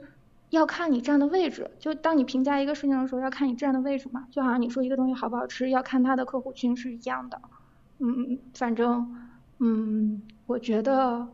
[0.50, 1.70] 要看你站的位置。
[1.78, 4.28] 就当你评价一个事情的时候，要看你站的位置嘛。
[4.32, 7.40] 就好像你说一个东西好不好吃，要看它的客户群是一样的。
[8.00, 9.16] 嗯，反正，
[9.60, 11.28] 嗯，我觉得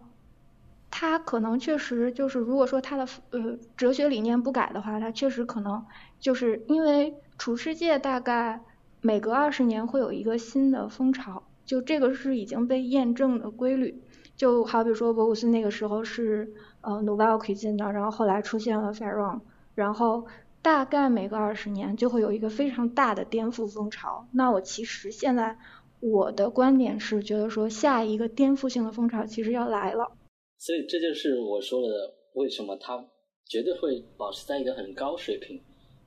[0.90, 5.86] 它可能确实就是，如果说它的呃哲学理念不改的话，它确实可能
[6.20, 8.62] 就是因为厨师界大概。
[9.02, 14.04] 每隔二十年会有一个新的风潮，就这个是已经被验证的规律。
[14.38, 19.42] 就好比说博古斯那个时候是呃 Nouvelle Cuisine 的，然后后来出现了 fairon
[19.76, 20.26] 然后
[20.62, 24.28] 大概每隔二十年就会有一个非常大的颠覆风潮。
[24.32, 25.58] 那我其实现在
[26.00, 30.12] 我的观点是觉得说下一个颠覆性的风潮其实要来了。
[30.58, 31.88] 所以这就是我说的
[32.34, 33.04] 为什么它
[33.46, 35.60] 绝对会保持在一个很高水平，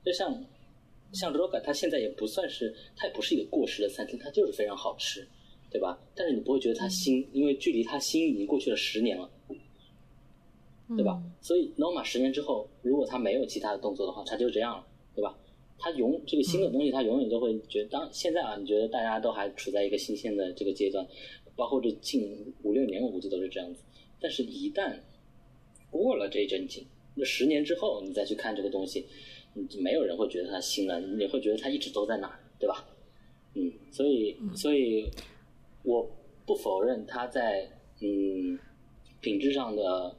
[0.03, 0.33] 就像。
[1.15, 5.27] 像 Roga，它现在也不算是，它也不是一个过时的餐厅，它就是非常好吃，
[5.71, 5.97] 对吧？
[6.13, 9.27] 但是你不会觉得它新，因为距离它新已经过去了十年了，
[10.89, 11.23] 对吧？
[11.41, 14.85] 所以 Norma 十年之后，如果它没有其他的动作的话，它就这样了，
[15.15, 15.35] 对吧？
[15.77, 21.05] 它永这个新的东西，它永远都会觉得，当现在啊，你觉得大家都还处在一个新鲜的这个阶段，
[21.55, 23.81] 包括这近五六年，我估计都是这样子。
[24.19, 24.97] 但是，一旦
[25.91, 29.05] 过了这一阵景，那十年之后，你再去看这个东西。
[29.81, 32.85] 没有人会觉得它新了，你会觉得它一直都在那儿，对吧？
[33.55, 35.09] 嗯，所以，所以
[35.83, 36.03] 我
[36.45, 37.63] 不否认它在
[38.01, 38.59] 嗯
[39.21, 40.15] 品质上的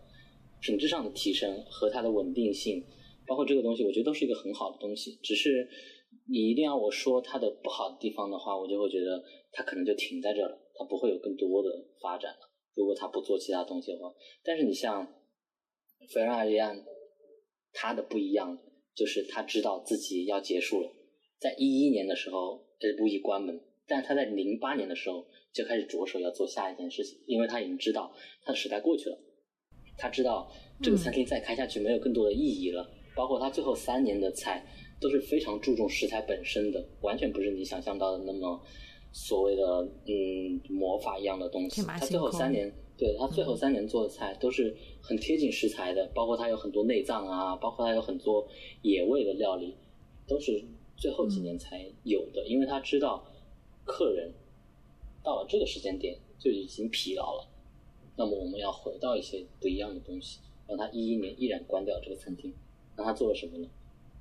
[0.61, 2.83] 品质上的提升和它的稳定性
[3.27, 5.19] 包括这个东西，我觉得都是一个很好的东西。
[5.23, 5.69] 只是
[6.29, 9.23] 你一定要我说它的不好的地方的话，我就会觉得
[9.53, 11.69] 它可能就停在这了，它不会有更多的
[12.01, 12.51] 发展了。
[12.75, 15.07] 如果它不做其他东西的话，但是你像
[16.09, 16.83] 费尔纳里安，
[17.73, 18.59] 他的不一样
[18.97, 20.91] 就是他知道自己要结束了，
[21.39, 28.11] 在一一年的时候，这不一关门，但他在零八年的时候就开始着手要做下一件事情，因为他已经知道
[28.43, 29.19] 他的时代过去了，
[29.99, 30.51] 他知道
[30.83, 34.67] 这个餐厅再开下去没有更多的意义了，包括他最后三年的菜
[35.01, 38.61] 都是非常注重食材本身的，完全不是你想象到的那么。
[39.13, 39.63] 所谓的
[40.07, 48.49] 嗯魔法一样的东西，他最后三年，对他最后三年做的菜都是很贴近食材的，包括他有很多内脏啊，包括他有很多
[48.83, 49.75] 野味的料理，
[50.27, 50.65] 都是
[50.97, 53.27] 最后几年才有的，因为他知道
[53.85, 54.33] 客人
[55.23, 57.49] 到了这个时间点就已经疲劳了，
[58.17, 62.55] 那么我们要回到一些不一样的东西，让他一一年依然关掉这个餐厅，
[62.97, 63.69] 那他做了什么呢？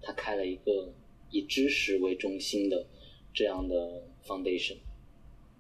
[0.02, 0.94] 他开了一个
[1.32, 2.86] 以知识为中心的
[3.34, 4.76] 这样的 foundation。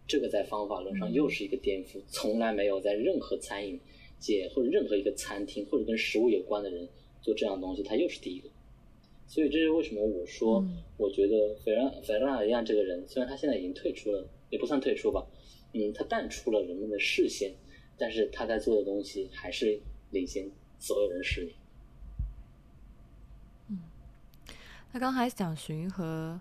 [0.08, 3.80] 这个在方法论上又是一个颠覆，从来没有在任何餐饮
[4.20, 6.88] 界或者任何一个餐厅或者跟食物有关的人
[7.22, 8.50] 做这样东西，他又是第一个。
[9.28, 10.64] 所以这是为什么我说，
[10.98, 15.26] 我觉得费拉费兰尔亚这个人，虽然他现在已经退出了，也不算退出吧，
[15.74, 17.56] 嗯，他淡出了人们的视线，
[17.98, 19.80] 但是他在做的东西还是
[20.12, 21.56] 领先所有人十年。
[23.70, 23.80] 嗯，
[24.94, 26.40] 他刚才讲寻和。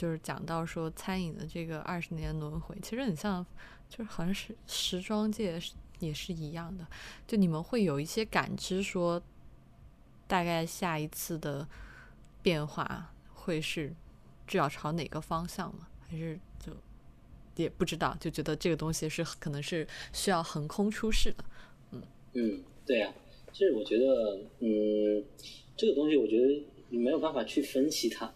[0.00, 3.44] 就是讲到说餐饮的这个二十年轮回，其实很像，
[3.86, 5.60] 就是好像是时装界
[5.98, 6.86] 也是一样的。
[7.26, 9.22] 就你们会有一些感知，说
[10.26, 11.68] 大概下一次的
[12.40, 13.92] 变化会是
[14.46, 15.86] 就要朝哪个方向吗？
[16.08, 16.72] 还是就
[17.56, 21.44] 也不知道，就觉得这个东西是可能是需要横空出世的。
[21.90, 22.02] 嗯
[22.32, 23.12] 嗯，对呀，
[23.52, 25.22] 其实我觉得，嗯，
[25.76, 28.32] 这个东西我觉得你没有办法去分析它。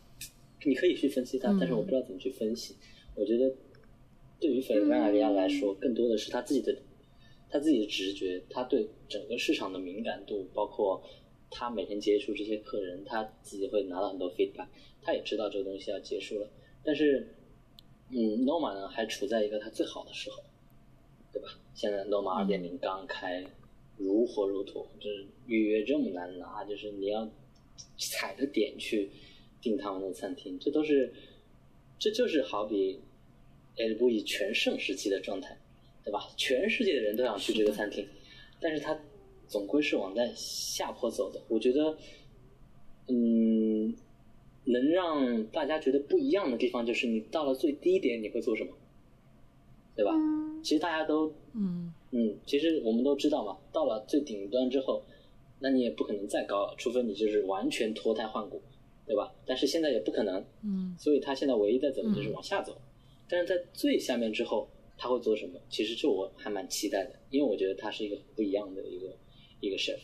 [0.64, 2.74] 你可以去分析他，但是我不知道怎么去分析。
[3.14, 3.54] 我觉得，
[4.40, 6.76] 对于费尔纳利亚来说，更多的是他自己的，
[7.48, 11.02] 他自己的直觉，他对整个市场的敏感度，包括
[11.50, 14.66] 他每天接触这些客人，他自己会拿到很多 feedback。
[15.02, 16.50] 他也知道这个东西要结束了，
[16.82, 17.28] 但是，
[18.10, 20.42] 嗯，Noma 呢还处在一个他最好的时候，
[21.32, 21.48] 对吧？
[21.74, 23.44] 现在 Noma 二点零刚开，
[23.98, 27.28] 如火如荼，就是预约这么难拿，就是你要
[27.98, 29.10] 踩着点去。
[29.64, 31.10] 订他们的餐厅，这都是，
[31.98, 33.00] 这就是好比
[33.78, 35.58] L 布以全盛时期的状态，
[36.04, 36.28] 对吧？
[36.36, 38.06] 全世界的人都想去这个餐厅，
[38.60, 39.00] 但是它
[39.48, 41.40] 总归是往在下坡走的。
[41.48, 41.96] 我觉得，
[43.08, 43.94] 嗯，
[44.64, 48.70] 能让大家觉得不一样的地方，就是你到了最低点你会做什么，
[49.96, 50.12] 对吧？
[50.62, 55.02] 其实大家都，嗯嗯，其实我们都知道嘛，到了最顶端之后，
[55.58, 58.60] 那你也不可能再高了，除非你就是完全脱胎换骨。
[59.06, 59.30] 对吧？
[59.46, 62.80] 但是现在也不可能，嗯，所以他现在唯一在走的就是往下走。
[63.28, 65.58] 但是在最下面之后，他会做什么？
[65.68, 69.16] 其实这我还蛮期待的，因为我觉得他是一个不一样的一个
[69.60, 69.98] 一个 chef。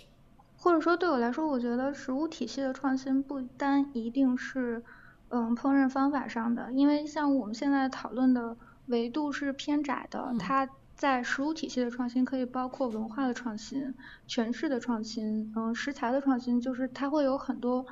[0.57, 4.83] 或者说对我来说，我觉得食物体系的创新不单一定是
[5.29, 8.57] 嗯烹饪方法上的，因为像我们现在讨论的
[8.87, 10.35] 维度是偏窄的。
[10.39, 13.95] 它在食物体系的创新可以包括文化的创新、
[14.29, 17.87] 诠释的创新、嗯食材的创新，就是它会有很多。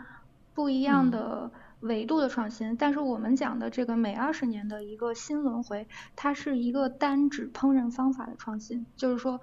[0.58, 5.86] 不一样的维度的创新，但是我们讲的这个每二十年的一个新轮回，
[6.16, 9.40] 它是一个单指烹饪方法的创新，就是说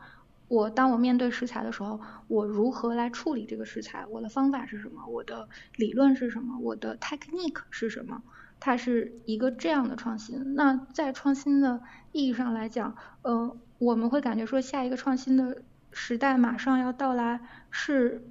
[0.50, 5.48] 我当我面对食材的时候，我如何来处理这个食材，我的方法是什么，我的
[5.78, 8.22] 理论是什么，我的 technique 是什么，
[8.60, 10.54] 它是一个这样的创新。
[10.54, 11.82] 那在创新的
[12.12, 15.62] 意义上来讲，呃，我们会感觉说下一个创新的
[15.92, 17.40] 时代马上要到来，
[17.72, 18.28] 是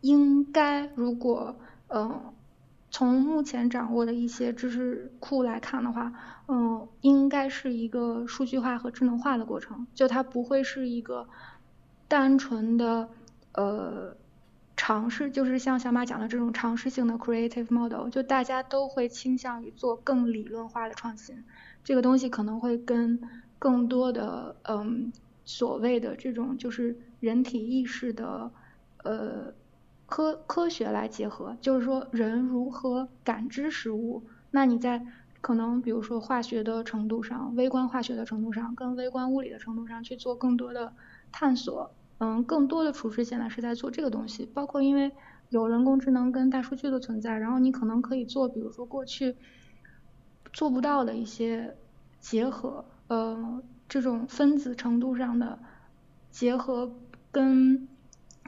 [0.00, 1.60] 应该如果。
[1.96, 2.34] 嗯，
[2.90, 6.12] 从目前掌握的一些知识库来看的话，
[6.48, 11.28] 嗯，应该是一个数据化和智能化的过程，就它不会是一个
[12.08, 13.10] 单纯的
[13.52, 14.16] 呃
[14.76, 21.44] 尝试，就是像小马讲的这种尝试性的 creative model，就大家都会倾向于做更理论化的创新，
[21.84, 23.20] 这个东西可能会跟
[23.60, 25.12] 更多的嗯
[25.44, 28.50] 所谓的这种就是人体意识的
[29.04, 29.54] 呃。
[30.14, 34.22] 科科学来结合，就是说人如何感知食物。
[34.52, 35.04] 那你在
[35.40, 40.92] 可能比如说化学的程度上，微观化学的程度上，跟微观物理的程度上去做更多的
[41.32, 41.90] 探索。
[42.18, 45.10] 嗯，更多的厨师现在是在做这个东西，包括因为
[45.48, 49.34] 有人工智能跟大数据的存在，然后你可能可以做，比如说过去
[50.52, 51.76] 做不到的一些
[52.20, 55.58] 结合，呃，这种分子程度上的
[56.30, 56.94] 结合
[57.32, 57.88] 跟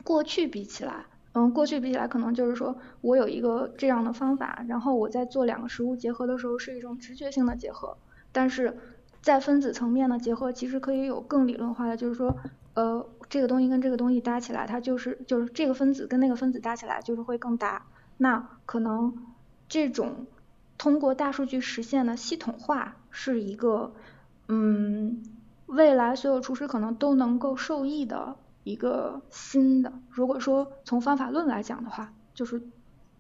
[0.05, 1.07] 过去比起来。
[1.39, 7.99] 嗯，过去比起来，可能就是说我有一个这样的方法，然后我在做两个食物结合的时候是一种直觉性的结合。
[8.33, 8.79] 但是
[9.21, 12.35] 在分子层面的结合，其实可以有更理论化的，就是说，
[12.73, 17.85] 呃，这个东西跟这个东西搭起来，它就是就是这个分子跟那个分子搭起来就是会更搭。
[18.17, 19.19] 那可能
[19.69, 20.25] 这种
[20.79, 23.93] 通过大数据实现的系统化是一个，
[24.49, 25.23] 嗯，
[25.67, 28.37] 未来所有厨师可能都能够受益的。
[28.67, 32.61] 一个新的，如果说从方法论来讲的话，就是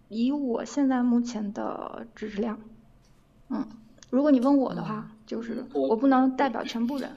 [0.08, 2.60] 以我现在目前的知识量，
[3.48, 3.64] 嗯，
[4.10, 7.14] 如果你问我的话，就是我不能代表全部人，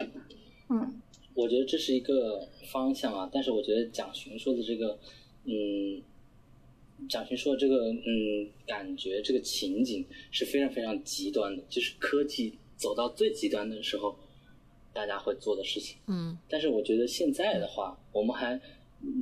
[0.70, 1.02] 嗯。
[1.34, 5.00] 我觉得这是一个方向啊，但是我觉得蒋勋说的这个，
[5.46, 6.00] 嗯，
[7.10, 14.16] 蒋勋说的这个，嗯，感觉这个情景是非常非常极端的，就是科技走到最极端的时候。
[15.00, 18.60] 大家会做的事情，嗯，但是我觉得现在的话，我们还，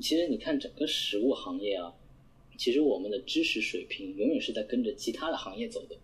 [0.02, 1.94] 其实你看整个食物行业啊，
[2.58, 5.96] 其实我们的知识水平永远是在跟着其他的行业走的，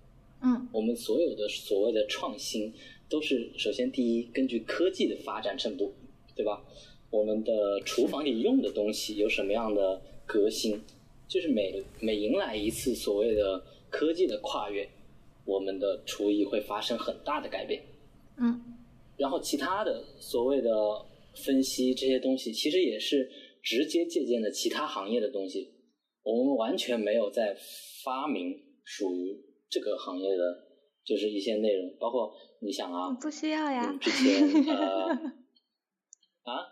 [0.42, 2.72] 嗯，我们所有的所谓的创新，
[3.10, 5.92] 都是首先第一根据科技的发展程度，
[6.36, 6.64] 对吧？
[7.10, 10.80] 我们的厨房里用的东西有什么样的革新，
[11.28, 14.88] 就是每每迎来一次所谓的科技的跨越，
[15.46, 17.82] 我们的厨艺会发生很大的改变，
[18.38, 18.62] 嗯。
[19.18, 20.70] 然后其他的所谓的
[21.46, 23.30] 分析这些东西，其实也是
[23.62, 25.74] 直接借鉴的其他行业的东西。
[26.24, 27.56] 我们完全没有在
[28.04, 29.38] 发明属于
[29.70, 30.44] 这个行业的，
[31.04, 31.96] 就是一些内容。
[32.00, 35.10] 包括你想啊，不需要呀，之前呃
[36.48, 36.64] 啊，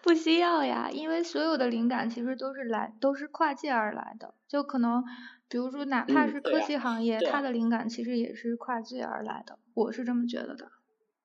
[0.00, 4.34] 不需要呀，因为所有的灵感其实都是来都是跨界而来的。
[4.46, 5.02] 就可能
[5.48, 9.58] 比如说，哪怕是科技行业，它的灵感其实也是跨界而来的。
[9.74, 10.66] 我是这么觉得的。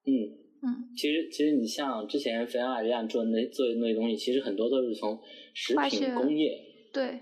[0.06, 0.49] 嗯。
[0.62, 5.18] 嗯，其实其实你像之前菲亚这样做那做那些东西，其实很多都是从
[5.54, 6.62] 食品工业
[6.92, 7.18] 对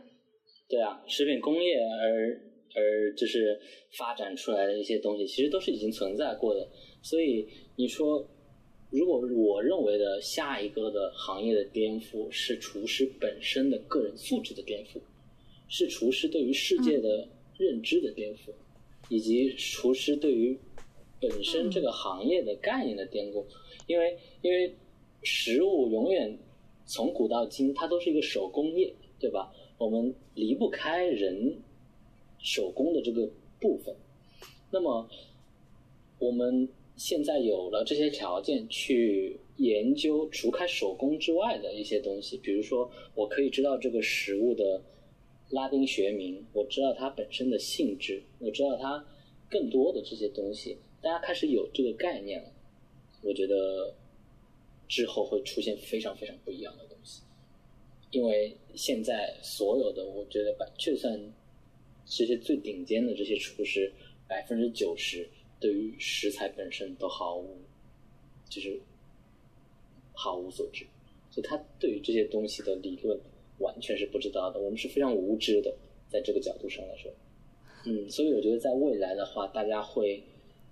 [0.67, 2.31] 对啊，食品工业而
[2.75, 3.59] 而就是
[3.95, 6.67] 发展出来的一些东西，其实都是已经存在过的。
[7.03, 8.27] 所以你说，
[8.89, 14.99] 如果我认为的下一个的行业的颠覆是厨师本身的个人素质的颠覆，
[15.67, 18.51] 是厨师对于世界的认知的颠覆，
[19.09, 20.57] 以及厨师对于。
[21.19, 23.43] 本身这个行业的概念的颠覆，
[23.87, 24.75] 因为因为
[25.23, 26.37] 食物永远
[26.85, 29.51] 从古到今，它都是一个手工业，对吧？
[29.77, 31.59] 我们离不开人
[32.39, 33.29] 手工的这个
[33.59, 33.95] 部分。
[34.71, 35.09] 那么
[36.19, 44.81] 我们现在有了这些条件去研究除开手工之外的一些东西，比如说我可以知道这个食物的
[45.49, 49.05] 拉丁学名，我知道它本身的性质，我知道它
[49.49, 50.77] 更多的这些东西。
[50.99, 52.51] 大家开始有这个概念了，
[53.21, 53.93] 我觉得
[54.87, 57.21] 之后会出现非常非常不一样的东西，
[58.11, 61.17] 因为现在所有的，我觉得百就算
[62.05, 63.93] 这些最顶尖的这些厨师，
[64.27, 65.29] 百分之九十
[65.59, 67.57] 对于食材本身都毫无，
[68.49, 68.81] 就是
[70.13, 70.83] 毫无所知，
[71.29, 73.17] 所以他对于这些东西的理论
[73.59, 74.59] 完全是不知道的。
[74.59, 75.73] 我们是非常无知的，
[76.09, 77.11] 在这个角度上来说，
[77.85, 80.23] 嗯，所以我觉得在未来的话，大家会。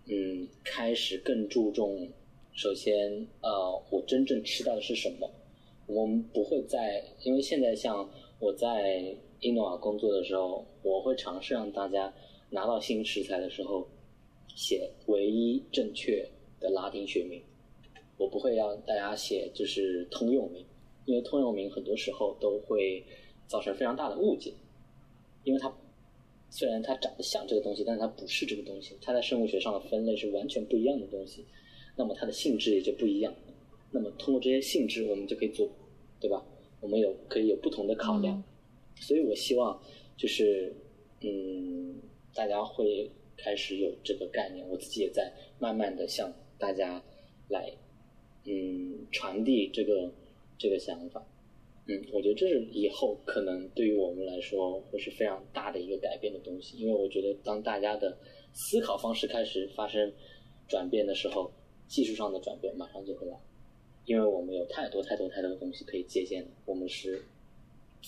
[0.08, 2.08] 嗯，开始更注重，
[2.54, 5.28] 首先，呃，我真正吃到的是什么？
[5.88, 8.08] 我们不会再，因为现在像
[8.40, 12.14] 我在伊诺瓦工作的时候，我会尝试让大家
[12.52, 13.88] 拿到新食材的时候
[14.56, 16.24] 写唯一正确
[16.60, 17.42] 的拉丁学名，
[18.18, 20.64] 我不会让大家写就是通用名，
[21.06, 23.04] 因为通用名很多时候都会
[23.48, 24.54] 造成非常大的误解，
[25.44, 25.76] 因为它。
[26.50, 28.98] 虽然它长得像这个东西，但是它不是这个东西。
[29.02, 31.46] 它在生物学上的分类是完全不一样的东西，
[31.98, 33.34] 那么它的性质也就不一样。
[33.92, 35.70] 那么通过这些性质，我们就可以做，
[36.20, 36.46] 对吧？
[36.82, 38.44] 我们有可以有不同的考量。
[38.96, 39.82] 所以我希望
[40.16, 40.74] 就是，
[41.22, 41.96] 嗯，
[42.34, 44.68] 大家会开始有这个概念。
[44.70, 47.04] 我自己也在慢慢的向大家
[47.50, 47.74] 来，
[48.46, 50.14] 嗯，传递这个
[50.58, 51.26] 这个想法。
[51.88, 58.18] 嗯，我觉得这是以后可能对于我们来说会是非常大的一个改变的东西，因为我觉得当大家的
[58.54, 60.12] 思考方式开始发生
[60.68, 61.52] 转变的时候，
[61.88, 63.38] 技术上的转变马上就会来，
[64.06, 67.22] 因为我们有太多太多太多的东西可以借鉴的，我们是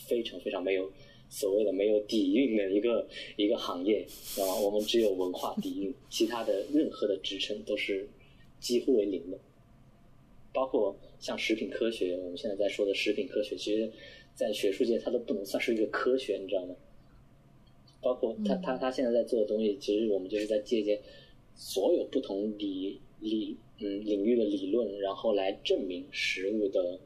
[0.07, 0.91] 非常非常没有
[1.29, 4.55] 所谓的没有底蕴的一个一个行业，知道吗？
[4.59, 8.09] 我们只有文化底蕴，其他的任何的支撑都是
[8.59, 9.37] 几乎为零的，
[10.57, 10.97] 包括。
[11.19, 13.91] 像食品科学，我们现在在说的食品科学，其实，
[14.35, 16.75] 在学术界它都不能算是一个科学，你知道吗？
[18.03, 21.01] 包括他他他现在在做的东西，其实我们就是在借鉴
[21.55, 26.99] 所有不同理理嗯领域的理论，然后来证明食物的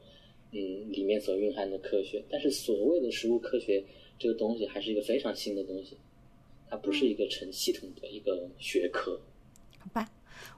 [0.52, 2.22] 嗯里面所蕴含的科学。
[2.30, 3.82] 但是所谓的食物科学，
[4.20, 5.96] 这个东西还是一个非常新的东西，
[6.70, 9.18] 它不是一个成系统的一个学科。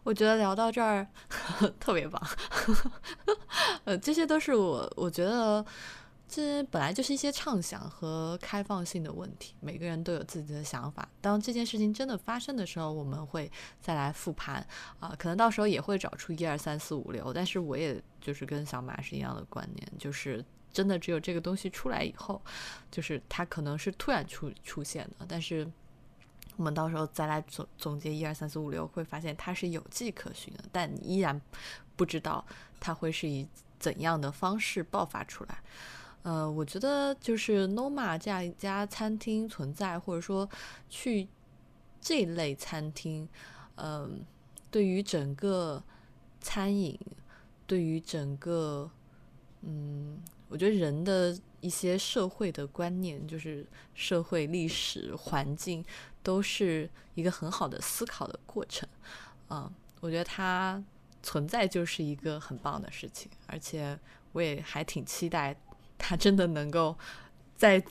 [0.04, 1.08] 我觉得聊到这儿
[1.80, 2.22] 特别棒。
[3.86, 5.66] 呃，这些都是我我觉得。
[6.26, 11.08] 这本来就是一些畅想和开放性的问题，每个人都有自己的想法。
[11.22, 14.66] 当这件事情真的发生的时候，我们会再来复盘
[15.00, 17.32] 啊，可能到时候也会找出一二三四五六。
[17.32, 22.42] 但是我也就是跟小马是一样的观念，就是真的只有这个东西出来以后，
[22.90, 25.70] 就是它可能是突然出出现的，但是
[26.58, 31.40] 我们到时候再来总总结一二三四五六，会发现它是有迹可循的，但你依然
[31.96, 32.46] 不知道
[32.80, 33.48] 它会是以
[33.80, 35.58] 怎样的方式爆发出来。
[36.24, 40.50] 呃，我觉得就是 Noma 这样一家餐厅存在，或者说
[40.90, 41.28] 去
[42.00, 43.28] 这类餐厅，
[43.76, 44.24] 嗯，
[44.72, 45.84] 对于整个
[46.40, 46.98] 餐饮，
[47.68, 48.90] 对于整个，
[49.64, 50.18] 嗯，
[50.48, 55.84] 我觉得人的一些社会的观念，就是社会历史环境，
[56.24, 58.90] 都是一个很好的思考的过程。
[59.50, 59.70] 嗯，
[60.00, 60.82] 我觉得它
[61.22, 64.00] 存在就是一个很棒的事情，而且
[64.32, 65.56] 我也还挺期待。
[65.98, 66.98] 它真的能够
[67.56, 67.82] 在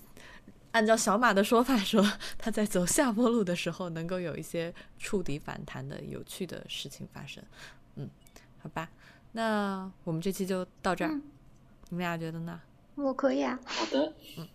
[0.73, 2.05] 按照小马的说法说，
[2.37, 7.43] 它在走下坡路的时候，能够有一些触底反弹的有趣的事情发生。
[7.97, 8.11] 嗯，
[8.59, 8.91] 好吧，
[9.33, 11.13] 那我们这期就到这儿，
[11.89, 12.61] 你们俩觉得呢？
[12.97, 13.59] 我可以啊。
[13.65, 14.13] 好的。
[14.37, 14.49] 嗯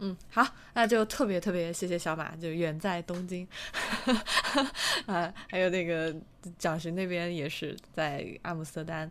[0.00, 3.46] 嗯，好，那就特别特别谢谢小马，就远在东京，
[5.06, 6.14] 啊，还有那个
[6.58, 9.08] 蒋勋那边也是在阿姆斯特丹。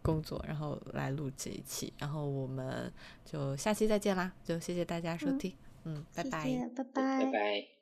[0.00, 2.90] 工作，然后来录这一期，然后我们
[3.26, 4.32] 就下期再见啦！
[4.42, 5.52] 就谢谢大家收听，
[5.84, 6.30] 嗯，拜拜，
[6.74, 7.77] 拜拜，拜拜。